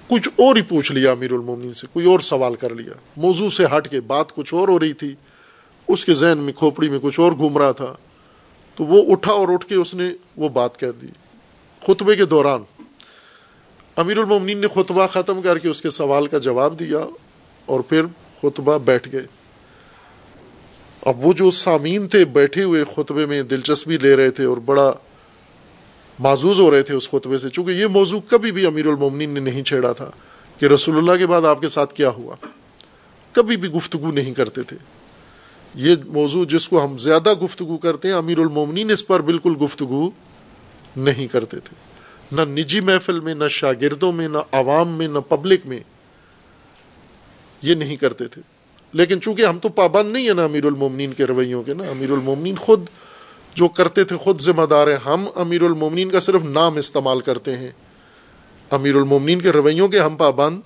[0.07, 3.65] کچھ اور ہی پوچھ لیا امیر المومنین سے، کوئی اور سوال کر لیا۔ موضوع سے
[3.77, 5.15] ہٹ کے بات کچھ اور ہو رہی تھی۔
[5.87, 7.95] اس کے ذہن میں کھوپڑی میں کچھ اور گھوم رہا تھا۔
[8.75, 11.07] تو وہ اٹھا اور اٹھ کے اس نے وہ بات کہہ دی۔
[11.87, 12.63] خطبے کے دوران
[13.95, 16.99] امیر المومنین نے خطبہ ختم کر کے اس کے سوال کا جواب دیا
[17.65, 18.05] اور پھر
[18.41, 19.21] خطبہ بیٹھ گئے۔
[21.07, 24.93] اب وہ جو سامعین تھے بیٹھے ہوئے خطبے میں دلچسپی لے رہے تھے اور بڑا
[26.19, 29.39] معزوز ہو رہے تھے اس خطبے سے، چونکہ یہ موضوع کبھی بھی امیر المومنین نے
[29.39, 30.11] نہیں چھیڑا تھا
[30.59, 32.35] کہ رسول اللہ کے بعد آپ کے ساتھ کیا ہوا۔
[33.31, 34.77] کبھی بھی گفتگو نہیں کرتے تھے۔
[35.75, 40.09] یہ موضوع جس کو ہم زیادہ گفتگو کرتے ہیں، امیر المومنین اس پر بالکل گفتگو
[40.97, 41.75] نہیں کرتے تھے۔
[42.31, 45.79] نہ نجی محفل میں، نہ شاگردوں میں، نہ عوام میں، نہ پبلک میں
[47.61, 48.56] یہ نہیں کرتے تھے۔
[48.93, 52.11] لیکن چونکہ ہم تو پابند نہیں ہیں نا امیر المومنین کے رویوں کے نا، امیر
[52.11, 52.85] المومنین خود
[53.55, 57.57] جو کرتے تھے، خود ذمہ دار ہیں۔ ہم امیر المومنین کا صرف نام استعمال کرتے
[57.57, 57.71] ہیں۔
[58.71, 60.61] امیر المومنین کے رویوں کے ہم پابند۔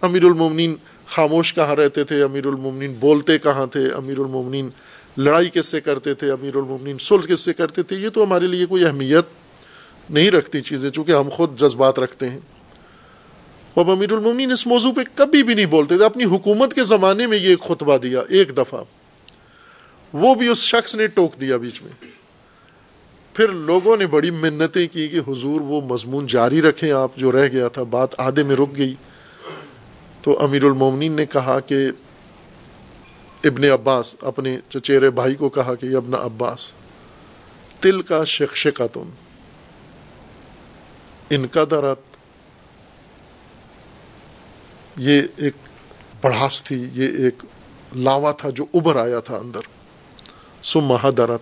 [0.00, 0.74] امیر المومنین
[1.06, 4.68] خاموش کہاں رہتے تھے؟ امیر المومنین بولتے کہاں تھے؟ امیر المومنین
[5.16, 8.46] لڑائی کس سے کرتے تھے؟ امیر المومنین سلح کس سے کرتے تھے؟ یہ تو ہمارے
[8.46, 9.24] لیے کوئی اہمیت
[10.10, 12.40] نہیں رکھتی چیزیں، چونکہ ہم خود جذبات رکھتے ہیں۔
[13.76, 17.26] اب امیر المومنین اس موضوع پہ کبھی بھی نہیں بولتے تھے اپنی حکومت کے زمانے
[17.26, 18.84] میں یہ ایک خطبہ دیا، ایک دفعہ۔
[20.12, 22.04] وہ بھی اس شخص نے ٹوک دیا بیچ میں۔
[23.34, 27.48] پھر لوگوں نے بڑی منتیں کی کہ حضور وہ مضمون جاری رکھیں، آپ جو رہ
[27.52, 28.94] گیا تھا، بات آدھے میں رک گئی۔
[30.22, 31.76] تو امیر المومنین نے کہا کہ
[33.44, 36.72] ابن عباس، اپنے چچیرے بھائی کو کہا کہ ابن عباس
[37.80, 39.10] تل کا شخش کا تم
[41.30, 42.05] ان کا درت
[44.96, 45.52] یہ ایک
[46.20, 47.34] بڑھاس تھی، یہ ایک
[47.96, 49.60] لاوا تھا جو ابھر آیا تھا اندر۔
[50.62, 51.40] سم مہا درت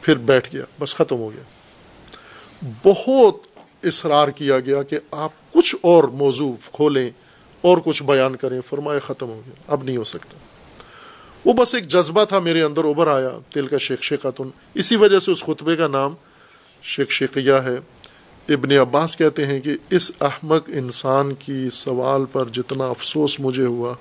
[0.00, 1.42] پھر بیٹھ گیا، بس ختم ہو گیا۔
[2.84, 3.36] بہت
[3.82, 7.10] اصرار کیا گیا کہ آپ کچھ اور موضوع کھولیں
[7.60, 10.38] اور کچھ بیان کریں۔ فرمایا، ختم ہو گیا، اب نہیں ہو سکتا۔
[11.44, 15.18] وہ بس ایک جذبہ تھا میرے اندر ابھر آیا۔ تل کا شیخ شیخاتن، اسی وجہ
[15.18, 16.14] سے اس خطبے کا نام
[16.82, 17.76] شیخ شیخیہ ہے۔
[18.48, 23.94] ابن عباس کہتے ہیں کہ اس احمق انسان کی سوال پر جتنا افسوس مجھے ہوا،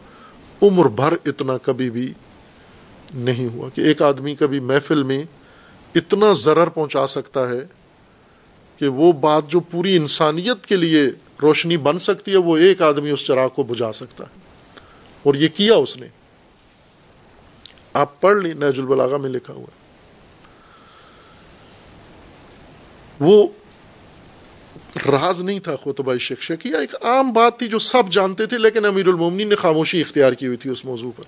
[0.62, 2.14] عمر بھر اتنا کبھی بھی
[3.14, 5.24] نہیں ہوا کہ ایک آدمی کبھی محفل میں
[5.96, 7.66] اتنا ضرر پہنچا سکتا ہے
[8.78, 11.10] کہ وہ بات جو پوری انسانیت کے لیے
[11.42, 14.40] روشنی بن سکتی ہے، وہ ایک آدمی اس چراغ کو بجھا سکتا ہے۔
[15.24, 16.08] اور یہ کیا اس نے؟
[17.94, 19.66] آپ پڑھ لی نیج البلاغا میں لکھا ہوا
[23.20, 23.48] وہ
[24.96, 28.86] راز نہیں تھا خطبہ شکشہ کی ایک عام بات تھی جو سب جانتے تھے، لیکن
[28.86, 31.24] امیر المومنی نے خاموشی اختیار کی ہوئی تھی اس موضوع پر۔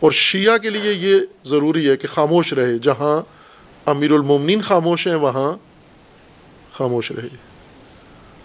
[0.00, 3.22] اور شیعہ کے لیے یہ ضروری ہے کہ خاموش رہے۔ جہاں
[3.86, 5.52] امیر المومنین خاموش ہیں، وہاں
[6.72, 7.28] خاموش رہے۔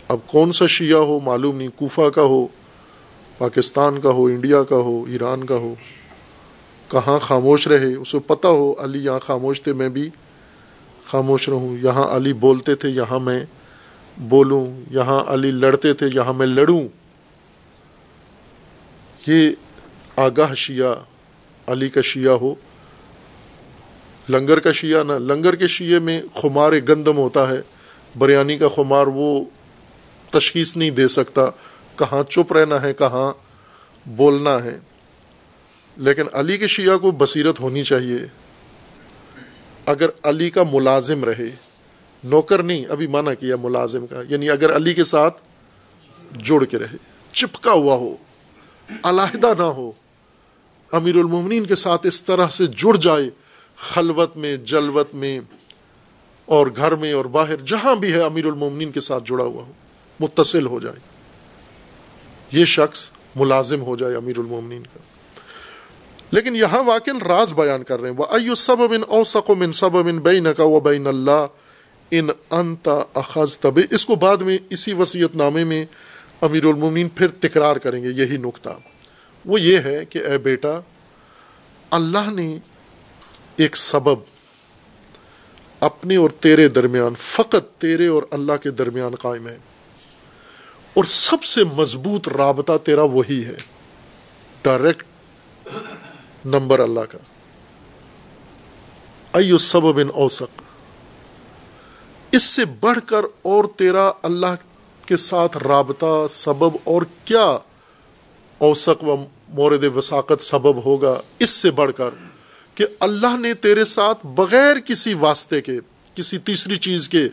[0.08, 2.48] اب کون سا شیعہ ہو معلوم نہیں، کوفہ کا ہو،
[3.38, 5.76] پاکستان کا ہو، انڈیا کا ہو، ایران کا ہو،
[6.92, 10.10] کہاں خاموش رہے؟ اسے پتہ ہو، علی یہاں خاموش تھے، میں بھی
[11.06, 13.46] خاموش رہوں۔ یہاں علی بولتے تھے، یہاں میں
[14.18, 16.88] بولوں، یہاں علی لڑتے تھے، یہاں میں لڑوں۔
[19.28, 19.52] یہ
[20.16, 20.94] آگاہ شیعہ،
[21.68, 22.56] علی کا شیعہ ہو،
[24.30, 27.62] لنگر کا شیعہ نہ، لنگر کے شیعے میں خمار گندم ہوتا ہے۔
[28.18, 29.46] بریانی کا خمار وہ
[30.32, 31.42] تشخیص نہیں دے سکتا۔
[31.96, 33.34] کہاں چپ رہنا ہے، کہاں
[34.10, 34.80] بولنا ہے۔
[35.98, 38.18] لیکن علی کے شیعہ کو بصیرت ہونی چاہیے۔
[39.86, 41.50] اگر علی کا ملازم رہے
[42.26, 45.42] نوکر نہیں، ابھی منع کیا ملازم کا۔ یعنی اگر علی کے ساتھ
[46.44, 46.98] جڑ کے رہے،
[47.32, 48.16] چپکا ہوا ہو،
[49.04, 49.92] علیحدہ نہ ہو،
[50.92, 53.30] امیر المومنین کے ساتھ اس طرح سے جڑ جائے،
[53.78, 55.40] خلوت میں، جلوت میں،
[56.46, 59.72] اور گھر میں اور باہر، جہاں بھی ہے، امیر المومنین کے ساتھ جڑا ہوا ہو،
[60.20, 61.00] متصل ہو جائے۔
[62.52, 65.00] یہ شخص ملازم ہو جائے امیر المومنین کا۔
[66.32, 70.18] لیکن یہاں واقع راز بیان کر رہے ہیں۔ وہ سب من اوسق من سب من
[70.20, 71.46] بین کا و بین اللہ
[72.12, 75.86] ان انتا اخذ تب اس کو بعد میں اسی وسیعت نامے میں
[76.42, 78.70] امیر المومنین پھر تکرار کریں گے، یہی نقطہ۔
[79.46, 80.80] وہ یہ ہے کہ اے بیٹا،
[81.92, 82.58] اللہ نے
[83.58, 84.20] ایک سبب
[85.80, 89.58] اپنے اور تیرے درمیان، فقط تیرے اور اللہ کے درمیان قائم ہے۔
[90.94, 93.56] اور سب سے مضبوط رابطہ تیرا وہی ہے۔
[94.62, 95.04] ڈائریکٹ
[96.46, 97.18] نمبر اللہ کا۔
[99.34, 100.62] ایو سبب ان اوسق
[102.36, 104.56] اس سے بڑھ کر اور تیرا اللہ
[105.06, 107.58] کے ساتھ رابطہ سبب اور کیا
[108.58, 109.16] اوسق و
[109.50, 112.10] مورد وساقت سبب ہوگا؟ اس سے بڑھ کر
[112.76, 115.80] کہ اللہ نے تیرے ساتھ بغیر کسی واسطے کے،
[116.16, 117.30] کسی تیسری چیز کے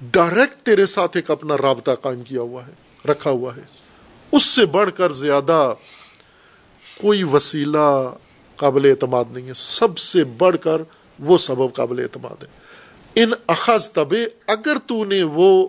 [0.00, 2.72] ڈائریکٹ تیرے ساتھ ایک اپنا رابطہ قائم کیا ہوا ہے،
[3.10, 3.62] رکھا ہوا ہے۔
[4.32, 5.74] اس سے بڑھ کر زیادہ
[7.00, 8.14] کوئی وسیلہ
[8.56, 10.82] قابل اعتماد نہیں ہے۔ سب سے بڑھ کر
[11.18, 12.67] وہ سبب قابل اعتماد ہے۔
[13.24, 15.68] ان اخذ طبے اگر تو نے وہ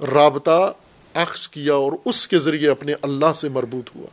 [0.00, 0.72] رابطہ
[1.14, 4.06] اخذ کیا اور اس کے ذریعے اپنے اللہ سے مربوط ہوا۔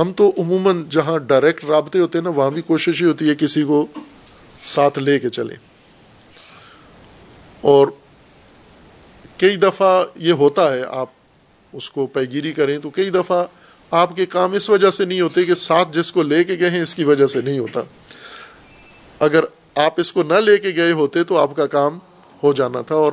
[0.00, 3.34] ہم تو عموماً جہاں ڈائریکٹ رابطے ہوتے ہیں نا، وہاں بھی کوشش ہی ہوتی ہے
[3.34, 3.86] کسی کو
[4.62, 5.54] ساتھ لے کے چلے۔
[7.60, 7.88] اور
[9.36, 11.06] کئی دفعہ یہ ہوتا ہے، آپ
[11.72, 13.44] اس کو پیگیری کریں تو کئی دفعہ
[13.90, 16.70] آپ کے کام اس وجہ سے نہیں ہوتے کہ ساتھ جس کو لے کے گئے
[16.70, 17.80] ہیں، اس کی وجہ سے نہیں ہوتا۔
[19.20, 21.98] اگر آپ اس کو نہ لے کے گئے ہوتے تو آپ کا کام
[22.42, 23.12] ہو جانا تھا اور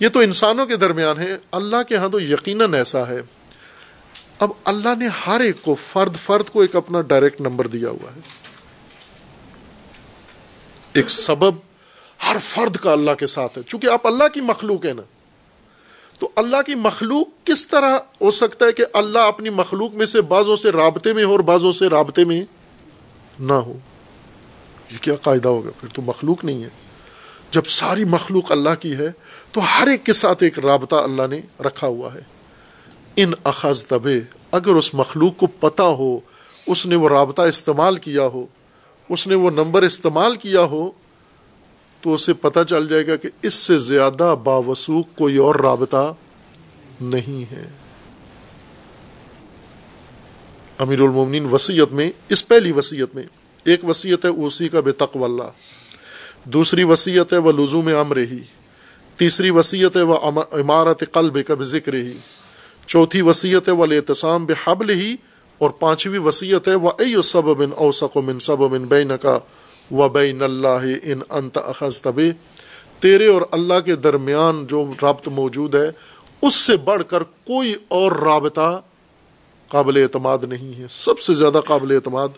[0.00, 3.20] یہ تو انسانوں کے درمیان ہے۔ اللہ کے ہاں تو یقیناً ایسا ہے۔
[4.38, 8.10] اب اللہ نے ہر ایک کو فرد فرد کو ایک اپنا ڈائریکٹ نمبر دیا ہوا
[8.16, 8.20] ہے۔
[10.92, 11.54] ایک سبب
[12.28, 15.02] ہر فرد کا اللہ کے ساتھ ہے۔ چونکہ آپ اللہ کی مخلوق ہے نا۔
[16.18, 20.20] تو اللہ کی مخلوق کس طرح ہو سکتا ہے کہ اللہ اپنی مخلوق میں سے
[20.20, 22.44] بعضوں سے رابطے میں ہو اور بعضوں سے رابطے میں
[23.40, 23.78] نہ ہو؟
[24.92, 26.68] یہ کیا قاعدہ ہوگا؟ پھر تو مخلوق نہیں ہے۔
[27.50, 29.12] جب ساری مخلوق اللہ کی ہے،
[29.52, 32.20] تو ہر ایک کے ساتھ ایک رابطہ اللہ نے رکھا ہوا ہے۔
[33.16, 34.20] ان اخذ دبے
[34.52, 36.18] اگر اس مخلوق کو پتا ہو،
[36.66, 38.46] اس نے وہ رابطہ استعمال کیا ہو،
[39.08, 40.90] اس نے وہ نمبر استعمال کیا ہو،
[42.00, 46.14] تو اسے پتا چل جائے گا کہ اس سے زیادہ باوسوخ کوئی اور رابطہ
[47.00, 47.64] نہیں ہے۔
[50.78, 53.22] امیر المومنین وسیعت میں، اس پہلی وسیعت میں
[53.66, 55.50] ایک وسیعت ہے اسی کا بے تقو اللہ،
[56.52, 58.42] دوسری وسیعت ہے وہ لزوم امر ہی،
[59.18, 60.18] تیسری وسیعت ہے وہ
[60.52, 62.12] عمارت قلب کا بے ذکر ہی،
[62.88, 65.14] چوتھی وسیعت ہے وہ احتسام بے حبل ہی،
[65.60, 69.38] اور پانچویں وسیعت ہے وہ ائی سب بن اوسق من سب بن بین کا
[69.90, 72.30] و بین اللہ ان انت اخذ طبے
[73.00, 75.88] تیرے اور اللہ کے درمیان جو رابط موجود ہے،
[76.42, 78.70] اس سے بڑھ کر کوئی اور رابطہ
[79.70, 82.28] قابل اعتماد نہیں ہے، سب سے زیادہ قابل اعتماد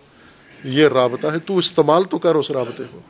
[0.65, 3.01] یہ رابطہ ہے، تو استعمال تو کر اس رابطے کو۔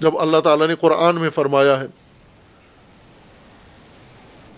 [0.00, 1.86] جب اللہ تعالیٰ نے قرآن میں فرمایا ہے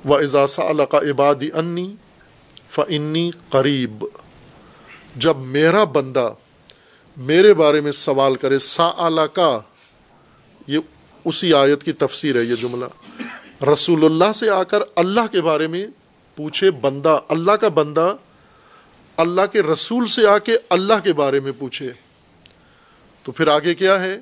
[0.04, 1.94] وہ اضاسا اللہ کا عبادی انی
[2.70, 4.04] فنی قریب
[5.16, 6.34] جب میرا بندہ
[7.16, 9.58] میرے بارے میں سوال کرے سا کا
[10.66, 10.78] یہ
[11.24, 12.84] اسی آیت کی تفسیر ہے، یہ جملہ۔
[13.64, 15.86] رسول اللہ سے آ کر اللہ کے بارے میں
[16.36, 18.16] پوچھے، بندہ، اللہ کا بندہ
[19.18, 21.90] اللہ کے رسول سے آ کے اللہ کے بارے میں پوچھے۔
[23.22, 24.20] تو پھر آگے کیا ہے؟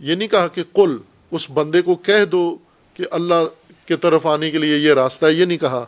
[0.00, 0.96] یہ نہیں کہا کہ کل
[1.30, 2.58] اس بندے کو کہہ دو
[2.94, 3.44] کہ اللہ
[3.86, 5.84] کی طرف آنے کے لیے یہ راستہ ہے، یہ نہیں کہا۔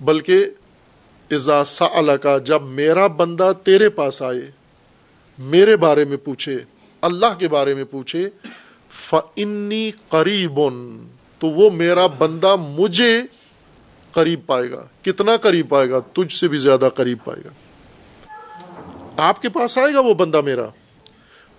[0.00, 0.46] بلکہ
[1.30, 4.50] ازا سا کا جب میرا بندہ تیرے پاس آئے،
[5.38, 6.58] میرے بارے میں پوچھے،
[7.00, 8.30] اللہ کے بارے میں پوچھے
[8.90, 10.60] فنی قریب
[11.38, 13.22] تو وہ میرا بندہ مجھے
[14.16, 17.50] قریب پائے گا۔ کتنا قریب پائے گا؟ تجھ سے بھی زیادہ قریب پائے گا۔
[19.16, 20.66] آپ کے پاس آئے گا وہ بندہ میرا۔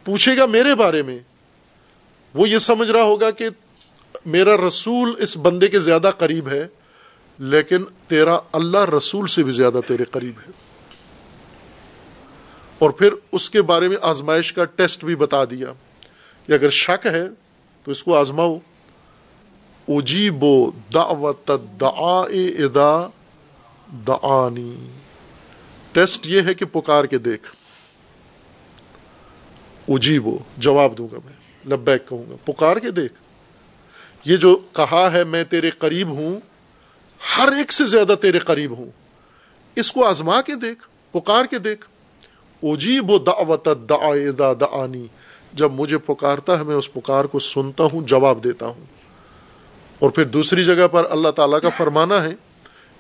[0.06, 1.20] پوچھے گا میرے بارے میں۔
[2.34, 3.48] وہ یہ سمجھ رہا ہوگا کہ
[4.26, 6.68] میرا رسول اس بندے کے زیادہ قریب ہے،
[7.40, 10.52] لیکن تیرا اللہ رسول سے بھی زیادہ تیرے قریب ہے۔
[12.80, 15.68] اور پھر اس کے بارے میں آزمائش کا ٹیسٹ بھی بتا دیا۔
[16.48, 17.26] کہ اگر شک ہے
[17.84, 18.58] تو اس کو آزماؤ۔
[19.88, 20.46] اجیب
[20.94, 21.52] دعوت
[21.82, 23.08] دعا ادا
[24.08, 24.76] دعانی۔
[25.92, 27.56] ٹیسٹ یہ ہے کہ پکار کے دیکھ۔
[29.88, 30.28] اجیب
[30.58, 31.34] جواب دوں گا میں،
[31.68, 33.14] لبیک کہوں گا۔ پکار کے دیکھ۔
[34.26, 36.40] یہ جو کہا ہے میں تیرے قریب ہوں،
[37.38, 38.92] ہر ایک سے زیادہ تیرے قریب ہوں۔
[39.76, 41.86] اس کو آزما کے دیکھ، پکار کے دیکھ۔
[42.64, 43.70] اجیب و دعوت
[44.40, 45.08] دا دعانی۔
[45.54, 48.97] جب مجھے پکارتا ہے، میں اس پکار کو سنتا ہوں، جواب دیتا ہوں۔
[50.00, 52.34] اور پھر دوسری جگہ پر اللہ تعالیٰ کا فرمانا ہے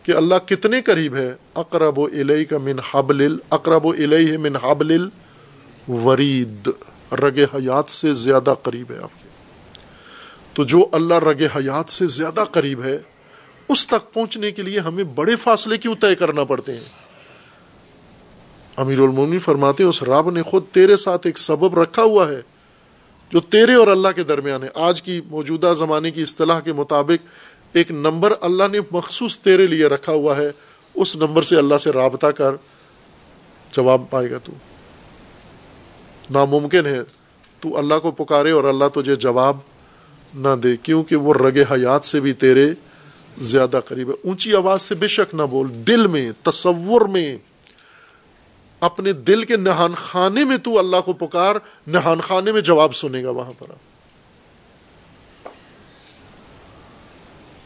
[0.03, 4.55] کہ اللہ کتنے قریب ہے؟ اقرب و الہی کا من حبل اقرب و الہی من
[4.55, 5.09] حبل
[5.87, 6.69] ورید۔
[7.11, 9.29] رگ حیات سے زیادہ قریب ہے آپ کے۔
[10.53, 12.97] تو جو اللہ رگ حیات سے زیادہ قریب ہے،
[13.69, 17.07] اس تک پہنچنے کے لیے ہمیں بڑے فاصلے کیوں طے کرنا پڑتے ہیں؟
[18.77, 22.41] امیر المومنی فرماتے ہیں، اس رب نے خود تیرے ساتھ ایک سبب رکھا ہوا ہے
[23.31, 27.27] جو تیرے اور اللہ کے درمیان ہے۔ آج کی موجودہ زمانے کی اصطلاح کے مطابق
[27.73, 30.51] ایک نمبر اللہ نے مخصوص تیرے لیے رکھا ہوا ہے۔
[30.95, 32.55] اس نمبر سے اللہ سے رابطہ کر۔
[33.71, 34.51] جواب پائے گا تو۔
[36.29, 37.01] ناممکن ہے۔
[37.59, 39.57] تو اللہ کو پکارے اور اللہ تجھے جواب
[40.35, 42.69] نہ دے۔ کیونکہ وہ رگ حیات سے بھی تیرے
[43.37, 47.37] زیادہ قریب ہے۔ اونچی آواز سے بے شک نہ بول۔ دل میں، تصور میں۔
[48.79, 51.55] اپنے دل کے نہان خانے میں تو اللہ کو پکار،
[51.87, 53.67] نہان خانے میں جواب سنے گا وہاں پر۔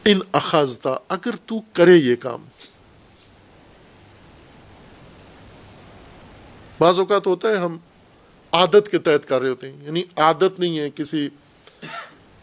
[0.05, 2.45] ان اخذتا اگر تو کرے یہ کام۔
[6.79, 7.77] بعض اوقات ہوتا ہے ہم
[8.51, 11.29] عادت کے تحت کر رہے ہوتے ہیں یعنی عادت نہیں ہے کسی،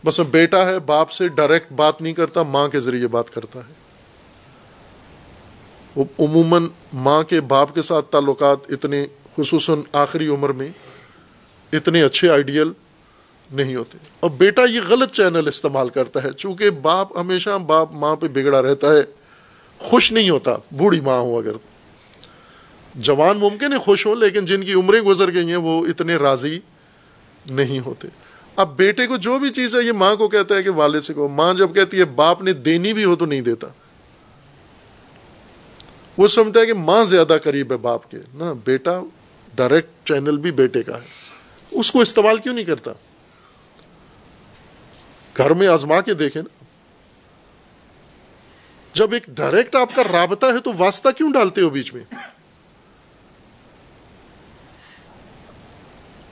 [0.04, 3.87] بس بیٹا ہے، باپ سے ڈائریکٹ بات نہیں کرتا، ماں کے ذریعے بات کرتا ہے۔
[6.18, 9.06] عموماً ماں کے باپ کے ساتھ تعلقات اتنے
[9.36, 10.68] خصوصاً آخری عمر میں
[11.72, 12.72] اتنے اچھے آئیڈیل
[13.52, 18.16] نہیں ہوتے۔ اور بیٹا یہ غلط چینل استعمال کرتا ہے۔ چونکہ باپ ہمیشہ باپ ماں
[18.16, 19.02] پہ بگڑا رہتا ہے،
[19.78, 21.52] خوش نہیں ہوتا، بوڑھی ماں ہو اگر۔
[22.94, 26.58] جوان ممکن ہے خوش ہو لیکن جن کی عمریں گزر گئی ہیں وہ اتنے راضی
[27.50, 28.08] نہیں ہوتے۔
[28.56, 31.14] اب بیٹے کو جو بھی چیز ہے، یہ ماں کو کہتا ہے کہ والد سے
[31.14, 33.66] کو ماں جب کہتی ہے باپ نے دینی بھی ہو تو نہیں دیتا۔
[36.18, 39.00] وہ سمجھتا ہے کہ ماں زیادہ قریب ہے باپ کے۔ نا بیٹا
[39.54, 41.06] ڈائریکٹ چینل بھی بیٹے کا ہے۔
[41.70, 42.92] اس کو استعمال کیوں نہیں کرتا؟
[45.36, 46.64] گھر میں آزما کے دیکھیں نا۔
[48.92, 52.04] جب ایک ڈائریکٹ آپ کا رابطہ ہے تو واسطہ کیوں ڈالتے ہو بیچ میں؟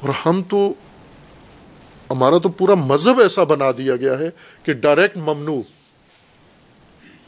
[0.00, 0.74] اور ہم تو،
[2.10, 4.30] ہمارا تو پورا مذہب ایسا بنا دیا گیا ہے
[4.62, 5.62] کہ ڈائریکٹ ممنوع۔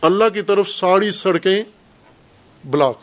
[0.01, 1.62] اللہ کی طرف ساری سڑکیں
[2.70, 2.99] بلاک۔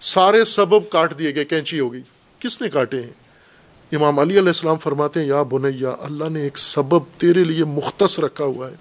[0.00, 2.00] سارے سبب کاٹ دیے گئے، کینچی ہوگی
[2.38, 3.10] کس نے کاٹے ہیں؟
[3.92, 8.20] امام علی علیہ السلام فرماتے ہیں، یا بنیا اللہ نے ایک سبب تیرے لیے مختص
[8.20, 8.74] رکھا ہوا ہے۔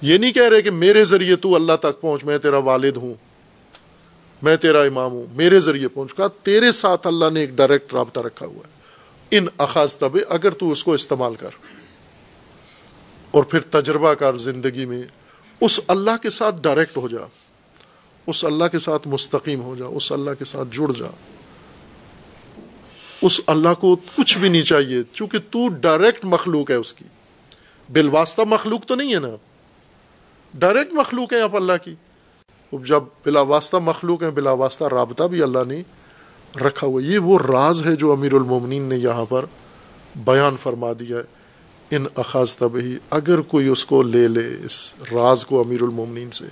[0.00, 3.14] یہ نہیں کہہ رہے کہ میرے ذریعے تو اللہ تک پہنچ، میں تیرا والد ہوں،
[4.42, 8.20] میں تیرا امام ہوں، میرے ذریعے پہنچ۔ کا تیرے ساتھ اللہ نے ایک ڈائریکٹ رابطہ
[8.20, 8.78] رکھا ہوا ہے۔
[9.30, 11.50] ان اخاذ طبے اگر تو اس کو استعمال کر۔
[13.30, 15.02] اور پھر تجربہ کر زندگی میں
[15.60, 17.26] اس اللہ کے ساتھ ڈائریکٹ ہو جا۔
[18.28, 21.06] اس اللہ کے ساتھ مستقیم ہو جا، اس اللہ کے ساتھ جڑ جا۔
[23.22, 27.04] اس اللہ کو کچھ بھی نہیں چاہیے، چونکہ تو ڈائریکٹ مخلوق ہے اس کی۔
[27.92, 29.28] بالواسطہ مخلوق تو نہیں ہے نا۔
[30.54, 31.94] ڈائریکٹ مخلوق ہے آپ اللہ کی۔
[32.72, 35.82] جب بلا واسطہ مخلوق ہیں بلا واسطہ رابطہ بھی اللہ نے
[36.60, 39.44] رکھا ہوا یہ وہ راز ہے جو امیر المومنین نے یہاں پر
[40.16, 41.22] بیان فرما دیا ہے۔
[41.96, 46.44] ان اخاذ طبی اگر کوئی اس کو لے لے، اس راز کو امیر المومنین سے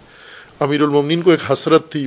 [0.60, 2.06] امیر المومنین کو ایک حسرت تھی۔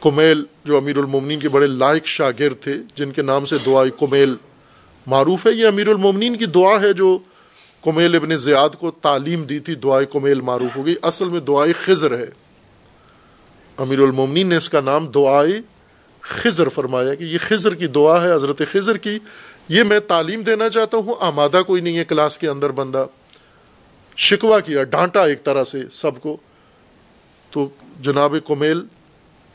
[0.00, 4.34] کمیل جو امیر المومنین کے بڑے لائق شاگرد تھے، جن کے نام سے دعا کمیل
[5.06, 7.18] معروف ہے، یہ امیر المومنین کی دعا ہے جو
[7.84, 11.72] کمیل ابن زیاد کو تعلیم دی تھی دعائے کمیل معروف ہو گئی۔ اصل میں دعائے
[11.72, 12.26] خزر ہے۔
[13.76, 15.60] امیر المومنین نے اس کا نام دعائے
[16.20, 19.18] خزر فرمایا کہ یہ خزر کی دعا ہے، حضرت خزر کی۔
[19.68, 23.06] یہ میں تعلیم دینا چاہتا ہوں، آمادہ کوئی نہیں ہے کلاس کے اندر بندہ۔
[24.16, 26.36] شکوا کیا، ڈانٹا ایک طرح سے سب کو۔
[27.50, 27.68] تو
[28.00, 28.82] جناب کمیل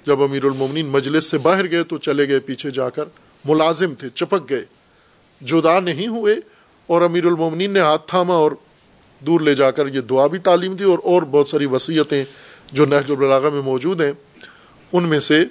[0.07, 3.03] جب امیر المومنین مجلس سے باہر گئے تو چلے گئے پیچھے جا کر،
[3.45, 4.65] ملازم تھے، چپک گئے۔
[5.41, 6.35] جدا نہیں ہوئے
[6.87, 8.51] اور امیر المومنین نے ہاتھ تھاما اور
[9.19, 12.23] دور لے جا کر یہ دعا بھی تعلیم دی اور اور بہت ساری وصیتیں
[12.71, 14.11] جو نہج البلاغہ میں موجود ہیں،
[14.93, 15.43] ان میں سے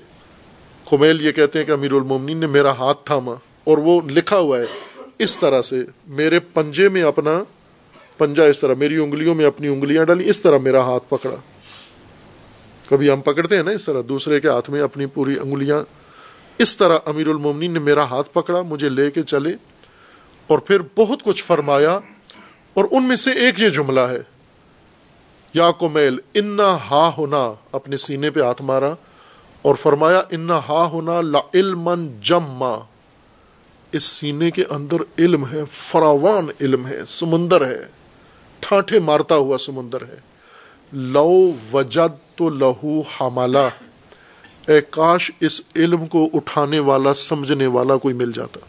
[0.91, 3.35] کمیل یہ کہتے ہیں کہ امیر المومنین نے میرا ہاتھ تھاما
[3.65, 4.65] اور وہ لکھا ہوا ہے،
[5.19, 7.43] اس طرح سے میرے پنجے میں اپنا
[8.21, 11.37] پنجا اس طرح میری انگلیوں میں اپنی انگلیاں ڈالی، اس طرح میرا ہاتھ پکڑا۔
[12.89, 15.85] کبھی ہم پکڑتے ہیں نا اس طرح، دوسرے کے ہاتھ میں اپنی پوری انگلیاں۔
[16.59, 19.51] اس طرح امیر المومنین نے میرا ہاتھ پکڑا، مجھے لے کے چلے
[20.47, 21.99] اور پھر بہت کچھ فرمایا۔
[22.75, 24.21] اور ان میں سے ایک یہ جملہ ہے،
[25.55, 28.95] یا کومیل انا ہا ہونا اپنے سینے پہ ہاتھ مارا
[29.63, 31.91] اور فرمایا، انا ہا ہونا لا علم
[32.23, 32.75] جما۔
[33.93, 38.00] اس سینے کے اندر علم ہے، فراوان علم ہے، سمندر ہے۔
[38.61, 40.17] ٹھانٹے مارتا ہوا سمندر ہے۔
[40.93, 43.59] لو وجد تو لہو حامالہ
[44.67, 48.61] اے کاش اس علم کو اٹھانے والا، سمجھنے والا کوئی مل جاتا۔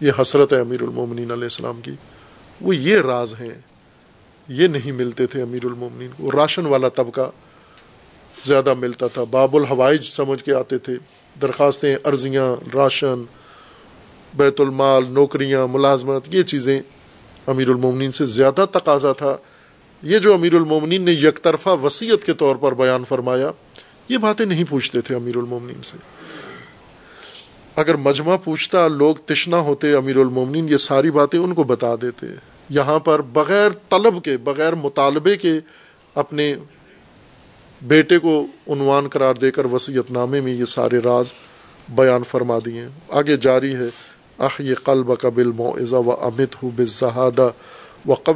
[0.00, 1.90] یہ حسرت ہے امیر المومنین علیہ السلام کی۔
[2.60, 3.54] وہ یہ راز ہیں۔
[4.48, 7.30] یہ نہیں ملتے تھے امیر المومنین کو۔ راشن والا طبقہ
[8.44, 10.94] زیادہ ملتا تھا۔ باب الحوائج سمجھ کے آتے تھے۔
[11.42, 13.22] درخواستیں، عرضیاں، راشن،
[14.34, 16.80] بیت المال، نوکریاں، ملازمت، یہ چیزیں
[17.50, 19.36] امیر المومنین سے زیادہ تقاضا تھا۔
[20.02, 23.50] یہ جو امیر المومنین نے یک طرفہ وسیعت کے طور پر بیان فرمایا،
[24.08, 25.96] یہ باتیں نہیں پوچھتے تھے امیر المومنین سے۔
[27.76, 32.26] اگر مجمع پوچھتا، لوگ تشنا ہوتے امیر المومنین یہ ساری باتیں ان کو بتا دیتے۔
[32.68, 35.52] یہاں پر بغیر طلب کے، بغیر مطالبے کے
[36.14, 36.56] اپنے
[37.82, 41.32] بیٹے کو عنوان قرار دے کر وسیعت نامے میں یہ سارے راز
[41.88, 44.09] بیان فرما دیے۔ آگے جاری ہے۔
[44.40, 47.50] اخ یہ قلب قبل معزہ و امت ہو بزہادہ
[48.08, 48.34] و قو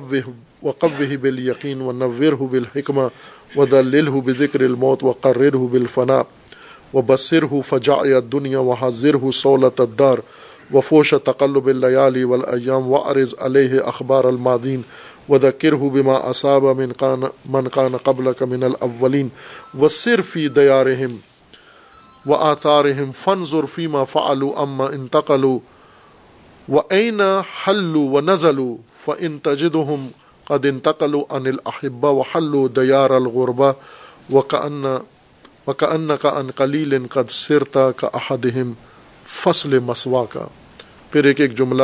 [0.62, 3.09] وقب بال یقین و نور ہو بالحکمہ
[3.56, 6.22] و دل ہو بذکر الموت و قرر ہو بالفنا
[6.94, 10.18] و بصر ہو فجا دنیا و حاضر ہو سولت الدار
[10.72, 14.82] وفوش تقلب اللیالی والایام وعرض علیہ اخبار المادین
[15.28, 19.28] وذکرہ بما اصاب من قان من قان قبلک من الاولین
[19.81, 21.16] وسر فی دیارہم
[22.26, 25.59] وآثارہم فانظر فیما فعلوا اما انتقلوا
[26.69, 27.20] وأين
[27.65, 30.09] حلوا ونزلوا فإن تجدهم
[30.47, 33.74] قد انتقلوا عن الأحبة وحلوا ديار الغربة
[34.32, 34.99] وكأن
[35.66, 38.73] وكأنك عن قليل قد سرت كأحدهم
[39.27, 40.47] فصل مسوا کا
[41.11, 41.82] پھر ایک ایک جملہ،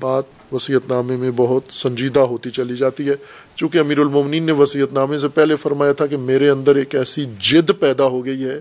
[0.00, 3.14] بات وسیعت نامے میں بہت سنجیدہ ہوتی چلی جاتی ہے۔
[3.56, 7.24] چونکہ امیر المومنین نے وسیعت نامے سے پہلے فرمایا تھا کہ میرے اندر ایک ایسی
[7.38, 8.60] جد پیدا ہو گئی ہے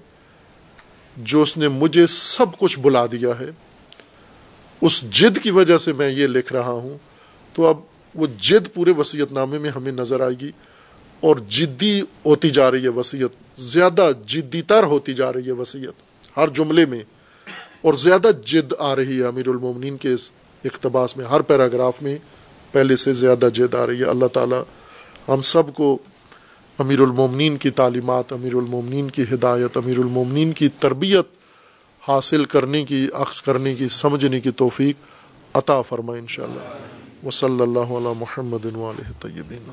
[1.18, 3.69] جو اس نے مجھے سب کچھ بلا دیا ہے۔
[4.82, 6.98] اس جد کی وجہ سے میں یہ لکھ رہا ہوں،
[7.56, 7.78] تو اب
[8.16, 10.52] وہ جد پورے وسیعت نامے میں ہمیں نظر آئے گی
[11.24, 16.38] اور جدی ہوتی جا رہی ہے وسیعت زیادہ جدی تر ہوتی جا رہی ہے وسیعت
[16.38, 17.04] ہر جملے میں،
[17.82, 20.30] اور زیادہ جد آ رہی ہے امیر المومنین کے اس
[20.64, 22.18] اقتباس میں، ہر پیراگراف میں
[22.72, 24.62] پہلے سے زیادہ جد آ رہی ہے۔ اللہ تعالی
[25.28, 25.98] ہم سب کو
[26.80, 31.38] امیر المومنین کی تعلیمات، امیر المومنین کی ہدایت، امیر المومنین کی تربیت
[32.10, 34.96] حاصل کرنے کی، عکس کرنے کی، سمجھنے کی توفیق
[35.54, 38.66] عطا فرمائے انشاءاللہ۔ وصلی اللہ علیہ محمد
[39.20, 39.70] طیبین